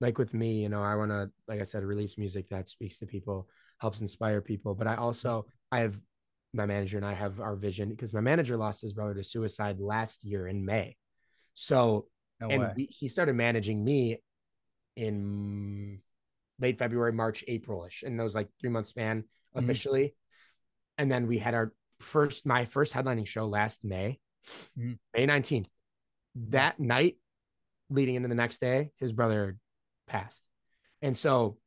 like 0.00 0.18
with 0.18 0.32
me, 0.32 0.62
you 0.62 0.68
know, 0.68 0.82
I 0.82 0.94
want 0.94 1.10
to, 1.10 1.30
like 1.46 1.60
I 1.60 1.64
said, 1.64 1.84
release 1.84 2.16
music 2.16 2.48
that 2.48 2.68
speaks 2.68 2.98
to 2.98 3.06
people, 3.06 3.48
helps 3.78 4.00
inspire 4.00 4.40
people. 4.40 4.74
But 4.74 4.86
I 4.86 4.96
also 4.96 5.46
I 5.70 5.80
have 5.80 5.98
my 6.52 6.66
manager 6.66 6.96
and 6.96 7.06
I 7.06 7.14
have 7.14 7.40
our 7.40 7.54
vision 7.54 7.90
because 7.90 8.12
my 8.12 8.20
manager 8.20 8.56
lost 8.56 8.80
his 8.80 8.92
brother 8.92 9.14
to 9.14 9.24
suicide 9.24 9.78
last 9.78 10.24
year 10.24 10.48
in 10.48 10.64
May. 10.64 10.96
So, 11.54 12.06
no 12.40 12.48
and 12.48 12.72
we, 12.76 12.84
he 12.86 13.08
started 13.08 13.34
managing 13.34 13.84
me 13.84 14.22
in 14.96 16.00
late 16.58 16.78
February, 16.78 17.12
March, 17.12 17.44
Aprilish, 17.48 18.02
in 18.02 18.16
those 18.16 18.34
like 18.34 18.48
three 18.60 18.70
month 18.70 18.86
span 18.86 19.22
mm-hmm. 19.22 19.58
officially. 19.58 20.04
Mm-hmm. 20.04 21.02
And 21.02 21.12
then 21.12 21.26
we 21.26 21.38
had 21.38 21.54
our 21.54 21.72
first, 22.00 22.46
my 22.46 22.64
first 22.64 22.92
headlining 22.92 23.26
show 23.26 23.46
last 23.46 23.84
May, 23.84 24.18
mm-hmm. 24.78 24.92
May 25.14 25.26
19th. 25.26 25.66
That 26.34 26.78
night, 26.78 27.16
leading 27.88 28.14
into 28.14 28.28
the 28.28 28.34
next 28.34 28.60
day, 28.60 28.90
his 28.98 29.12
brother 29.12 29.56
passed. 30.06 30.42
And 31.02 31.16
so 31.16 31.58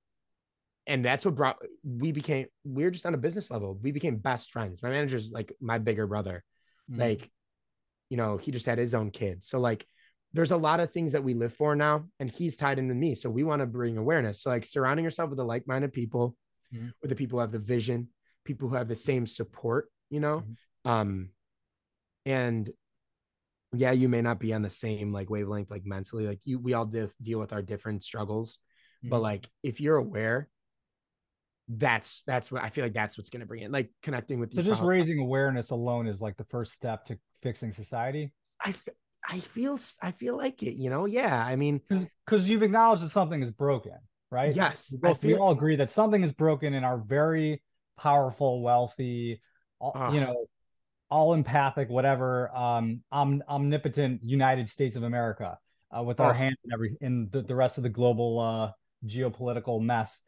and 0.88 1.04
that's 1.04 1.26
what 1.26 1.36
brought 1.36 1.58
we 1.84 2.12
became 2.12 2.48
we 2.64 2.84
were 2.84 2.92
just 2.92 3.06
on 3.06 3.14
a 3.14 3.18
business 3.18 3.50
level 3.50 3.80
we 3.82 3.92
became 3.92 4.18
best 4.18 4.52
friends 4.52 4.84
my 4.84 4.90
manager's 4.90 5.32
like 5.32 5.54
my 5.62 5.78
bigger 5.78 6.08
brother 6.08 6.44
mm-hmm. 6.92 7.02
like 7.02 7.30
you 8.10 8.18
know 8.18 8.38
he 8.38 8.52
just 8.52 8.66
had 8.66 8.78
his 8.78 8.94
own 8.94 9.12
kids 9.12 9.48
so 9.48 9.60
like 9.60 9.86
there's 10.34 10.52
a 10.52 10.58
lot 10.58 10.80
of 10.80 10.92
things 10.92 11.12
that 11.12 11.24
we 11.24 11.34
live 11.34 11.54
for 11.54 11.76
now 11.76 12.06
and 12.20 12.30
he's 12.30 12.58
tied 12.58 12.80
in 12.80 12.88
with 12.88 12.98
me 12.98 13.16
so 13.16 13.30
we 13.30 13.44
want 13.44 13.62
to 13.62 13.66
bring 13.66 13.98
awareness 13.98 14.42
so 14.42 14.50
like 14.50 14.66
surrounding 14.66 15.04
yourself 15.04 15.30
with 15.30 15.38
the 15.38 15.46
like-minded 15.46 15.94
people 15.94 16.36
mm-hmm. 16.74 16.88
with 17.02 17.10
the 17.10 17.16
people 17.16 17.38
who 17.38 17.42
have 17.42 17.52
the 17.52 17.60
vision 17.60 18.10
people 18.44 18.68
who 18.68 18.76
have 18.76 18.88
the 18.88 18.96
same 18.96 19.26
support 19.26 19.90
you 20.10 20.20
know 20.20 20.40
mm-hmm. 20.40 20.92
um 20.92 21.30
and 22.26 22.70
yeah 23.74 23.92
you 23.92 24.08
may 24.08 24.22
not 24.22 24.40
be 24.40 24.54
on 24.54 24.62
the 24.62 24.70
same 24.70 25.12
like 25.12 25.30
wavelength 25.30 25.72
like 25.72 25.86
mentally 25.86 26.28
like 26.28 26.40
you 26.46 26.60
we 26.60 26.74
all 26.74 26.86
deal 26.86 27.40
with 27.40 27.54
our 27.54 27.62
different 27.62 28.04
struggles 28.04 28.60
but 29.04 29.18
mm-hmm. 29.18 29.24
like 29.24 29.50
if 29.64 29.82
you're 29.82 29.98
aware 29.98 30.48
that's 31.68 32.24
that's 32.24 32.52
what 32.52 32.64
I 32.64 32.70
feel 32.70 32.84
like 32.84 32.94
that's 32.94 33.18
what's 33.18 33.30
going 33.30 33.40
to 33.40 33.46
bring 33.46 33.64
it 33.64 33.72
like 33.72 33.90
connecting 34.02 34.40
with. 34.40 34.52
So 34.52 34.58
just 34.58 34.80
problems. 34.80 34.90
raising 34.90 35.20
awareness 35.20 35.70
alone 35.70 36.08
is 36.08 36.20
like 36.20 36.38
the 36.38 36.44
first 36.46 36.74
step 36.74 37.06
to 37.06 37.18
fixing 37.42 37.72
society. 37.72 38.32
I 38.64 38.74
I 39.28 39.40
feel 39.40 39.80
I 40.02 40.12
feel 40.12 40.38
like 40.38 40.62
it. 40.64 40.76
You 40.76 40.90
know, 40.90 41.06
yeah. 41.06 41.44
I 41.44 41.56
mean, 41.56 41.82
because 42.26 42.50
you've 42.50 42.64
acknowledged 42.64 43.04
that 43.04 43.10
something 43.10 43.42
is 43.42 43.52
broken, 43.52 43.98
right? 44.30 44.54
Yes, 44.54 44.90
we, 44.92 44.98
both, 44.98 45.22
feel... 45.22 45.32
we 45.32 45.38
all 45.38 45.52
agree 45.52 45.78
that 45.78 45.92
something 45.92 46.24
is 46.24 46.34
broken 46.34 46.74
in 46.74 46.84
our 46.84 46.98
very 46.98 47.62
powerful, 47.98 48.62
wealthy, 48.62 49.42
you 49.82 50.20
know, 50.20 50.46
all 51.14 51.34
empathic, 51.34 51.90
whatever, 51.90 52.56
um, 52.56 53.02
om- 53.12 53.44
omnipotent 53.48 54.24
United 54.24 54.68
States 54.68 54.96
of 54.96 55.04
America, 55.04 55.58
uh, 55.96 56.02
with 56.02 56.20
our 56.20 56.34
hands 56.34 56.58
in 56.66 56.74
every 56.74 56.98
in 57.02 57.30
the, 57.32 57.42
the 57.42 57.56
rest 57.56 57.78
of 57.78 57.84
the 57.84 57.90
global 57.90 58.40
uh, 58.40 58.72
geopolitical 59.08 59.82
mess. 59.82 60.20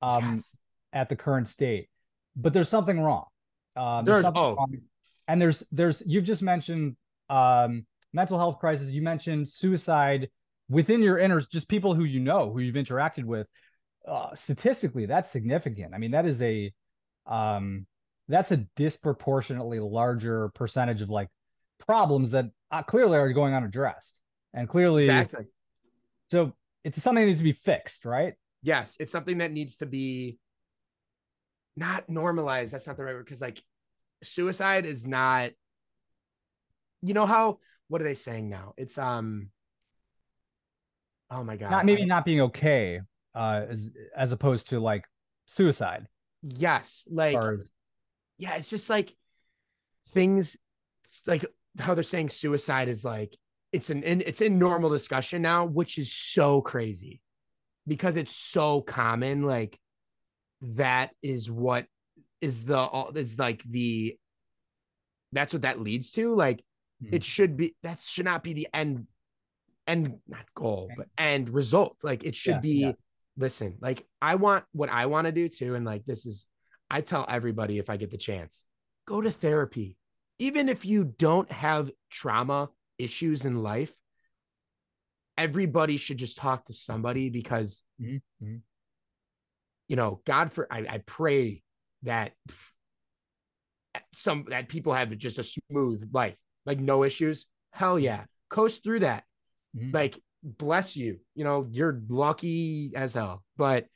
Um, 0.00 0.34
yes 0.36 0.56
at 0.92 1.08
the 1.08 1.16
current 1.16 1.48
state, 1.48 1.88
but 2.36 2.52
there's 2.52 2.68
something 2.68 3.00
wrong. 3.00 3.26
Um, 3.76 4.04
there's, 4.04 4.22
there's 4.22 4.34
oh. 4.36 4.54
Wrong. 4.54 4.76
and 5.28 5.40
there's 5.40 5.62
there's 5.72 6.02
you've 6.04 6.24
just 6.24 6.42
mentioned 6.42 6.96
um, 7.30 7.86
mental 8.12 8.38
health 8.38 8.58
crisis. 8.58 8.90
You 8.90 9.02
mentioned 9.02 9.48
suicide 9.48 10.28
within 10.68 11.02
your 11.02 11.18
inner, 11.18 11.40
just 11.40 11.68
people 11.68 11.94
who 11.94 12.04
you 12.04 12.20
know, 12.20 12.52
who 12.52 12.60
you've 12.60 12.74
interacted 12.74 13.24
with. 13.24 13.46
Uh, 14.06 14.34
statistically, 14.34 15.06
that's 15.06 15.30
significant. 15.30 15.94
I 15.94 15.98
mean, 15.98 16.10
that 16.10 16.26
is 16.26 16.42
a 16.42 16.72
um, 17.26 17.86
that's 18.28 18.50
a 18.50 18.58
disproportionately 18.76 19.80
larger 19.80 20.48
percentage 20.50 21.00
of 21.00 21.10
like 21.10 21.28
problems 21.78 22.30
that 22.30 22.46
uh, 22.70 22.82
clearly 22.82 23.18
are 23.18 23.32
going 23.32 23.54
unaddressed, 23.54 24.20
and 24.54 24.68
clearly, 24.68 25.04
exactly. 25.04 25.46
So 26.30 26.52
it's 26.84 27.02
something 27.02 27.22
that 27.22 27.28
needs 27.28 27.40
to 27.40 27.44
be 27.44 27.52
fixed, 27.52 28.04
right? 28.04 28.34
Yes, 28.62 28.96
it's 29.00 29.12
something 29.12 29.38
that 29.38 29.52
needs 29.52 29.76
to 29.76 29.86
be 29.86 30.38
not 31.76 32.08
normalized. 32.08 32.72
That's 32.72 32.86
not 32.86 32.96
the 32.96 33.04
right 33.04 33.14
word 33.14 33.24
because 33.24 33.40
like 33.40 33.62
suicide 34.22 34.86
is 34.86 35.06
not. 35.06 35.50
You 37.02 37.14
know 37.14 37.26
how? 37.26 37.58
What 37.88 38.00
are 38.00 38.04
they 38.04 38.14
saying 38.14 38.48
now? 38.48 38.74
It's 38.76 38.96
um. 38.98 39.48
Oh 41.30 41.42
my 41.42 41.56
god! 41.56 41.70
Not 41.70 41.86
maybe 41.86 42.04
not 42.04 42.24
being 42.24 42.40
okay, 42.42 43.00
uh, 43.34 43.62
as 43.68 43.90
as 44.16 44.32
opposed 44.32 44.68
to 44.70 44.80
like 44.80 45.04
suicide. 45.46 46.06
Yes, 46.42 47.06
like 47.10 47.36
as... 47.36 47.70
yeah, 48.42 48.56
it's 48.56 48.68
just 48.68 48.90
like 48.90 49.14
things 50.08 50.56
like 51.26 51.44
how 51.78 51.94
they're 51.94 52.02
saying 52.02 52.28
suicide 52.28 52.88
is 52.88 53.04
like 53.04 53.36
it's 53.70 53.88
an 53.88 54.02
it's 54.04 54.40
in 54.40 54.58
normal 54.58 54.90
discussion 54.90 55.42
now, 55.42 55.64
which 55.64 55.96
is 55.96 56.12
so 56.12 56.60
crazy 56.60 57.20
because 57.86 58.16
it's 58.16 58.34
so 58.34 58.80
common. 58.80 59.42
Like 59.42 59.78
that 60.62 61.10
is 61.22 61.48
what 61.48 61.86
is 62.40 62.64
the 62.64 63.12
is 63.14 63.38
like 63.38 63.62
the 63.62 64.18
that's 65.30 65.52
what 65.52 65.62
that 65.62 65.80
leads 65.80 66.10
to 66.10 66.34
like 66.34 66.64
mm-hmm. 67.00 67.14
it 67.14 67.22
should 67.22 67.56
be 67.56 67.76
that 67.84 68.00
should 68.00 68.24
not 68.24 68.42
be 68.42 68.54
the 68.54 68.66
end 68.74 69.06
end 69.86 70.18
not 70.26 70.44
goal 70.54 70.90
but 70.96 71.06
end 71.16 71.48
result 71.48 71.96
like 72.02 72.24
it 72.24 72.34
should 72.34 72.54
yeah, 72.54 72.60
be 72.60 72.74
yeah. 72.86 72.92
listen, 73.36 73.76
like 73.80 74.04
I 74.20 74.34
want 74.34 74.64
what 74.72 74.88
I 74.88 75.06
want 75.06 75.26
to 75.26 75.32
do 75.32 75.48
too. 75.48 75.76
And 75.76 75.84
like, 75.86 76.04
this 76.06 76.26
is, 76.26 76.46
I 76.92 77.00
tell 77.00 77.24
everybody 77.26 77.78
if 77.78 77.88
I 77.88 77.96
get 77.96 78.10
the 78.10 78.18
chance, 78.18 78.64
go 79.08 79.22
to 79.22 79.30
therapy. 79.30 79.96
Even 80.38 80.68
if 80.68 80.84
you 80.84 81.04
don't 81.04 81.50
have 81.50 81.90
trauma 82.10 82.68
issues 82.98 83.46
in 83.46 83.62
life, 83.62 83.92
everybody 85.38 85.96
should 85.96 86.18
just 86.18 86.36
talk 86.36 86.66
to 86.66 86.74
somebody 86.74 87.30
because, 87.30 87.82
Mhm. 87.98 88.20
you 89.88 89.96
know, 89.96 90.20
God 90.26 90.52
for, 90.52 90.70
I, 90.70 90.80
I 90.86 90.98
pray 90.98 91.62
that 92.02 92.34
some, 94.12 94.44
that 94.50 94.68
people 94.68 94.92
have 94.92 95.16
just 95.16 95.38
a 95.38 95.42
smooth 95.42 96.10
life, 96.12 96.36
like 96.66 96.78
no 96.78 97.04
issues. 97.04 97.46
Hell 97.70 97.98
yeah. 97.98 98.24
Coast 98.50 98.84
through 98.84 99.00
that. 99.00 99.24
Mhm. 99.74 99.94
Like, 99.94 100.22
bless 100.42 100.94
you. 100.94 101.20
You 101.34 101.44
know, 101.44 101.66
you're 101.70 102.02
lucky 102.08 102.92
as 102.94 103.14
hell, 103.14 103.42
but 103.56 103.86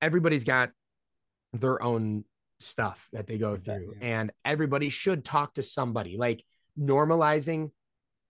everybody's 0.00 0.44
got 0.44 0.70
their 1.52 1.82
own 1.82 2.24
stuff 2.60 3.08
that 3.12 3.26
they 3.26 3.38
go 3.38 3.56
through, 3.56 3.94
yeah. 4.00 4.06
and 4.06 4.32
everybody 4.44 4.88
should 4.88 5.24
talk 5.24 5.54
to 5.54 5.62
somebody. 5.62 6.16
Like 6.16 6.44
normalizing 6.78 7.70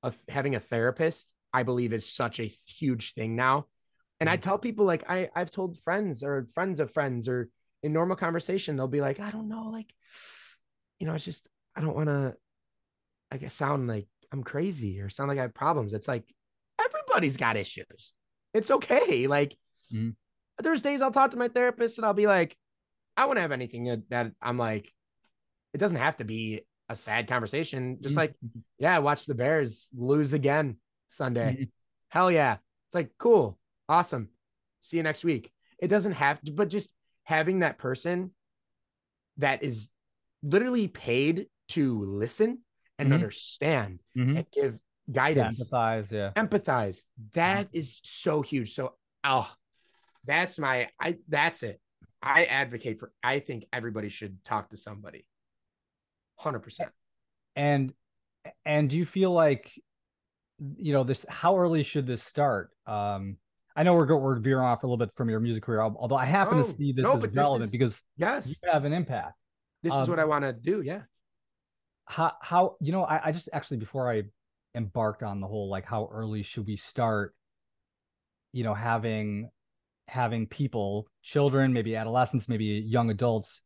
of 0.02 0.16
having 0.28 0.54
a 0.54 0.60
therapist, 0.60 1.32
I 1.52 1.62
believe, 1.62 1.92
is 1.92 2.08
such 2.08 2.40
a 2.40 2.44
huge 2.44 3.14
thing 3.14 3.36
now. 3.36 3.66
And 4.20 4.28
I 4.28 4.36
Mhm. 4.36 4.42
tell 4.42 4.58
people, 4.58 4.84
like 4.84 5.08
I 5.08 5.30
I've 5.34 5.50
told 5.50 5.78
friends 5.78 6.22
or 6.22 6.48
friends 6.54 6.80
of 6.80 6.92
friends 6.92 7.28
or 7.28 7.48
in 7.82 7.92
normal 7.92 8.16
conversation, 8.16 8.76
they'll 8.76 8.88
be 8.88 9.00
like, 9.00 9.20
I 9.20 9.30
don't 9.30 9.48
know, 9.48 9.68
like, 9.70 9.92
you 10.98 11.06
know, 11.06 11.14
it's 11.14 11.24
just 11.24 11.48
I 11.76 11.80
don't 11.80 11.94
want 11.94 12.08
to, 12.08 12.36
I 13.30 13.36
guess, 13.38 13.54
sound 13.54 13.86
like 13.88 14.08
I'm 14.32 14.42
crazy 14.42 15.00
or 15.00 15.08
sound 15.08 15.28
like 15.28 15.38
I 15.38 15.42
have 15.42 15.54
problems. 15.54 15.94
It's 15.94 16.08
like 16.08 16.24
everybody's 16.78 17.36
got 17.36 17.56
issues. 17.56 18.12
It's 18.52 18.70
okay. 18.70 19.26
Like 19.26 19.56
Mhm. 19.92 20.16
there's 20.58 20.82
days 20.82 21.00
I'll 21.02 21.12
talk 21.12 21.30
to 21.30 21.36
my 21.36 21.48
therapist 21.48 21.98
and 21.98 22.04
I'll 22.06 22.14
be 22.14 22.26
like, 22.26 22.56
I 23.18 23.26
wouldn't 23.26 23.42
have 23.42 23.52
anything 23.52 24.04
that, 24.10 24.32
I'm 24.40 24.56
like, 24.56 24.92
it 25.74 25.78
doesn't 25.78 25.98
have 25.98 26.16
to 26.18 26.24
be 26.24 26.62
a 26.88 26.94
sad 26.94 27.26
conversation. 27.28 27.98
Just 28.00 28.16
like, 28.16 28.34
yeah, 28.78 28.96
watch 28.98 29.26
the 29.26 29.34
Bears 29.34 29.90
lose 29.94 30.32
again 30.32 30.76
Sunday. 31.08 31.56
Mhm. 31.62 31.70
Hell 32.10 32.30
yeah. 32.30 32.58
It's 32.86 32.94
like, 32.94 33.10
cool, 33.18 33.58
awesome. 33.88 34.28
See 34.80 34.96
you 34.98 35.02
next 35.02 35.24
week. 35.24 35.52
It 35.80 35.88
doesn't 35.88 36.12
have 36.12 36.40
to, 36.42 36.52
but 36.52 36.68
just 36.70 36.90
having 37.24 37.58
that 37.58 37.76
person 37.76 38.30
that 39.38 39.62
is 39.64 39.88
literally 40.42 40.86
paid 40.88 41.48
to 41.70 42.04
listen 42.04 42.60
and 42.98 43.10
Mhm. 43.10 43.14
understand 43.14 44.00
Mhm. 44.16 44.36
and 44.38 44.50
give 44.52 44.78
guidance, 45.10 45.68
empathize, 45.70 46.10
yeah. 46.12 46.32
empathize. 46.36 47.04
That 47.32 47.68
is 47.72 48.00
so 48.04 48.42
huge. 48.42 48.74
So, 48.74 48.94
oh, 49.24 49.50
that's 50.24 50.58
my, 50.58 50.88
I, 51.00 51.18
that's 51.28 51.62
it. 51.64 51.80
I 52.22 52.44
advocate 52.44 52.98
for, 52.98 53.12
I 53.22 53.38
think 53.40 53.66
everybody 53.72 54.08
should 54.08 54.42
talk 54.44 54.70
to 54.70 54.76
somebody. 54.76 55.24
100%. 56.44 56.88
and 57.56 57.92
and 58.64 58.88
do 58.88 58.96
you 58.96 59.04
feel 59.04 59.32
like 59.32 59.72
you 60.76 60.92
know 60.92 61.02
this 61.04 61.26
how 61.28 61.56
early 61.56 61.82
should 61.82 62.06
this 62.06 62.22
start 62.22 62.70
um 62.86 63.36
i 63.74 63.82
know 63.82 63.94
we're 63.94 64.06
go, 64.06 64.16
we're 64.16 64.38
veering 64.38 64.64
off 64.64 64.82
a 64.84 64.86
little 64.86 64.96
bit 64.96 65.10
from 65.16 65.28
your 65.28 65.40
music 65.40 65.62
career 65.64 65.80
although 65.82 66.14
i 66.16 66.24
happen 66.24 66.58
Oh, 66.58 66.62
to 66.62 66.72
see 66.72 66.92
this 66.92 67.02
no, 67.02 67.14
as 67.14 67.20
but 67.22 67.30
this 67.30 67.36
relevant 67.36 67.64
is- 67.64 67.70
because 67.72 68.02
Yes. 68.16 68.48
you 68.48 68.54
have 68.72 68.84
an 68.84 68.92
impact 68.92 69.34
This 69.82 69.92
is 69.92 70.00
um, 70.02 70.08
what 70.10 70.18
I 70.20 70.24
want 70.24 70.44
to 70.44 70.52
do. 70.52 70.80
Yeah. 70.80 71.02
how 72.06 72.32
how 72.40 72.76
you 72.80 72.92
know 72.92 73.02
I, 73.04 73.26
I 73.28 73.32
just 73.32 73.48
actually 73.52 73.78
before 73.78 74.08
i 74.12 74.22
embarked 74.76 75.22
on 75.24 75.40
the 75.40 75.46
whole 75.48 75.68
like 75.68 75.84
how 75.84 76.08
early 76.12 76.42
should 76.44 76.66
we 76.68 76.76
start 76.76 77.34
you 78.52 78.62
know 78.62 78.74
having 78.74 79.50
having 80.08 80.46
people 80.46 81.06
children 81.22 81.72
maybe 81.72 81.94
adolescents 81.96 82.48
maybe 82.48 82.64
young 82.64 83.10
adults 83.10 83.62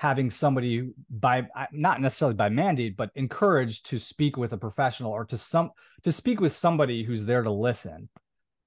having 0.00 0.30
somebody 0.30 0.90
by 1.10 1.46
not 1.72 2.00
necessarily 2.00 2.34
by 2.34 2.48
mandate 2.48 2.96
but 2.96 3.10
encouraged 3.16 3.84
to 3.84 3.98
speak 3.98 4.34
with 4.38 4.54
a 4.54 4.56
professional 4.56 5.12
or 5.12 5.26
to 5.26 5.36
some 5.36 5.70
to 6.02 6.10
speak 6.10 6.40
with 6.40 6.56
somebody 6.56 7.04
who's 7.04 7.26
there 7.26 7.42
to 7.42 7.50
listen. 7.50 8.08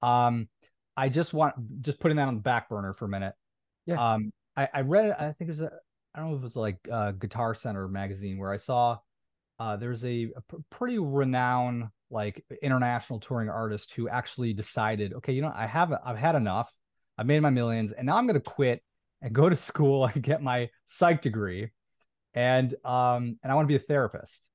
Um 0.03 0.47
i 0.95 1.09
just 1.09 1.33
want 1.33 1.55
just 1.81 1.99
putting 1.99 2.17
that 2.17 2.27
on 2.27 2.35
the 2.35 2.41
back 2.41 2.69
burner 2.69 2.93
for 2.93 3.05
a 3.05 3.09
minute. 3.09 3.33
Yeah. 3.87 4.13
um 4.13 4.31
i 4.55 4.69
i 4.71 4.81
read 4.81 5.09
i 5.17 5.31
think 5.31 5.47
it 5.47 5.57
was 5.57 5.61
a 5.61 5.71
i 6.13 6.19
don't 6.19 6.29
know 6.29 6.35
if 6.35 6.41
it 6.41 6.43
was 6.43 6.55
like 6.55 6.77
uh 6.91 7.11
guitar 7.13 7.55
center 7.55 7.87
magazine 7.87 8.37
where 8.37 8.53
i 8.53 8.57
saw 8.57 8.99
uh 9.57 9.75
there's 9.75 10.05
a, 10.05 10.29
a 10.35 10.41
pr- 10.47 10.57
pretty 10.69 10.99
renowned 10.99 11.85
like 12.11 12.45
international 12.61 13.19
touring 13.19 13.49
artist 13.49 13.91
who 13.95 14.07
actually 14.07 14.53
decided 14.53 15.13
okay 15.13 15.33
you 15.33 15.41
know 15.41 15.51
i 15.55 15.65
have 15.65 15.91
i've 16.05 16.17
had 16.17 16.35
enough 16.35 16.71
i've 17.17 17.25
made 17.25 17.39
my 17.39 17.49
millions 17.49 17.91
and 17.91 18.05
now 18.05 18.17
i'm 18.17 18.25
going 18.27 18.39
to 18.39 18.41
quit 18.41 18.81
and 19.21 19.33
go 19.33 19.49
to 19.49 19.55
school 19.55 20.05
and 20.05 20.21
get 20.21 20.41
my 20.41 20.69
psych 20.87 21.21
degree 21.21 21.69
and 22.33 22.73
um 22.83 23.37
and 23.43 23.51
i 23.51 23.55
want 23.55 23.65
to 23.65 23.71
be 23.71 23.75
a 23.75 23.85
therapist 23.87 24.45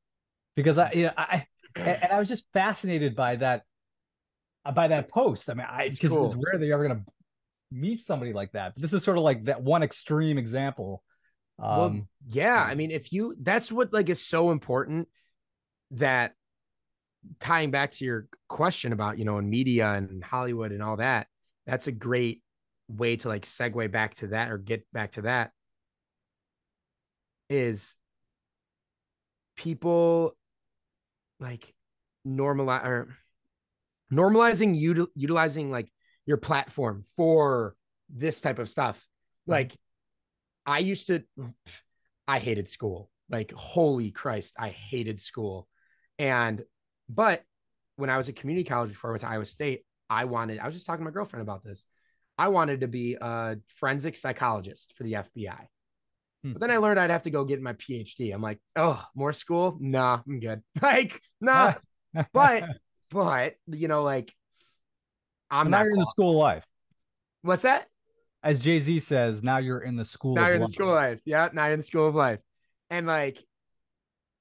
because 0.57 0.79
i 0.79 0.91
you 0.93 1.05
know 1.05 1.13
i 1.17 1.47
and, 1.77 2.13
i 2.13 2.19
was 2.19 2.29
just 2.29 2.45
fascinated 2.53 3.15
by 3.15 3.37
that 3.37 3.63
uh, 4.65 4.73
by 4.73 4.89
that 4.89 5.09
post 5.09 5.49
i 5.51 5.55
mean 5.55 5.67
i 5.69 5.85
It's 5.85 5.99
because 5.99 6.17
cool. 6.17 6.33
it's 6.33 6.45
rare 6.45 6.59
that 6.59 6.67
you're 6.67 6.75
ever 6.75 6.89
going 6.89 7.01
to 7.01 7.13
meet 7.71 8.01
somebody 8.01 8.33
like 8.33 8.53
that 8.53 8.75
but 8.75 8.83
this 8.83 8.93
is 8.93 9.05
sort 9.05 9.19
of 9.19 9.25
like 9.25 9.45
that 9.45 9.63
one 9.63 9.83
extreme 9.83 10.39
example 10.39 11.03
um 11.61 11.67
well, 11.69 12.09
yeah. 12.29 12.55
yeah. 12.55 12.63
I 12.63 12.75
mean, 12.77 12.93
if 12.93 13.13
you, 13.13 13.35
that's 13.41 13.73
what 13.73 13.93
like 13.93 14.09
is 14.09 14.25
so 14.25 14.53
important 14.53 15.09
that 15.91 16.35
tying 17.41 17.73
back 17.73 17.91
to 17.93 18.05
your 18.05 18.29
question 18.49 18.93
about, 18.93 19.19
you 19.19 19.25
know, 19.25 19.39
in 19.39 19.51
media 19.51 19.91
and 19.93 20.23
Hollywood 20.23 20.71
and 20.71 20.83
all 20.83 20.99
that, 20.99 21.27
that's 21.67 21.89
a 21.89 21.93
great 21.93 22.43
way 22.89 23.17
to 23.17 23.29
like 23.29 23.45
segue 23.45 23.91
back 23.91 24.15
to 24.17 24.29
that 24.29 24.51
or 24.51 24.59
get 24.59 24.87
back 24.93 25.13
to 25.13 25.23
that 25.23 25.53
is 27.51 27.97
people 29.57 30.37
like 31.41 31.75
normalize 32.27 32.85
or 32.85 33.17
normalizing 34.13 34.81
util- 34.81 35.09
utilizing 35.15 35.71
like 35.71 35.91
your 36.27 36.37
platform 36.37 37.05
for 37.17 37.75
this 38.09 38.41
type 38.41 38.59
of 38.59 38.69
stuff. 38.69 39.07
Like 39.47 39.77
I 40.67 40.79
used 40.79 41.07
to 41.09 41.25
I 42.27 42.39
hated 42.39 42.69
school. 42.69 43.11
Like 43.31 43.53
holy 43.53 44.11
Christ, 44.11 44.55
I 44.59 44.71
hated 44.71 45.21
school. 45.21 45.69
And 46.19 46.63
but 47.09 47.43
when 47.97 48.11
I 48.11 48.17
was 48.17 48.29
at 48.29 48.37
community 48.37 48.69
college 48.69 48.91
before 48.91 49.11
I 49.11 49.13
went 49.13 49.21
to 49.23 49.29
Iowa 49.29 49.47
State, 49.47 49.85
I 50.09 50.25
wanted 50.25 50.59
I 50.59 50.67
was 50.67 50.75
just 50.75 50.87
talking 50.87 51.01
to 51.01 51.05
my 51.05 51.15
girlfriend 51.15 51.43
about 51.43 51.65
this. 51.65 51.85
I 52.39 52.49
wanted 52.49 52.81
to 52.83 52.89
be 52.89 53.17
a 53.21 53.57
forensic 53.77 54.17
psychologist 54.17 54.95
for 54.97 55.03
the 55.03 55.15
FBI. 55.15 55.67
Hmm. 56.45 56.53
But 56.53 56.61
then 56.61 56.71
I 56.71 56.77
learned 56.77 57.01
I'd 57.01 57.11
have 57.11 57.25
to 57.25 57.31
go 57.31 57.45
get 57.45 57.61
my 57.61 57.73
PhD. 57.75 58.33
I'm 58.33 58.43
like, 58.43 58.61
oh, 58.77 59.03
more 59.15 59.33
school? 59.33 59.77
Nah, 59.81 60.21
I'm 60.27 60.41
good. 60.41 60.63
Like, 60.83 61.21
nah. 61.41 61.75
but 62.33 62.65
but 63.11 63.55
you 63.67 63.89
know, 63.89 64.03
like 64.03 64.33
I'm 65.51 65.71
now 65.71 65.79
not 65.79 65.85
you're 65.85 65.95
in 65.95 65.99
the 65.99 66.07
school 66.07 66.31
of 66.31 66.37
life 66.37 66.67
What's 67.43 67.63
that? 67.63 67.87
as 68.43 68.61
jay-z 68.61 69.01
says 69.01 69.43
now 69.43 69.59
you're 69.59 69.81
in 69.81 69.97
the 69.97 70.05
school 70.05 70.37
now 70.37 70.47
you're 70.47 70.55
in 70.55 70.63
the 70.63 70.69
school 70.69 70.93
life. 70.93 71.21
Yeah, 71.25 71.49
now 71.53 71.65
you're 71.65 71.75
in 71.75 71.81
the 71.81 71.85
school 71.85 72.07
of 72.07 72.15
life. 72.15 72.39
And 72.91 73.07
like, 73.07 73.39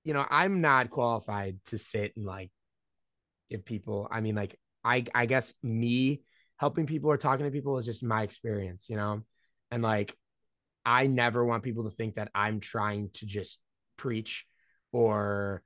you 0.04 0.14
know, 0.14 0.26
I'm 0.30 0.62
not 0.62 0.90
qualified 0.90 1.58
to 1.66 1.78
sit 1.78 2.16
and 2.16 2.26
like 2.26 2.52
give 3.50 3.66
people. 3.66 4.08
I 4.10 4.22
mean, 4.22 4.36
like, 4.36 4.58
I 4.84 5.06
I 5.14 5.26
guess 5.26 5.54
me 5.64 6.22
helping 6.58 6.86
people 6.86 7.10
or 7.10 7.18
talking 7.18 7.46
to 7.46 7.52
people 7.52 7.78
is 7.78 7.86
just 7.86 8.04
my 8.04 8.24
experience, 8.24 8.90
you 8.90 8.98
know? 8.98 9.24
And 9.72 9.82
like 9.82 10.16
I 10.86 11.08
never 11.08 11.44
want 11.46 11.64
people 11.64 11.84
to 11.84 11.96
think 11.96 12.16
that 12.16 12.32
I'm 12.34 12.60
trying 12.60 13.10
to 13.16 13.26
just 13.26 13.60
preach 13.98 14.46
or 14.92 15.62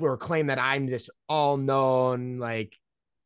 or 0.00 0.16
claim 0.16 0.46
that 0.46 0.58
I'm 0.58 0.86
this 0.86 1.10
all-known 1.28 2.38
like 2.38 2.74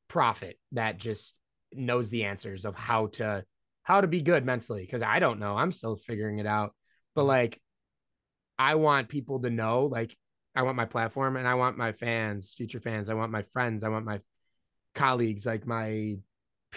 prophet 0.08 0.58
that 0.72 0.98
just 0.98 1.38
knows 1.72 2.10
the 2.10 2.24
answers 2.24 2.64
of 2.64 2.74
how 2.74 3.08
to 3.08 3.44
how 3.82 4.00
to 4.00 4.06
be 4.06 4.22
good 4.22 4.44
mentally 4.44 4.82
because 4.82 5.02
I 5.02 5.18
don't 5.18 5.40
know. 5.40 5.56
I'm 5.56 5.72
still 5.72 5.96
figuring 5.96 6.38
it 6.38 6.46
out. 6.46 6.74
But 7.14 7.22
mm-hmm. 7.22 7.28
like 7.28 7.60
I 8.58 8.74
want 8.76 9.08
people 9.08 9.40
to 9.40 9.50
know 9.50 9.86
like 9.86 10.16
I 10.54 10.62
want 10.62 10.76
my 10.76 10.86
platform 10.86 11.36
and 11.36 11.46
I 11.46 11.54
want 11.54 11.76
my 11.76 11.92
fans, 11.92 12.54
future 12.56 12.80
fans, 12.80 13.08
I 13.08 13.14
want 13.14 13.32
my 13.32 13.42
friends, 13.42 13.84
I 13.84 13.88
want 13.88 14.04
my 14.04 14.20
colleagues, 14.94 15.46
like 15.46 15.66
my 15.66 16.16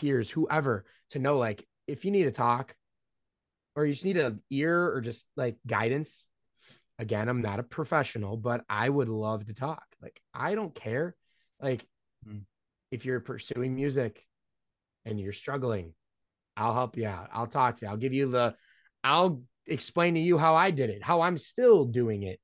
peers, 0.01 0.29
whoever 0.29 0.85
to 1.11 1.19
know 1.19 1.37
like 1.37 1.65
if 1.87 2.03
you 2.05 2.11
need 2.11 2.23
to 2.23 2.31
talk 2.31 2.75
or 3.75 3.85
you 3.85 3.93
just 3.93 4.05
need 4.05 4.17
an 4.17 4.41
ear 4.49 4.93
or 4.93 5.01
just 5.01 5.25
like 5.37 5.57
guidance. 5.65 6.27
Again, 6.99 7.29
I'm 7.29 7.41
not 7.41 7.59
a 7.59 7.63
professional, 7.63 8.37
but 8.37 8.63
I 8.69 8.87
would 8.87 9.09
love 9.09 9.45
to 9.45 9.53
talk. 9.53 9.83
Like 10.01 10.21
I 10.33 10.55
don't 10.55 10.75
care. 10.75 11.15
Like 11.61 11.85
Mm. 12.27 12.43
if 12.91 13.05
you're 13.05 13.19
pursuing 13.19 13.73
music 13.73 14.23
and 15.05 15.19
you're 15.19 15.33
struggling, 15.33 15.93
I'll 16.55 16.75
help 16.75 16.97
you 16.97 17.07
out. 17.07 17.29
I'll 17.33 17.47
talk 17.47 17.77
to 17.77 17.85
you. 17.85 17.89
I'll 17.89 17.97
give 17.97 18.13
you 18.13 18.29
the 18.29 18.55
I'll 19.03 19.41
explain 19.65 20.13
to 20.13 20.19
you 20.19 20.37
how 20.37 20.53
I 20.53 20.69
did 20.69 20.91
it, 20.91 21.01
how 21.01 21.21
I'm 21.21 21.37
still 21.37 21.85
doing 21.85 22.23
it. 22.23 22.39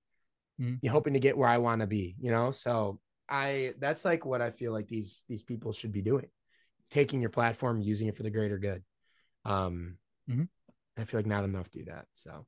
Mhm. 0.60 0.80
You're 0.82 0.94
hoping 0.94 1.14
to 1.14 1.20
get 1.20 1.38
where 1.38 1.50
I 1.50 1.60
want 1.60 1.82
to 1.82 1.88
be, 1.88 2.16
you 2.20 2.32
know? 2.32 2.50
So 2.50 3.00
I 3.30 3.74
that's 3.78 4.04
like 4.06 4.26
what 4.26 4.42
I 4.42 4.50
feel 4.50 4.72
like 4.72 4.88
these 4.88 5.24
these 5.28 5.44
people 5.44 5.72
should 5.74 5.92
be 5.92 6.02
doing. 6.02 6.30
Taking 6.90 7.22
your 7.22 7.30
platform, 7.30 7.82
using 7.82 8.08
it 8.08 8.16
for 8.16 8.24
the 8.24 8.30
greater 8.30 8.58
good. 8.58 8.84
Um, 9.46 9.98
Mhm. 10.30 10.50
I 10.98 11.06
feel 11.06 11.20
like 11.20 11.26
not 11.28 11.44
enough 11.44 11.70
do 11.72 11.86
that. 11.86 12.06
So 12.14 12.46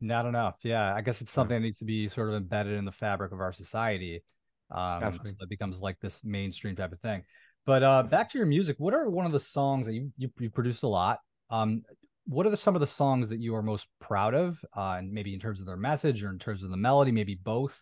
Not 0.00 0.26
enough. 0.26 0.56
Yeah. 0.64 0.92
I 0.92 1.00
guess 1.00 1.20
it's 1.20 1.30
Yeah. 1.30 1.34
something 1.34 1.54
that 1.54 1.60
needs 1.60 1.78
to 1.78 1.84
be 1.84 2.08
sort 2.08 2.28
of 2.28 2.34
embedded 2.34 2.74
in 2.74 2.84
the 2.84 2.92
fabric 2.92 3.30
of 3.32 3.40
our 3.40 3.52
society. 3.52 4.24
Um, 4.70 5.12
so 5.24 5.32
that 5.38 5.48
becomes 5.48 5.80
like 5.80 6.00
this 6.00 6.24
mainstream 6.24 6.74
type 6.74 6.92
of 6.92 7.00
thing. 7.00 7.22
But 7.66 7.82
uh, 7.84 8.02
back 8.02 8.30
to 8.30 8.38
your 8.38 8.46
music, 8.46 8.76
what 8.80 8.94
are 8.94 9.08
one 9.08 9.26
of 9.26 9.32
the 9.32 9.38
songs 9.40 9.86
that 9.86 9.92
you 9.92 10.12
you, 10.16 10.30
you 10.38 10.50
produced 10.50 10.82
a 10.82 10.88
lot? 10.88 11.20
Um, 11.50 11.84
what 12.26 12.46
are 12.46 12.50
the, 12.50 12.56
some 12.56 12.74
of 12.74 12.80
the 12.80 12.86
songs 12.86 13.28
that 13.28 13.38
you 13.40 13.54
are 13.54 13.62
most 13.62 13.86
proud 14.00 14.34
of, 14.34 14.64
uh, 14.76 14.94
and 14.98 15.12
maybe 15.12 15.34
in 15.34 15.40
terms 15.40 15.60
of 15.60 15.66
their 15.66 15.76
message 15.76 16.24
or 16.24 16.30
in 16.30 16.38
terms 16.38 16.62
of 16.64 16.70
the 16.70 16.76
melody, 16.76 17.12
maybe 17.12 17.34
both, 17.34 17.80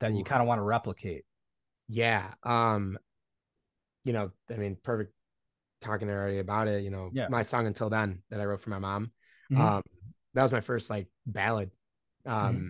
that 0.00 0.12
you 0.12 0.24
kind 0.24 0.42
of 0.42 0.48
want 0.48 0.58
to 0.58 0.62
replicate? 0.62 1.24
yeah. 1.88 2.34
Um, 2.42 2.98
you 4.04 4.12
know, 4.12 4.30
I 4.50 4.54
mean, 4.54 4.76
perfect 4.82 5.12
talking 5.80 6.08
already 6.08 6.38
about 6.38 6.68
it. 6.68 6.82
You 6.82 6.90
know, 6.90 7.10
Yeah. 7.12 7.28
my 7.28 7.42
song 7.42 7.66
until 7.66 7.90
then 7.90 8.22
that 8.30 8.40
I 8.40 8.44
wrote 8.44 8.60
for 8.60 8.70
my 8.70 8.78
mom. 8.78 9.12
Mhm. 9.52 9.58
Um, 9.60 9.82
that 10.34 10.42
was 10.42 10.52
my 10.52 10.60
first 10.60 10.90
like 10.90 11.08
ballad. 11.26 11.70
Um, 12.26 12.36
Mm-hmm. 12.54 12.66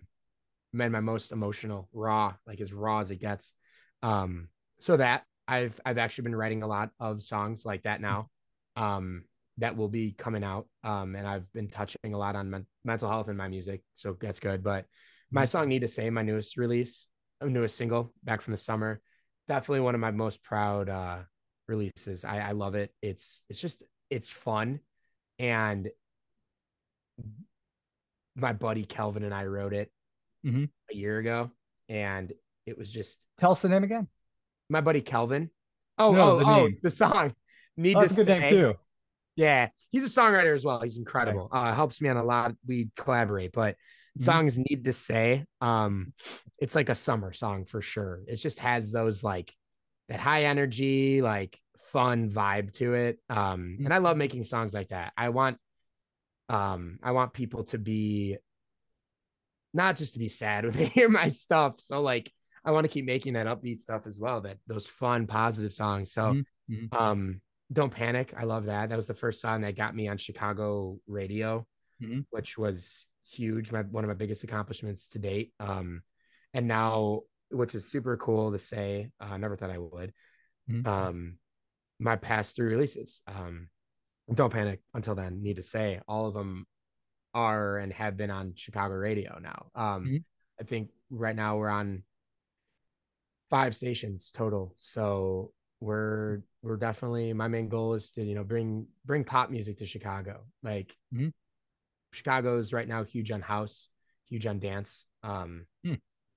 man, 0.72 0.92
my 0.92 1.00
most 1.00 1.32
emotional, 1.32 1.88
raw, 1.92 2.34
like 2.46 2.60
as 2.60 2.72
raw 2.72 3.00
as 3.00 3.10
it 3.10 3.20
gets. 3.20 3.54
Um, 4.02 4.48
so 4.78 4.96
that 4.96 5.24
I've 5.46 5.80
I've 5.84 5.98
actually 5.98 6.22
been 6.24 6.36
writing 6.36 6.62
a 6.62 6.66
lot 6.66 6.90
of 7.00 7.22
songs 7.22 7.66
like 7.66 7.82
that 7.82 8.00
now. 8.00 8.30
Um, 8.76 9.24
that 9.58 9.76
will 9.76 9.88
be 9.88 10.12
coming 10.12 10.44
out. 10.44 10.68
Um, 10.84 11.16
and 11.16 11.26
I've 11.26 11.52
been 11.52 11.68
touching 11.68 12.14
a 12.14 12.16
lot 12.18 12.34
on 12.36 12.48
men- 12.48 12.66
mental 12.84 13.10
health 13.10 13.28
in 13.28 13.36
my 13.36 13.48
music, 13.48 13.82
so 13.94 14.16
that's 14.18 14.40
good. 14.40 14.62
But 14.62 14.86
my 15.30 15.44
Mhm. 15.44 15.48
song 15.48 15.68
"Need 15.68 15.80
to 15.80 15.88
Say," 15.88 16.08
my 16.08 16.22
newest 16.22 16.56
release, 16.56 17.08
newest 17.42 17.76
single, 17.76 18.14
back 18.24 18.40
from 18.40 18.52
the 18.52 18.58
summer, 18.58 19.00
definitely 19.50 19.80
one 19.80 19.96
of 19.96 20.00
my 20.00 20.12
most 20.12 20.44
proud 20.44 20.88
uh 20.88 21.18
releases. 21.66 22.24
I, 22.24 22.38
I 22.38 22.52
love 22.52 22.76
it. 22.76 22.94
It's 23.02 23.42
it's 23.48 23.60
just 23.60 23.82
it's 24.08 24.28
fun, 24.28 24.78
and 25.40 25.88
my 28.36 28.52
buddy 28.52 28.84
Kelvin 28.84 29.24
and 29.24 29.34
I 29.34 29.44
wrote 29.46 29.72
it 29.74 29.90
Mhm. 30.46 30.70
a 30.90 30.94
year 30.96 31.18
ago, 31.18 31.50
and 31.88 32.32
it 32.64 32.78
was 32.78 32.90
just 32.90 33.26
Tell 33.38 33.50
us 33.50 33.60
the 33.60 33.68
name 33.68 33.82
again. 33.82 34.06
my 34.68 34.80
buddy 34.80 35.00
Kelvin. 35.00 35.50
Oh, 35.98 36.12
No, 36.12 36.30
oh, 36.30 36.38
the 36.38 36.44
oh, 36.46 36.68
the 36.84 36.90
song. 36.90 37.34
Need 37.76 37.96
Oh, 37.96 38.06
to 38.06 38.14
good 38.14 38.26
say. 38.26 38.50
too. 38.50 38.74
Yeah, 39.34 39.70
he's 39.90 40.04
a 40.04 40.20
songwriter 40.20 40.54
as 40.54 40.64
well. 40.64 40.80
He's 40.80 40.96
incredible. 40.96 41.48
Uh, 41.50 41.74
helps 41.74 42.00
me 42.00 42.08
on 42.08 42.16
a 42.16 42.24
lot. 42.24 42.54
We 42.66 42.90
collaborate, 42.96 43.52
but 43.52 43.76
Mhm. 44.18 44.22
songs 44.24 44.58
need 44.58 44.84
to 44.84 44.92
say. 44.92 45.44
Um, 45.60 46.12
it's 46.58 46.74
like 46.74 46.88
a 46.88 46.94
summer 46.94 47.32
song 47.32 47.64
for 47.64 47.80
sure. 47.82 48.22
It 48.26 48.36
just 48.36 48.58
has 48.60 48.90
those 48.90 49.22
like 49.22 49.54
that 50.08 50.20
high 50.20 50.44
energy, 50.44 51.22
like 51.22 51.58
fun 51.92 52.30
vibe 52.30 52.72
to 52.74 52.94
it. 52.94 53.18
Um, 53.28 53.78
and 53.84 53.92
I 53.94 53.98
love 53.98 54.16
making 54.16 54.44
songs 54.44 54.74
like 54.74 54.88
that. 54.88 55.12
I 55.16 55.28
want, 55.28 55.58
um, 56.48 56.98
I 57.02 57.12
want 57.12 57.32
people 57.32 57.64
to 57.64 57.78
be 57.78 58.38
not 59.72 59.96
just 59.96 60.14
to 60.14 60.18
be 60.18 60.28
sad 60.28 60.64
when 60.66 60.74
they 60.74 60.86
hear 60.86 61.08
my 61.08 61.28
stuff. 61.28 61.80
So 61.80 62.02
like, 62.02 62.32
I 62.64 62.72
want 62.72 62.84
to 62.84 62.88
keep 62.88 63.06
making 63.06 63.34
that 63.34 63.46
upbeat 63.46 63.78
stuff 63.80 64.06
as 64.06 64.18
well. 64.20 64.42
That 64.42 64.58
those 64.66 64.86
fun, 64.86 65.26
positive 65.26 65.72
songs. 65.72 66.12
So, 66.12 66.34
Mhm. 66.34 66.44
Mhm. 66.70 67.00
um, 67.00 67.40
don't 67.72 67.92
panic. 67.92 68.34
I 68.36 68.44
love 68.44 68.66
that. 68.66 68.88
That 68.88 68.96
was 68.96 69.06
the 69.06 69.14
first 69.14 69.40
song 69.40 69.60
that 69.62 69.76
got 69.76 69.94
me 69.94 70.08
on 70.08 70.18
Chicago 70.18 70.98
radio, 71.06 71.64
Mhm. 72.02 72.26
which 72.30 72.58
was 72.58 73.06
huge. 73.30 73.72
My 73.72 73.82
one 73.82 74.04
of 74.04 74.08
my 74.08 74.14
biggest 74.14 74.44
accomplishments 74.44 75.08
to 75.08 75.18
date. 75.18 75.52
Um, 75.60 76.02
and 76.52 76.66
now, 76.66 77.20
which 77.50 77.74
is 77.74 77.90
super 77.90 78.16
cool 78.16 78.52
to 78.52 78.58
say. 78.58 79.10
Uh, 79.20 79.36
never 79.36 79.56
thought 79.56 79.70
I 79.70 79.78
would. 79.78 80.12
Mhm. 80.68 80.86
Um, 80.86 81.38
my 81.98 82.16
past 82.16 82.56
three 82.56 82.68
releases. 82.72 83.22
Um, 83.26 83.68
don't 84.32 84.52
panic. 84.52 84.80
Until 84.94 85.14
then, 85.14 85.42
need 85.42 85.56
to 85.56 85.62
say 85.62 86.00
all 86.06 86.26
of 86.26 86.34
them 86.34 86.66
are 87.34 87.78
and 87.78 87.92
have 87.92 88.16
been 88.16 88.30
on 88.30 88.54
Chicago 88.56 88.94
radio 88.94 89.38
now. 89.38 89.70
Um, 89.74 90.06
Mhm. 90.06 90.24
I 90.60 90.64
think 90.64 90.90
right 91.10 91.34
now 91.34 91.58
we're 91.58 91.68
on 91.68 92.04
five 93.48 93.74
stations 93.74 94.30
total. 94.30 94.74
So 94.78 95.52
we're 95.80 96.42
we're 96.62 96.76
definitely 96.76 97.32
my 97.32 97.48
main 97.48 97.68
goal 97.68 97.94
is 97.94 98.10
to 98.12 98.22
you 98.22 98.34
know 98.34 98.44
bring 98.44 98.86
bring 99.04 99.24
pop 99.24 99.50
music 99.50 99.78
to 99.78 99.86
Chicago. 99.86 100.44
Like 100.62 100.96
Mhm. 102.12 102.16
Chicago's 102.16 102.72
right 102.72 102.88
now 102.88 103.04
huge 103.04 103.30
on 103.30 103.40
house, 103.40 103.88
huge 104.28 104.46
on 104.46 104.58
dance. 104.58 105.06
Um, 105.22 105.66
Hmm. 105.84 105.94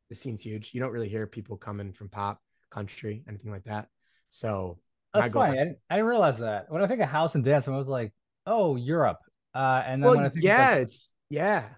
the 0.10 0.16
scene's 0.16 0.42
huge. 0.42 0.74
You 0.74 0.80
don't 0.82 0.92
really 0.92 1.10
hear 1.10 1.28
people 1.28 1.58
coming 1.58 1.94
from 1.94 2.10
pop, 2.10 2.42
country, 2.70 3.24
anything 3.28 3.52
like 3.52 3.64
that. 3.66 3.88
So 4.30 4.80
That's 5.14 5.32
funny. 5.34 5.60
I 5.60 5.64
didn't, 5.64 5.78
I 5.90 5.96
didn't 5.96 6.10
realize 6.10 6.40
that. 6.40 6.72
When 6.72 6.82
I 6.82 6.88
think 6.88 7.02
of 7.02 7.10
house 7.10 7.36
and 7.36 7.44
dance, 7.44 7.68
I 7.68 7.72
was 7.72 7.88
like, 7.88 8.14
oh, 8.46 8.76
Europe. 8.76 9.20
Uh, 9.54 9.84
and 9.86 10.02
then 10.04 10.10
well, 10.10 10.18
when 10.18 10.26
I 10.26 10.30
think 10.30 10.38
of, 10.38 10.44
yeah, 10.44 10.72
like, 10.72 10.82
it's 10.82 11.16
yeah, 11.30 11.70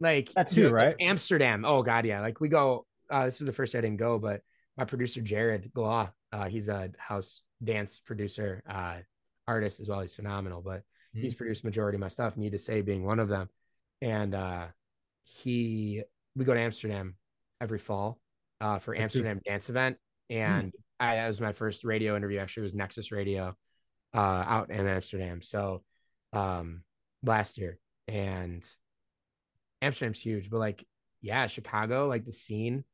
like 0.00 0.30
That 0.34 0.50
you 0.50 0.54
too, 0.54 0.62
know, 0.62 0.76
like 0.76 0.86
right? 0.86 0.96
Amsterdam. 1.00 1.64
Oh 1.64 1.82
God, 1.82 2.06
yeah. 2.06 2.20
Like 2.20 2.40
we 2.40 2.48
go. 2.48 2.86
Uh, 3.10 3.26
this 3.26 3.40
is 3.40 3.46
the 3.46 3.52
first 3.52 3.74
I 3.74 3.80
didn't 3.80 3.98
go, 3.98 4.18
but 4.18 4.40
my 4.76 4.84
producer 4.84 5.20
Jared 5.20 5.72
Glaw, 5.74 6.10
uh, 6.32 6.46
he's 6.46 6.68
a 6.68 6.90
house 6.96 7.42
dance 7.62 8.00
producer, 8.00 8.62
uh, 8.68 8.98
artist 9.46 9.80
as 9.80 9.88
well. 9.88 10.00
He's 10.00 10.14
phenomenal, 10.14 10.62
but 10.62 10.82
Hmm. 11.14 11.22
he's 11.22 11.34
produced 11.34 11.64
majority 11.64 11.96
of 11.96 12.00
my 12.00 12.08
stuff. 12.08 12.36
Need 12.36 12.52
to 12.52 12.58
say 12.58 12.80
being 12.82 13.04
one 13.04 13.18
of 13.18 13.28
them, 13.28 13.48
and 14.00 14.34
uh, 14.34 14.66
he 15.22 16.02
we 16.36 16.44
go 16.44 16.54
to 16.54 16.60
Amsterdam 16.60 17.16
every 17.60 17.78
fall 17.78 18.18
uh, 18.60 18.78
for 18.78 18.94
too. 18.94 19.02
Amsterdam 19.02 19.40
dance 19.44 19.68
event, 19.68 19.96
and 20.28 20.72
I 20.98 21.16
that 21.16 21.28
was 21.28 21.40
my 21.40 21.52
first 21.52 21.84
radio 21.84 22.16
interview. 22.16 22.38
Actually, 22.38 22.62
it 22.62 22.64
was 22.64 22.74
Nexus 22.74 23.12
Radio 23.12 23.56
uh, 24.14 24.18
out 24.18 24.70
in 24.70 24.86
Amsterdam. 24.86 25.42
So 25.42 25.82
um, 26.32 26.82
last 27.24 27.58
year, 27.58 27.78
and 28.06 28.64
Amsterdam's 29.82 30.20
huge, 30.20 30.50
but 30.50 30.58
like 30.58 30.84
yeah, 31.22 31.46
Chicago, 31.46 32.06
like 32.06 32.24
the 32.24 32.32
scene, 32.32 32.84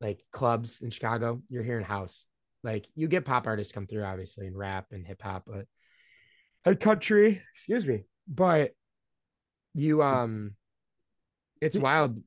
like 0.00 0.24
clubs 0.32 0.80
in 0.80 0.90
Chicago, 0.90 1.42
you're 1.48 1.62
hearing 1.62 1.84
house. 1.84 2.26
Like 2.64 2.86
you 2.94 3.08
get 3.08 3.24
pop 3.24 3.46
artists 3.46 3.72
come 3.72 3.86
through, 3.86 4.04
obviously, 4.04 4.46
and 4.46 4.56
rap 4.56 4.86
and 4.92 5.06
hip 5.06 5.22
hop, 5.22 5.44
but 5.46 5.66
and 6.64 6.78
country, 6.80 7.42
excuse 7.54 7.86
me, 7.86 8.04
but 8.26 8.72
you 9.74 10.02
um, 10.02 10.54
it's 11.60 11.76
wild. 11.76 12.20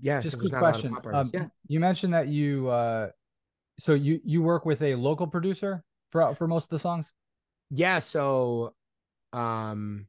Yeah, 0.00 0.20
just 0.20 0.38
quick 0.38 0.52
a 0.52 0.58
question. 0.58 0.96
Um, 1.12 1.30
yeah, 1.34 1.46
You 1.66 1.80
mentioned 1.80 2.14
that 2.14 2.28
you, 2.28 2.68
uh, 2.68 3.10
so 3.78 3.92
you 3.94 4.20
you 4.24 4.42
work 4.42 4.64
with 4.64 4.80
a 4.82 4.94
local 4.94 5.26
producer 5.26 5.82
for 6.10 6.34
for 6.34 6.46
most 6.46 6.64
of 6.64 6.70
the 6.70 6.78
songs. 6.78 7.12
yeah. 7.70 7.98
So, 7.98 8.74
um, 9.32 10.06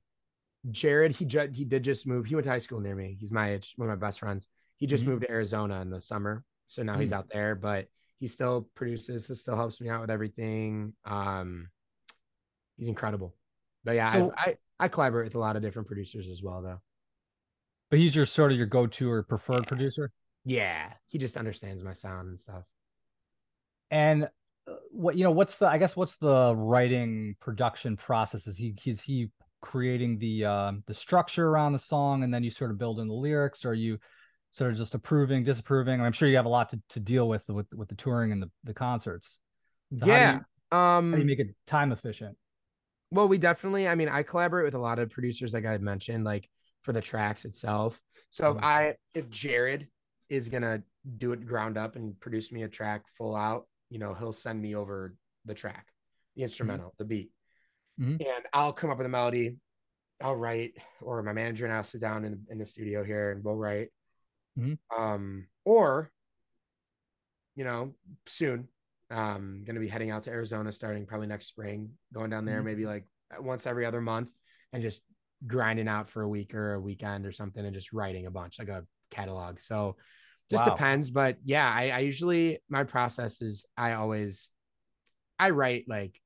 Jared, 0.69 1.15
he 1.15 1.25
ju- 1.25 1.49
he 1.53 1.65
did 1.65 1.83
just 1.83 2.05
move. 2.05 2.25
He 2.25 2.35
went 2.35 2.45
to 2.45 2.51
high 2.51 2.59
school 2.59 2.79
near 2.79 2.95
me. 2.95 3.17
He's 3.19 3.31
my 3.31 3.53
age, 3.53 3.73
one 3.75 3.89
of 3.89 3.99
my 3.99 4.07
best 4.07 4.19
friends. 4.19 4.47
He 4.77 4.87
just 4.87 5.03
Mhm. 5.03 5.07
moved 5.07 5.21
to 5.23 5.31
Arizona 5.31 5.81
in 5.81 5.89
the 5.89 6.01
summer, 6.01 6.43
so 6.67 6.83
now 6.83 6.97
he's 6.97 7.11
Mm. 7.11 7.17
out 7.17 7.29
there. 7.29 7.55
But 7.55 7.87
he 8.19 8.27
still 8.27 8.69
produces. 8.75 9.27
He 9.27 9.35
still 9.35 9.55
helps 9.55 9.81
me 9.81 9.89
out 9.89 10.01
with 10.01 10.11
everything. 10.11 10.93
Um, 11.05 11.69
he's 12.81 12.87
incredible. 12.87 13.35
But 13.83 13.91
yeah, 13.93 14.11
So- 14.11 14.33
I 14.35 14.57
I 14.79 14.87
collaborate 14.87 15.25
with 15.25 15.35
a 15.35 15.39
lot 15.39 15.55
of 15.55 15.61
different 15.61 15.87
producers 15.87 16.27
as 16.27 16.41
well, 16.41 16.63
though. 16.63 16.81
But 17.91 17.99
he's 17.99 18.15
your 18.15 18.25
sort 18.25 18.51
of 18.51 18.57
your 18.57 18.65
go 18.65 18.87
to 18.87 19.11
or 19.11 19.21
preferred 19.21 19.63
Yeah. 19.65 19.67
producer. 19.67 20.11
Yeah, 20.43 20.93
he 21.05 21.19
just 21.19 21.37
understands 21.37 21.83
my 21.83 21.93
sound 21.93 22.29
and 22.29 22.39
stuff. 22.39 22.63
And 23.91 24.23
uh, 24.67 24.73
what 24.89 25.15
you 25.15 25.23
know, 25.23 25.31
what's 25.31 25.55
the 25.59 25.67
I 25.67 25.77
guess 25.77 25.95
what's 25.95 26.17
the 26.17 26.55
writing 26.55 27.35
production 27.39 27.95
process? 27.97 28.47
Is 28.47 28.57
he 28.57 28.73
is 28.85 29.01
he 29.01 29.29
creating 29.61 30.17
the 30.17 30.45
um 30.45 30.83
the 30.87 30.93
structure 30.95 31.47
around 31.47 31.73
the 31.73 31.79
song 31.79 32.23
and 32.23 32.33
then 32.33 32.43
you 32.43 32.49
sort 32.49 32.71
of 32.71 32.79
build 32.79 32.99
in 32.99 33.07
the 33.07 33.13
lyrics, 33.13 33.63
or 33.65 33.69
are 33.69 33.73
you 33.75 33.99
sort 34.53 34.71
of 34.71 34.77
just 34.77 34.95
approving, 34.95 35.43
disapproving? 35.43 36.01
I'm 36.01 36.11
sure 36.13 36.27
you 36.27 36.37
have 36.37 36.45
a 36.45 36.49
lot 36.49 36.69
to, 36.69 36.81
to 36.89 36.99
deal 36.99 37.29
with 37.29 37.47
with 37.49 37.71
with 37.73 37.89
the 37.89 37.95
touring 37.95 38.31
and 38.31 38.41
the, 38.41 38.49
the 38.63 38.73
concerts. 38.73 39.39
So 39.93 39.99
how 39.99 40.05
do 40.05 40.11
yeah. 40.11 40.31
you- 40.33 40.39
How 40.71 41.01
do 41.01 41.07
you 41.07 41.13
um. 41.21 41.25
make 41.27 41.39
it 41.39 41.47
time 41.67 41.91
efficient? 41.91 42.35
Well, 43.11 43.27
we 43.27 43.37
definitely. 43.37 43.87
I 43.87 43.95
mean, 43.95 44.09
I 44.09 44.23
collaborate 44.23 44.65
with 44.65 44.75
a 44.75 44.79
lot 44.79 44.99
of 44.99 45.09
producers, 45.09 45.53
like 45.53 45.65
I 45.65 45.77
mentioned, 45.77 46.23
like 46.23 46.49
for 46.81 46.93
the 46.93 47.01
tracks 47.01 47.45
itself. 47.45 48.01
So 48.29 48.51
if 48.51 48.57
Mhm. 48.57 48.63
I 48.63 48.97
if 49.13 49.29
Jared 49.29 49.89
is 50.29 50.47
gonna 50.47 50.83
do 51.17 51.33
it 51.33 51.45
ground 51.45 51.77
up 51.77 51.97
and 51.97 52.17
produce 52.19 52.51
me 52.51 52.63
a 52.63 52.69
track 52.69 53.05
full 53.09 53.35
out, 53.35 53.67
you 53.89 53.99
know, 53.99 54.13
he'll 54.13 54.31
send 54.31 54.61
me 54.61 54.75
over 54.75 55.15
the 55.45 55.53
track, 55.53 55.93
the 56.35 56.43
instrumental, 56.43 56.93
the 56.97 57.05
beat, 57.05 57.33
Mhm. 57.99 58.25
and 58.25 58.47
I'll 58.53 58.71
come 58.73 58.89
up 58.89 58.97
with 58.97 59.05
a 59.05 59.09
melody. 59.09 59.59
I'll 60.21 60.35
write, 60.35 60.77
or 61.01 61.21
my 61.23 61.33
manager 61.33 61.65
and 61.65 61.73
I'll 61.73 61.83
sit 61.83 61.99
down 61.99 62.23
in 62.23 62.45
in 62.49 62.57
the 62.59 62.65
studio 62.65 63.03
here 63.03 63.31
and 63.31 63.43
we'll 63.43 63.57
write. 63.57 63.91
Mhm. 64.57 64.77
Um, 64.95 65.49
or 65.65 66.11
you 67.55 67.65
know, 67.65 67.93
soon. 68.25 68.69
Um, 69.11 69.63
gonna 69.65 69.79
be 69.79 69.87
heading 69.87 70.09
out 70.09 70.23
to 70.23 70.31
Arizona 70.31 70.71
starting 70.71 71.05
probably 71.05 71.27
next 71.27 71.47
spring, 71.47 71.91
going 72.13 72.29
down 72.29 72.45
there 72.45 72.61
Mhm. 72.61 72.65
maybe 72.65 72.85
like 72.85 73.05
once 73.39 73.67
every 73.67 73.85
other 73.85 74.01
month 74.01 74.31
and 74.73 74.81
just 74.81 75.03
grinding 75.45 75.87
out 75.87 76.09
for 76.09 76.21
a 76.21 76.29
week 76.29 76.53
or 76.53 76.73
a 76.73 76.79
weekend 76.79 77.25
or 77.25 77.31
something 77.31 77.65
and 77.65 77.73
just 77.73 77.93
writing 77.93 78.25
a 78.25 78.31
bunch 78.31 78.59
like 78.59 78.69
a 78.69 78.85
catalog. 79.09 79.59
So 79.59 79.97
just 80.49 80.65
Wow. 80.65 80.73
depends. 80.73 81.09
But 81.09 81.37
yeah, 81.43 81.69
I, 81.69 81.89
I 81.89 81.99
usually 81.99 82.59
my 82.69 82.83
process 82.83 83.41
is 83.41 83.65
I 83.77 83.93
always 83.93 84.51
I 85.39 85.49
write 85.49 85.85
like 85.87 86.21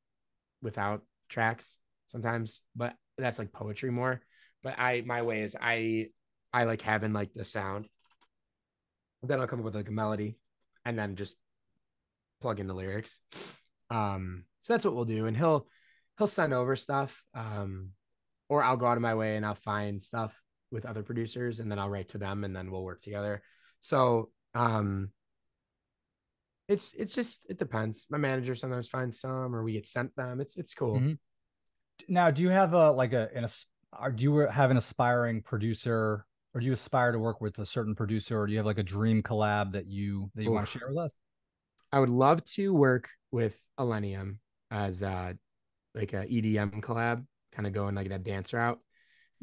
without 0.62 1.04
tracks 1.30 1.78
sometimes, 2.08 2.62
but 2.76 2.96
that's 3.18 3.40
like 3.40 3.52
poetry 3.52 3.92
more. 3.92 4.22
But 4.64 4.80
I 4.80 5.02
my 5.06 5.22
way 5.22 5.42
is 5.42 5.56
I 5.60 6.10
I 6.54 6.66
like 6.66 6.82
having 6.82 7.14
like 7.14 7.34
the 7.34 7.46
sound. 7.46 7.88
Then 9.24 9.40
I'll 9.40 9.48
come 9.48 9.60
up 9.60 9.66
with 9.66 9.76
like 9.76 9.90
a 9.90 9.94
melody 9.94 10.38
and 10.86 10.98
then 10.98 11.16
just 11.16 11.36
plug 12.42 12.60
in 12.60 12.68
the 12.68 12.74
lyrics. 12.74 13.20
Um, 13.90 14.46
so 14.62 14.74
that's 14.74 14.86
what 14.86 14.96
we'll 14.96 15.06
do. 15.06 15.26
And 15.26 15.36
he'll 15.38 15.68
he'll 16.18 16.28
send 16.28 16.54
over 16.54 16.76
stuff. 16.76 17.24
Um, 17.34 17.92
or 18.50 18.64
I'll 18.64 18.78
go 18.78 18.86
out 18.86 18.98
of 18.98 19.02
my 19.02 19.16
way 19.16 19.36
and 19.36 19.46
I'll 19.46 19.56
find 19.56 20.02
stuff 20.02 20.40
with 20.72 20.86
other 20.86 21.04
producers 21.04 21.60
and 21.60 21.72
then 21.72 21.80
I'll 21.80 21.90
write 21.90 22.10
to 22.10 22.18
them 22.18 22.44
and 22.44 22.56
then 22.56 22.72
we'll 22.72 22.84
work 22.84 23.02
together. 23.02 23.42
So 23.80 24.30
um 24.54 25.10
it's 26.68 26.94
it's 26.94 27.14
just 27.14 27.46
it 27.50 27.60
depends. 27.60 28.08
My 28.10 28.18
manager 28.18 28.56
sometimes 28.56 28.90
finds 28.90 29.20
some 29.20 29.56
or 29.56 29.64
we 29.64 29.74
get 29.74 29.86
sent 29.86 30.16
them. 30.16 30.42
It's 30.42 30.58
it's 30.58 30.74
cool. 30.74 31.00
Mhm. 31.00 31.18
Now, 32.08 32.32
do 32.32 32.42
you 32.42 32.50
have 32.50 32.74
a 32.74 32.92
like 32.92 33.14
a 33.14 33.30
an 33.36 33.48
or 33.98 34.12
do 34.12 34.24
you 34.24 34.38
have 34.38 34.72
an 34.72 34.78
aspiring 34.78 35.42
producer, 35.42 36.26
or 36.54 36.60
do 36.60 36.66
you 36.66 36.74
aspire 36.74 37.12
to 37.12 37.20
work 37.20 37.40
with 37.40 37.60
a 37.60 37.66
certain 37.66 37.96
producer, 37.96 38.40
or 38.40 38.48
do 38.48 38.54
you 38.54 38.60
have 38.60 38.66
like 38.66 38.78
a 38.78 38.84
dream 38.84 39.24
collab 39.24 39.72
that 39.74 39.86
you 39.88 40.32
that 40.36 40.44
you 40.44 40.52
want 40.52 40.66
to 40.66 40.80
share 40.80 40.88
with 40.90 40.98
us? 40.98 41.18
I 41.96 42.00
would 42.00 42.10
love 42.10 42.43
to 42.56 42.74
work 42.74 43.08
with 43.32 43.58
Illenium 43.80 44.38
as 44.70 45.02
uh 45.02 45.34
like 45.93 46.12
a 46.14 46.26
EDM 46.26 46.82
collab, 46.82 47.26
kind 47.54 47.66
of 47.66 47.72
going 47.74 47.96
like 47.96 48.10
that 48.10 48.24
dance 48.24 48.54
route. 48.54 48.80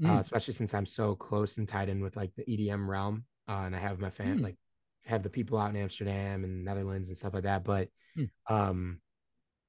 Uh, 0.03 0.09
Mm. 0.09 0.20
especially 0.20 0.55
since 0.55 0.72
I'm 0.74 0.86
so 0.86 1.14
close 1.14 1.59
and 1.59 1.68
tied 1.68 1.88
in 1.88 2.03
with 2.03 2.16
like 2.16 2.32
the 2.36 2.44
EDM 2.44 2.88
realm. 2.88 3.24
Uh, 3.48 3.62
and 3.66 3.76
I 3.76 3.78
have 3.78 3.98
my 4.00 4.11
fan 4.11 4.38
Mm. 4.38 4.42
like 4.42 4.57
have 5.05 5.22
the 5.22 5.30
people 5.30 5.59
out 5.59 5.70
in 5.70 5.76
Amsterdam 5.76 6.44
and 6.44 6.64
Netherlands 6.64 7.09
and 7.09 7.16
stuff 7.16 7.34
like 7.34 7.44
that. 7.44 7.64
But 7.64 7.88
Mm. 8.18 8.30
um 8.48 9.00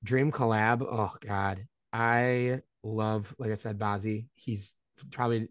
Dream 0.03 0.31
collab, 0.31 0.81
oh 0.81 1.13
god. 1.21 1.65
I 1.93 2.61
love, 2.84 3.34
like 3.38 3.51
I 3.51 3.55
said, 3.55 3.79
Bazzi. 3.79 4.27
He's 4.34 4.75
probably 5.11 5.47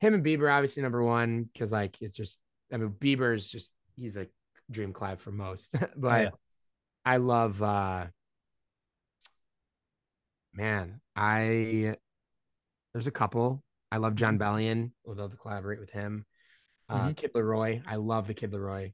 him 0.00 0.14
and 0.14 0.24
Bieber, 0.24 0.50
obviously 0.50 0.82
number 0.82 1.02
one, 1.04 1.44
because 1.52 1.70
like 1.72 2.00
it's 2.00 2.16
just 2.16 2.38
I 2.72 2.78
mean 2.78 2.90
Bieber's 2.90 3.50
just 3.50 3.74
he's 3.96 4.16
a 4.16 4.26
dream 4.70 4.92
collab 4.94 5.18
for 5.20 5.32
most. 5.32 5.74
but 5.96 6.22
yeah. 6.22 6.30
I 7.10 7.16
love 7.16 7.60
uh 7.60 8.06
man, 10.54 11.00
I 11.16 11.96
there's 12.92 13.08
a 13.08 13.10
couple. 13.10 13.64
I 13.90 13.96
love 13.96 14.14
Jon 14.14 14.38
Bellion. 14.38 14.92
Would 15.06 15.18
love 15.18 15.32
to 15.32 15.36
collaborate 15.36 15.80
with 15.80 15.90
him. 15.90 16.24
Uh 16.88 17.08
Mhm. 17.08 17.16
Kid 17.16 17.32
LAROI. 17.34 17.82
I 17.84 17.96
love 17.96 18.28
the 18.28 18.34
Kid 18.34 18.52
LAROI 18.52 18.92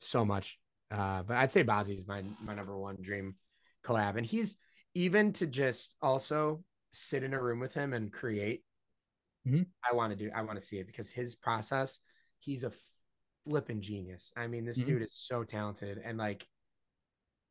so 0.00 0.24
much. 0.24 0.58
Uh, 0.90 1.22
but 1.22 1.36
I'd 1.36 1.52
say 1.52 1.62
Bazzi's 1.62 2.08
my 2.08 2.24
my 2.40 2.56
number 2.56 2.76
one 2.76 2.96
dream 3.00 3.36
collab. 3.84 4.16
And 4.16 4.26
he's 4.26 4.58
even 4.94 5.32
to 5.34 5.46
just 5.46 5.94
also 6.02 6.64
sit 6.92 7.22
in 7.22 7.34
a 7.34 7.40
room 7.40 7.60
with 7.60 7.72
him 7.72 7.92
and 7.92 8.12
create. 8.12 8.64
Mhm. 9.46 9.66
I 9.88 9.94
want 9.94 10.10
to 10.10 10.16
do 10.16 10.28
I 10.34 10.42
want 10.42 10.58
to 10.58 10.66
see 10.66 10.78
it 10.80 10.88
because 10.88 11.08
his 11.08 11.36
process, 11.36 12.00
he's 12.40 12.64
a 12.64 12.72
flipping 13.44 13.80
genius. 13.80 14.32
I 14.36 14.48
mean, 14.48 14.64
this 14.64 14.80
Mhm. 14.80 14.86
dude 14.86 15.02
is 15.02 15.14
so 15.14 15.44
talented 15.44 15.98
and 15.98 16.18
like 16.18 16.48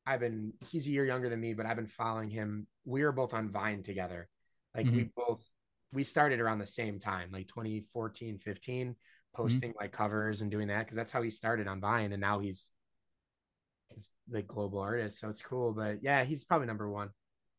I've 0.06 0.20
been 0.20 0.54
he's 0.70 0.88
a 0.88 0.92
year 0.92 1.06
younger 1.06 1.30
than 1.30 1.40
me, 1.40 1.54
but 1.54 1.66
I've 1.66 1.76
been 1.76 1.88
following 1.88 2.30
him. 2.30 2.68
We 2.86 3.04
were 3.04 3.12
both 3.12 3.34
on 3.34 3.50
Vine 3.50 3.84
together. 3.84 4.28
Like 4.76 4.88
we 4.88 5.10
both 5.16 5.46
we 5.94 6.04
started 6.04 6.40
around 6.40 6.60
the 6.60 6.66
same 6.66 7.00
time, 7.00 7.30
like 7.32 7.48
2014, 7.48 8.40
15, 8.40 8.96
posting 9.34 9.74
like 9.80 9.92
covers 9.92 10.42
and 10.42 10.50
doing 10.50 10.68
that 10.70 10.80
because 10.80 10.96
that's 10.96 11.12
how 11.12 11.22
he 11.22 11.30
started 11.30 11.68
on 11.68 11.82
Vine, 11.82 12.14
and 12.14 12.22
now 12.22 12.40
he's 12.40 12.70
he's 13.90 14.10
like 14.30 14.48
global 14.48 14.80
artist, 14.80 15.20
so 15.20 15.30
it's 15.30 15.42
cool. 15.42 15.74
But 15.74 16.00
yeah, 16.02 16.24
he's 16.24 16.44
probably 16.44 16.68
number 16.68 16.90
one, 16.90 17.10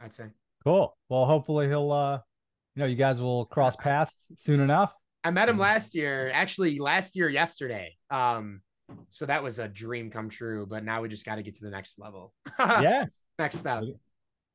I'd 0.01 0.15
say. 0.15 0.27
Cool. 0.65 0.97
Well, 1.09 1.27
hopefully 1.27 1.69
he'll 1.69 1.93
uh 1.93 2.19
you 2.75 2.81
know 2.81 2.87
you 2.87 2.97
guys 2.97 3.21
will 3.21 3.47
cross 3.47 3.77
paths 3.81 4.33
soon 4.37 4.61
enough. 4.61 4.93
I 5.25 5.31
met 5.31 5.49
him 5.49 5.59
last 5.59 5.95
year, 5.95 6.31
actually 6.33 6.79
last 6.79 7.15
year 7.15 7.29
yesterday. 7.29 7.95
Um, 8.11 8.61
so 9.09 9.27
that 9.27 9.43
was 9.43 9.59
a 9.59 9.69
dream 9.69 10.11
come 10.11 10.29
true. 10.29 10.67
But 10.67 10.85
now 10.85 11.03
we 11.03 11.09
just 11.09 11.25
got 11.25 11.37
to 11.37 11.43
get 11.43 11.57
to 11.57 11.65
the 11.65 11.71
next 11.71 11.99
level. 11.99 12.35
yeah. 12.59 13.07
next 13.39 13.59
step. 13.59 13.85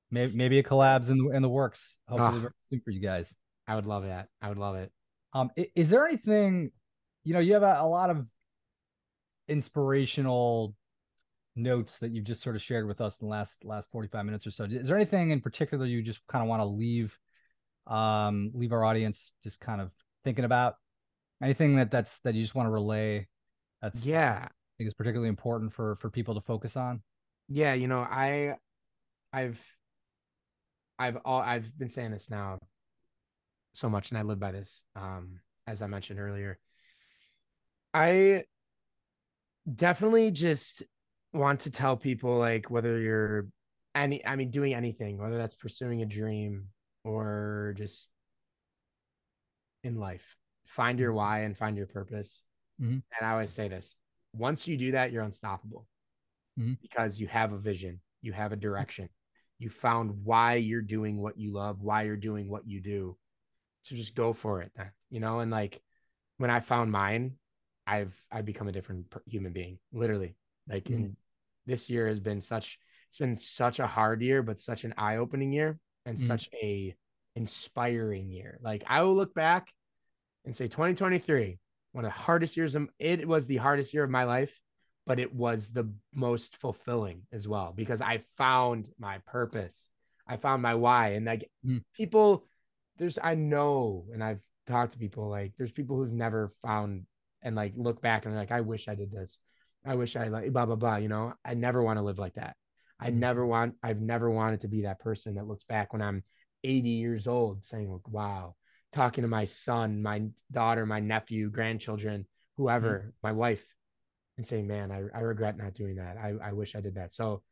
Maybe 0.09 0.35
maybe 0.35 0.59
a 0.59 0.63
collabs 0.63 1.09
in 1.09 1.17
the 1.17 1.29
in 1.35 1.41
the 1.41 1.49
works. 1.49 1.97
Hopefully 2.07 2.49
soon 2.69 2.81
for 2.83 2.91
you 2.91 3.01
guys. 3.01 3.33
I 3.67 3.75
would 3.75 3.85
love 3.85 4.03
that. 4.03 4.27
I 4.41 4.49
would 4.49 4.57
love 4.57 4.75
it. 4.75 4.91
Um, 5.33 5.51
is 5.75 5.89
there 5.89 6.07
anything, 6.07 6.71
you 7.25 7.33
know, 7.33 7.39
you 7.39 7.53
have 7.53 7.63
a, 7.63 7.79
a 7.81 7.88
lot 7.88 8.09
of 8.09 8.25
inspirational 9.49 10.73
notes 11.57 11.97
that 11.99 12.11
you've 12.11 12.25
just 12.25 12.43
sort 12.43 12.55
of 12.55 12.61
shared 12.61 12.88
with 12.88 13.01
us 13.01 13.17
in 13.19 13.27
the 13.27 13.31
last 13.31 13.65
last 13.65 13.89
45 13.91 14.25
minutes 14.25 14.47
or 14.47 14.51
so. 14.51 14.65
Is 14.65 14.88
there 14.88 14.95
anything 14.95 15.31
in 15.31 15.41
particular 15.41 15.85
you 15.85 16.01
just 16.01 16.25
kind 16.27 16.43
of 16.43 16.49
want 16.49 16.61
to 16.61 16.67
leave 16.67 17.17
um 17.88 18.51
leave 18.53 18.73
our 18.73 18.83
audience 18.83 19.31
just 19.43 19.59
kind 19.59 19.81
of 19.81 19.91
thinking 20.23 20.45
about? 20.45 20.75
Anything 21.41 21.75
that 21.75 21.91
that's 21.91 22.19
that 22.19 22.35
you 22.35 22.41
just 22.41 22.55
want 22.55 22.67
to 22.67 22.71
relay 22.71 23.27
that's 23.82 24.05
I 24.05 24.49
think 24.78 24.88
is 24.88 24.93
particularly 24.93 25.30
important 25.30 25.73
for 25.73 25.95
for 25.95 26.09
people 26.09 26.36
to 26.36 26.41
focus 26.41 26.75
on? 26.78 27.01
Yeah, 27.49 27.73
you 27.73 27.88
know, 27.88 27.99
I 27.99 28.55
I've 29.34 29.61
I've 30.99 31.17
all 31.25 31.41
I've 31.41 31.78
been 31.78 31.89
saying 31.89 32.11
this 32.11 32.30
now 32.30 32.57
so 33.73 33.89
much 33.89 34.09
and 34.09 34.17
I 34.17 34.23
live 34.23 34.39
by 34.39 34.51
this. 34.51 34.84
Um, 34.95 35.39
as 35.67 35.82
I 35.82 35.88
mentioned 35.88 36.19
earlier. 36.19 36.57
I 37.93 38.45
definitely 39.75 40.32
just 40.32 40.84
want 41.34 41.61
to 41.61 41.71
tell 41.71 41.97
people 41.97 42.38
like 42.38 42.69
whether 42.69 42.99
you're 42.99 43.47
any 43.93 44.25
I 44.25 44.36
mean 44.36 44.49
doing 44.49 44.73
anything, 44.73 45.17
whether 45.17 45.38
that's 45.38 45.55
pursuing 45.55 46.01
a 46.01 46.05
dream 46.05 46.67
or 47.03 47.73
just 47.78 48.09
in 49.84 49.95
life, 49.95 50.36
find 50.65 50.99
your 50.99 51.11
Mhm. 51.11 51.15
why 51.15 51.39
and 51.39 51.57
find 51.57 51.78
your 51.78 51.88
purpose. 51.88 52.43
Mhm. 52.80 53.01
And 53.17 53.28
I 53.28 53.32
always 53.32 53.51
say 53.51 53.67
this 53.67 53.95
once 54.34 54.67
you 54.67 54.78
do 54.78 54.91
that, 54.91 55.11
you're 55.11 55.23
unstoppable 55.23 55.88
Mhm. 56.57 56.78
because 56.82 57.19
you 57.19 57.28
have 57.28 57.53
a 57.53 57.57
vision, 57.57 58.01
you 58.21 58.34
have 58.34 58.51
a 58.51 58.55
direction, 58.57 59.09
you 59.59 59.69
found 59.69 60.23
why 60.23 60.55
you're 60.55 60.82
doing 60.82 61.17
what 61.21 61.38
you 61.38 61.51
love, 61.51 61.82
why 61.82 62.03
you're 62.03 62.15
doing 62.17 62.49
what 62.49 62.67
you 62.67 62.82
do. 62.82 63.17
So 63.84 63.95
just 63.95 64.15
go 64.15 64.34
for 64.34 64.61
it, 64.61 64.71
you 65.09 65.19
know. 65.19 65.39
And 65.39 65.49
like 65.51 65.82
when 66.38 66.49
I 66.49 66.59
found 66.59 66.91
mine, 66.91 67.38
I've 67.88 68.15
I've 68.32 68.45
become 68.45 68.67
a 68.67 68.71
different 68.71 69.09
per- 69.09 69.23
human 69.25 69.53
being, 69.53 69.80
literally. 69.91 70.36
Like 70.67 70.86
Mhm. 70.86 70.93
in 70.93 71.17
this 71.65 71.89
year 71.89 72.07
has 72.07 72.19
been 72.19 72.41
such 72.41 72.80
it's 73.09 73.17
been 73.17 73.38
such 73.38 73.80
a 73.80 73.88
hard 73.88 74.21
year, 74.21 74.43
but 74.43 74.59
such 74.59 74.84
an 74.84 74.93
eye 74.97 75.17
opening 75.17 75.53
year 75.53 75.80
and 76.05 76.17
Mhm. 76.17 76.21
such 76.28 76.49
a 76.53 76.95
inspiring 77.36 78.30
year. 78.30 78.59
Like 78.61 78.84
I 78.88 79.01
will 79.03 79.15
look 79.15 79.34
back 79.34 79.73
and 80.45 80.55
say 80.55 80.67
2023, 80.67 81.59
one 81.91 82.05
of 82.05 82.11
the 82.11 82.19
hardest 82.19 82.57
years. 82.57 82.75
Of, 82.75 82.89
it 82.99 83.27
was 83.27 83.45
the 83.45 83.57
hardest 83.57 83.93
year 83.93 84.03
of 84.03 84.09
my 84.09 84.23
life, 84.23 84.59
but 85.05 85.19
it 85.19 85.33
was 85.33 85.71
the 85.71 85.91
most 86.13 86.57
fulfilling 86.57 87.23
as 87.31 87.47
well 87.47 87.73
because 87.75 88.01
I 88.01 88.23
found 88.38 88.89
my 88.99 89.19
purpose. 89.19 89.89
I 90.27 90.38
found 90.38 90.61
my 90.61 90.75
why. 90.75 91.09
And 91.13 91.25
like 91.25 91.49
Mm. 91.65 91.83
people, 91.95 92.45
there's, 92.97 93.17
I 93.21 93.35
know, 93.35 94.05
and 94.13 94.23
I've 94.23 94.41
talked 94.65 94.93
to 94.93 94.99
people 94.99 95.29
like 95.29 95.53
there's 95.57 95.71
people 95.71 95.95
who've 95.95 96.11
never 96.11 96.53
found 96.61 97.05
and 97.41 97.55
like 97.55 97.73
look 97.77 98.01
back 98.01 98.25
and 98.25 98.33
they're 98.33 98.41
like, 98.41 98.51
I 98.51 98.61
wish 98.61 98.88
I 98.88 98.95
did 98.95 99.11
this. 99.11 99.39
I 99.85 99.95
wish 99.95 100.15
I 100.15 100.27
like 100.27 100.51
blah, 100.51 100.65
blah, 100.65 100.75
blah. 100.75 100.97
You 100.97 101.07
know, 101.07 101.33
I 101.45 101.53
never 101.53 101.81
want 101.81 101.97
to 101.97 102.03
live 102.03 102.19
like 102.19 102.33
that. 102.33 102.57
I 102.99 103.09
Mhm. 103.09 103.15
never 103.15 103.45
want, 103.45 103.75
I've 103.81 104.01
never 104.01 104.29
wanted 104.29 104.61
to 104.61 104.67
be 104.67 104.81
that 104.81 104.99
person 104.99 105.35
that 105.35 105.47
looks 105.47 105.63
back 105.63 105.93
when 105.93 106.01
I'm 106.01 106.23
80 106.63 106.89
years 106.89 107.27
old 107.27 107.63
saying, 107.63 107.89
like, 107.91 108.07
wow, 108.09 108.55
talking 108.97 109.21
to 109.21 109.27
my 109.27 109.45
son, 109.45 110.01
my 110.01 110.23
daughter, 110.51 110.85
my 110.85 110.99
nephew, 110.99 111.51
grandchildren, 111.51 112.25
whoever, 112.55 112.99
mm-hmm. 112.99 113.09
my 113.21 113.31
wife, 113.31 113.63
and 114.37 114.45
saying, 114.45 114.67
man, 114.67 114.91
I, 114.91 115.03
I 115.15 115.21
regret 115.21 115.55
not 115.55 115.75
doing 115.75 115.97
that. 115.97 116.17
I, 116.17 116.33
I 116.49 116.53
wish 116.53 116.75
I 116.75 116.81
did 116.81 116.95
that. 116.95 117.11
So 117.11 117.43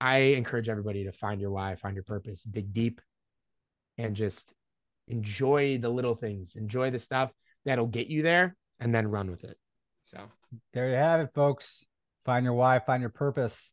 I 0.00 0.18
encourage 0.40 0.68
everybody 0.68 1.04
to 1.04 1.12
find 1.12 1.40
your 1.40 1.52
why, 1.52 1.76
find 1.76 1.94
your 1.94 2.02
purpose, 2.02 2.42
dig 2.42 2.72
deep, 2.72 3.00
and 3.96 4.16
just 4.16 4.52
enjoy 5.06 5.78
the 5.78 5.88
little 5.88 6.16
things, 6.16 6.56
enjoy 6.56 6.90
the 6.90 6.98
stuff 6.98 7.30
that'll 7.64 7.86
get 7.86 8.08
you 8.08 8.22
there, 8.22 8.56
and 8.80 8.92
then 8.92 9.06
run 9.06 9.30
with 9.30 9.44
it. 9.44 9.56
So 10.02 10.18
There 10.72 10.88
you 10.88 10.96
have 10.96 11.20
it, 11.20 11.30
folks. 11.32 11.86
Find 12.24 12.44
your 12.44 12.54
why, 12.54 12.80
find 12.80 13.00
your 13.00 13.10
purpose, 13.10 13.72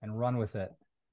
and 0.00 0.18
run 0.18 0.38
with 0.38 0.56
it. 0.56 0.70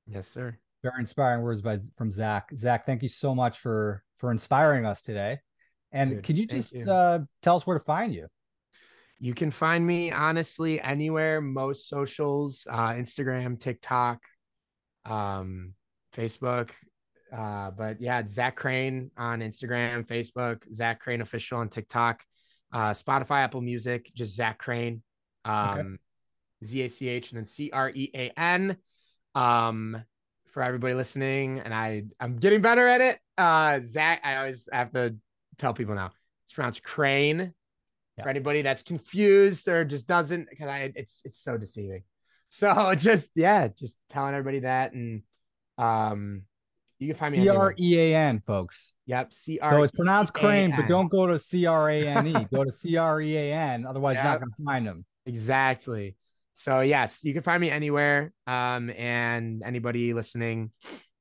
yes, 0.08 0.28
sir. 0.28 0.58
very 0.84 1.00
inspiring 1.00 1.42
words 1.42 1.62
by 1.62 1.80
from 1.98 2.12
Zach. 2.12 2.50
Zach, 2.56 2.86
thank 2.86 3.04
you 3.04 3.10
so 3.10 3.36
much 3.36 3.60
for 3.60 4.04
for 4.20 4.32
inspiring 4.32 4.86
us 4.86 5.02
today. 5.02 5.40
And 5.92 6.12
Dude, 6.12 6.24
could 6.24 6.38
you 6.38 6.46
just 6.46 6.74
you. 6.74 6.90
uh, 6.90 7.20
tell 7.42 7.56
us 7.56 7.66
where 7.66 7.78
to 7.78 7.84
find 7.84 8.14
you? 8.14 8.28
You 9.20 9.34
can 9.34 9.52
find 9.52 9.86
me 9.86 10.12
honestly 10.12 10.80
anywhere, 10.80 11.42
most 11.42 11.90
socials, 11.90 12.66
uh, 12.70 12.90
Instagram, 12.90 13.60
TikTok, 13.60 14.20
um, 15.06 15.74
Facebook. 16.16 16.70
Uh, 17.36 17.72
but 17.72 18.02
yeah, 18.02 18.20
it's 18.20 18.34
Zach 18.34 18.56
Crean 18.56 19.12
on 19.18 19.42
Instagram, 19.42 20.08
Facebook, 20.08 20.62
Zach 20.74 21.00
Crean 21.00 21.22
official 21.22 21.60
on 21.60 21.70
TikTok, 21.70 22.24
uh, 22.72 22.92
Spotify, 22.92 23.44
Apple 23.44 23.62
Music, 23.62 24.10
just 24.14 24.36
Zach 24.36 24.58
Crean, 24.58 25.04
um, 25.46 26.00
Z 26.64 26.82
A 26.82 26.90
C 26.90 27.10
H 27.10 27.32
and 27.32 27.38
then 27.38 27.46
C 27.46 27.72
R 27.72 27.92
E 27.94 28.10
A 28.16 28.32
N. 28.40 28.78
Um, 29.36 30.04
for 30.52 30.64
everybody 30.64 30.94
listening, 30.94 31.60
and 31.60 31.74
I 31.74 32.04
I'm 32.20 32.38
getting 32.38 32.62
better 32.62 32.88
at 32.88 33.02
it. 33.02 33.20
Uh, 33.38 33.80
Zach, 33.84 34.22
I 34.24 34.38
always 34.38 34.68
have 34.72 34.92
to 34.94 35.16
tell 35.60 35.74
people 35.74 35.96
now. 35.96 36.12
It's 36.46 36.54
pronounced 36.54 36.84
Crane. 36.84 37.54
Yeah. 38.18 38.24
For 38.24 38.30
anybody 38.30 38.64
that's 38.64 38.84
confused 38.84 39.68
or 39.68 39.86
just 39.86 40.08
doesn't, 40.08 40.50
because 40.50 40.68
I 40.68 40.92
it's 40.96 41.22
it's 41.24 41.38
so 41.38 41.58
deceiving. 41.58 42.04
So 42.52 42.96
just 42.96 43.30
yeah, 43.36 43.68
just 43.68 43.96
telling 44.10 44.34
everybody 44.34 44.62
that, 44.62 44.94
and 44.94 45.22
um, 45.78 46.46
you 46.98 47.06
can 47.06 47.16
find 47.16 47.36
me. 47.36 47.44
C. 47.44 47.50
R 47.50 47.76
E 47.80 48.00
A 48.00 48.18
N, 48.18 48.42
folks. 48.46 48.96
Yep, 49.06 49.34
C 49.34 49.60
R. 49.60 49.72
So 49.72 49.84
it's 49.84 49.96
pronounced 49.96 50.34
Crane, 50.34 50.74
but 50.76 50.88
don't 50.88 51.10
go 51.10 51.28
to 51.28 51.38
C 51.38 51.68
R 51.68 51.92
A 51.92 52.08
N 52.08 52.28
E. 52.28 52.48
Go 52.54 52.64
to 52.64 52.72
C 52.72 52.98
R 52.98 53.22
E 53.22 53.38
A 53.38 53.54
N. 53.54 53.86
Otherwise, 53.86 54.16
you're 54.16 54.24
not 54.24 54.40
going 54.40 54.50
to 54.50 54.64
find 54.66 54.88
them. 54.88 55.06
Exactly. 55.28 56.16
So 56.54 56.82
yes, 56.82 57.24
you 57.24 57.34
can 57.34 57.42
find 57.42 57.62
me 57.62 57.70
anywhere. 57.70 58.34
Um, 58.48 58.90
and 58.90 59.64
anybody 59.64 60.14
listening, 60.14 60.72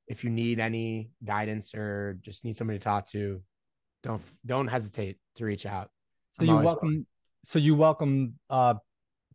if 0.07 0.23
you 0.23 0.31
need 0.31 0.59
any 0.59 1.11
guidance 1.23 1.73
or 1.73 2.17
just 2.21 2.43
need 2.43 2.57
somebody 2.57 2.79
to 2.79 2.83
talk 2.83 3.07
to, 3.11 3.41
don't 4.03 4.21
don't 4.45 4.67
hesitate 4.67 5.17
to 5.35 5.45
reach 5.45 5.65
out. 5.65 5.89
So 6.31 6.43
I'm 6.43 6.47
you 6.47 6.55
welcome. 6.55 7.07
So 7.45 7.57
you 7.59 7.75
welcome, 7.75 8.35
uh, 8.49 8.75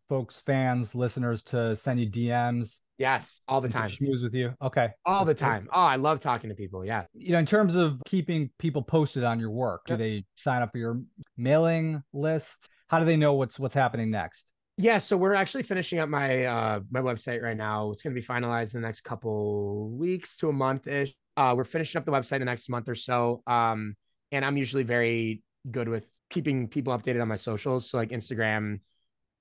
folks, 0.09 0.41
fans, 0.45 0.93
listeners 0.95 1.43
to 1.43 1.75
send 1.75 1.99
you 1.99 2.09
DMs. 2.09 2.79
Yes, 2.97 3.41
all 3.47 3.59
the 3.59 3.67
to 3.67 3.73
time. 3.73 3.89
schmooze 3.89 4.23
with 4.23 4.33
you. 4.33 4.53
Okay. 4.61 4.89
All 5.05 5.25
the 5.25 5.31
That's 5.33 5.41
good. 5.41 5.45
time. 5.45 5.67
Oh, 5.73 5.81
I 5.81 5.97
love 5.97 6.19
talking 6.21 6.49
to 6.49 6.55
people. 6.55 6.85
Yeah. 6.85 7.03
You 7.13 7.33
know, 7.33 7.39
in 7.39 7.45
terms 7.45 7.75
of 7.75 7.99
keeping 8.05 8.49
people 8.57 8.81
posted 8.83 9.23
on 9.25 9.37
your 9.39 9.49
work, 9.51 9.81
do 9.85 9.93
Yep. 9.93 9.99
they 9.99 10.25
sign 10.37 10.61
up 10.61 10.71
for 10.71 10.77
your 10.77 11.01
mailing 11.35 12.01
list? 12.13 12.69
How 12.87 12.99
do 12.99 13.05
they 13.05 13.17
know 13.17 13.33
what's 13.33 13.59
what's 13.59 13.75
happening 13.75 14.11
next? 14.11 14.49
Yeah, 14.77 14.99
so 14.99 15.17
we're 15.17 15.33
actually 15.33 15.63
finishing 15.63 15.99
up 15.99 16.07
my 16.09 16.45
uh 16.45 16.79
my 16.89 17.01
website 17.01 17.41
right 17.41 17.57
now. 17.57 17.91
It's 17.91 18.01
gonna 18.01 18.13
be 18.15 18.21
finalized 18.21 18.75
in 18.75 18.81
the 18.81 18.87
next 18.87 19.01
couple 19.01 19.89
weeks 19.89 20.37
to 20.37 20.49
a 20.49 20.53
month 20.53 20.87
ish. 20.87 21.13
Uh 21.35 21.53
we're 21.57 21.63
finishing 21.65 21.99
up 21.99 22.05
the 22.05 22.11
website 22.11 22.39
the 22.39 22.45
next 22.45 22.69
month 22.69 22.87
or 22.87 22.95
so. 22.95 23.41
Um 23.47 23.95
and 24.31 24.43
I'm 24.45 24.57
usually 24.57 24.83
very 24.83 25.41
good 25.69 25.87
with 25.89 26.05
keeping 26.29 26.67
people 26.67 26.97
updated 26.97 27.21
on 27.21 27.27
my 27.27 27.35
socials. 27.35 27.89
So 27.89 27.97
like 27.97 28.09
Instagram, 28.09 28.79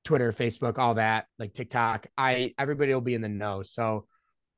Twitter, 0.05 0.33
Facebook, 0.33 0.79
all 0.79 0.95
that, 0.95 1.27
like 1.39 1.55
TikTok. 1.55 2.07
I 2.17 2.55
everybody 2.59 2.93
will 2.93 3.01
be 3.01 3.15
in 3.15 3.21
the 3.23 3.29
know. 3.29 3.63
So 3.63 4.07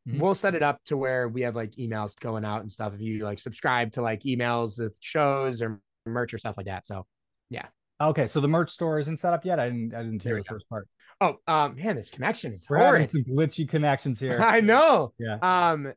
Mhm. 0.08 0.20
we'll 0.20 0.34
set 0.36 0.54
it 0.54 0.62
up 0.62 0.80
to 0.84 0.96
where 0.96 1.28
we 1.28 1.40
have 1.42 1.56
like 1.56 1.72
emails 1.72 2.18
going 2.20 2.44
out 2.44 2.60
and 2.60 2.70
stuff. 2.70 2.94
If 2.94 3.00
you 3.00 3.24
like 3.24 3.38
subscribe 3.40 3.92
to 3.92 4.02
like 4.02 4.22
emails 4.22 4.78
with 4.78 4.96
shows 5.00 5.60
or 5.62 5.80
merch 6.06 6.32
or 6.34 6.38
stuff 6.38 6.56
like 6.56 6.66
that. 6.66 6.86
So 6.86 7.06
yeah. 7.50 7.66
Okay, 8.00 8.26
so 8.26 8.40
the 8.40 8.48
merch 8.48 8.70
store 8.70 8.98
isn't 8.98 9.18
set 9.20 9.32
up 9.32 9.44
yet. 9.44 9.58
I 9.58 9.68
didn't. 9.68 9.94
I 9.94 10.02
didn't 10.02 10.22
hear 10.22 10.36
the 10.36 10.42
go. 10.42 10.54
first 10.54 10.68
part. 10.68 10.86
oh 11.20 11.38
um 11.48 11.76
man, 11.76 11.96
this 11.96 12.10
connection 12.10 12.52
is 12.52 12.66
We're 12.68 12.84
having 12.84 13.06
some 13.06 13.24
glitchy 13.24 13.68
connections 13.68 14.20
here. 14.20 14.38
I 14.42 14.60
know. 14.60 15.12
Yeah. 15.18 15.38
Um, 15.42 15.92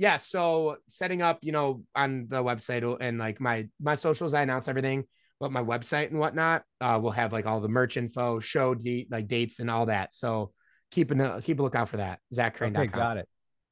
yeah. 0.00 0.16
So 0.16 0.78
setting 0.88 1.20
up, 1.20 1.40
you 1.42 1.52
know, 1.52 1.84
on 1.94 2.26
the 2.30 2.42
website 2.42 2.96
and 3.02 3.18
like 3.18 3.38
my 3.38 3.68
my 3.78 3.94
socials, 3.96 4.32
I 4.32 4.40
announce 4.40 4.66
everything, 4.66 5.04
but 5.38 5.52
my 5.52 5.62
website 5.62 6.08
and 6.08 6.18
whatnot, 6.18 6.62
uh, 6.80 6.98
will 7.02 7.10
have 7.10 7.34
like 7.34 7.44
all 7.44 7.60
the 7.60 7.68
merch 7.68 7.98
info, 7.98 8.40
show 8.40 8.74
date, 8.74 9.08
like 9.10 9.28
dates 9.28 9.60
and 9.60 9.70
all 9.70 9.86
that. 9.86 10.14
So 10.14 10.52
keep 10.90 11.10
a 11.10 11.42
keep 11.42 11.60
a 11.60 11.62
lookout 11.62 11.90
for 11.90 11.98
that. 11.98 12.20
ZachCrean.com. 12.34 12.82
Okay, 12.82 12.86
got 12.86 13.18
it. 13.18 13.28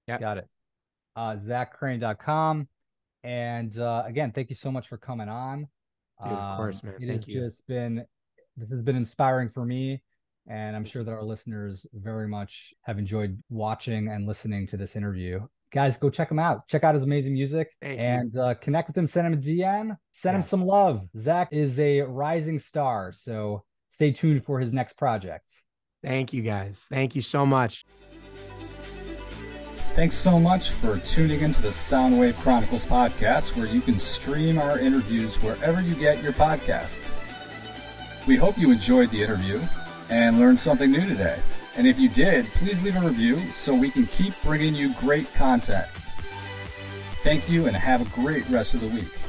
Yep. 0.07 0.21
Got 0.21 0.39
it. 0.39 0.49
Uh, 1.17 1.37
ZachCrean.com. 1.37 2.69
And 3.25 3.79
uh, 3.79 4.03
again, 4.05 4.31
thank 4.33 4.51
you 4.51 4.55
so 4.55 4.71
much 4.71 4.87
for 4.87 4.99
coming 4.99 5.31
on. 5.31 5.67
Dude, 6.23 6.33
of 6.33 6.57
course, 6.59 6.83
man. 6.83 6.93
It 7.01 7.07
Thank 7.07 7.25
has 7.25 7.25
just 7.25 7.67
been, 7.67 8.05
this 8.59 8.71
has 8.71 8.83
been 8.83 8.97
inspiring 8.97 9.49
for 9.49 9.65
me. 9.65 10.03
And 10.47 10.77
I'm 10.77 10.85
sure 10.85 11.05
that 11.05 11.11
our 11.11 11.25
listeners 11.25 11.87
very 11.95 12.29
much 12.29 12.75
have 12.83 12.99
enjoyed 12.99 13.43
watching 13.49 14.09
and 14.09 14.27
listening 14.27 14.67
to 14.67 14.77
this 14.77 14.95
interview. 14.95 15.41
Guys, 15.73 15.99
go 15.99 16.09
check 16.09 16.31
him 16.31 16.39
out. 16.39 16.67
Check 16.69 16.83
out 16.85 16.95
his 16.95 17.05
amazing 17.05 17.35
music 17.35 17.69
Thank 17.83 18.01
you. 18.01 18.07
and 18.07 18.37
uh, 18.37 18.55
connect 18.55 18.89
with 18.89 18.97
him. 18.97 19.07
Send 19.07 19.27
him 19.27 19.33
a 19.35 19.37
DM. 19.37 19.97
Send 20.13 20.37
him 20.37 20.43
some 20.43 20.65
love. 20.65 21.07
Zach 21.19 21.49
is 21.53 21.79
a 21.79 22.01
rising 22.03 22.59
star. 22.59 23.13
So 23.13 23.65
stay 23.91 24.13
tuned 24.13 24.45
for 24.45 24.61
his 24.61 24.73
next 24.73 24.95
project. 24.97 25.45
Thank 26.03 26.33
you 26.33 26.43
guys. 26.43 26.87
Thank 26.89 27.15
you 27.15 27.23
so 27.23 27.45
much. 27.45 27.85
Thanks 29.95 30.15
so 30.15 30.39
much 30.39 30.71
for 30.71 30.99
tuning 30.99 31.41
into 31.41 31.61
the 31.61 31.71
Soundwave 31.71 32.37
Chronicles 32.37 32.87
podcast, 32.87 33.57
where 33.57 33.67
you 33.67 33.81
can 33.81 33.99
stream 33.99 34.57
our 34.57 34.79
interviews 34.79 35.37
wherever 35.43 35.81
you 35.81 35.95
get 35.97 36.23
your 36.23 36.33
podcasts. 36.33 37.17
We 38.27 38.37
hope 38.37 38.57
you 38.57 38.71
enjoyed 38.71 39.11
the 39.11 39.23
interview 39.23 39.61
and 40.09 40.39
learned 40.39 40.61
something 40.61 40.91
new 40.91 41.05
today. 41.05 41.41
And 41.79 41.87
if 41.87 42.01
you 42.01 42.09
did, 42.09 42.45
please 42.47 42.83
leave 42.83 42.97
a 42.97 43.01
review 43.01 43.39
so 43.53 43.73
we 43.73 43.91
can 43.91 44.05
keep 44.07 44.35
bringing 44.43 44.75
you 44.75 44.93
great 44.95 45.33
content. 45.35 45.87
Thank 47.23 47.49
you 47.49 47.67
and 47.67 47.77
have 47.77 48.03
a 48.03 48.21
great 48.21 48.49
rest 48.49 48.75
of 48.75 48.81
the 48.81 48.89
week. 48.89 49.28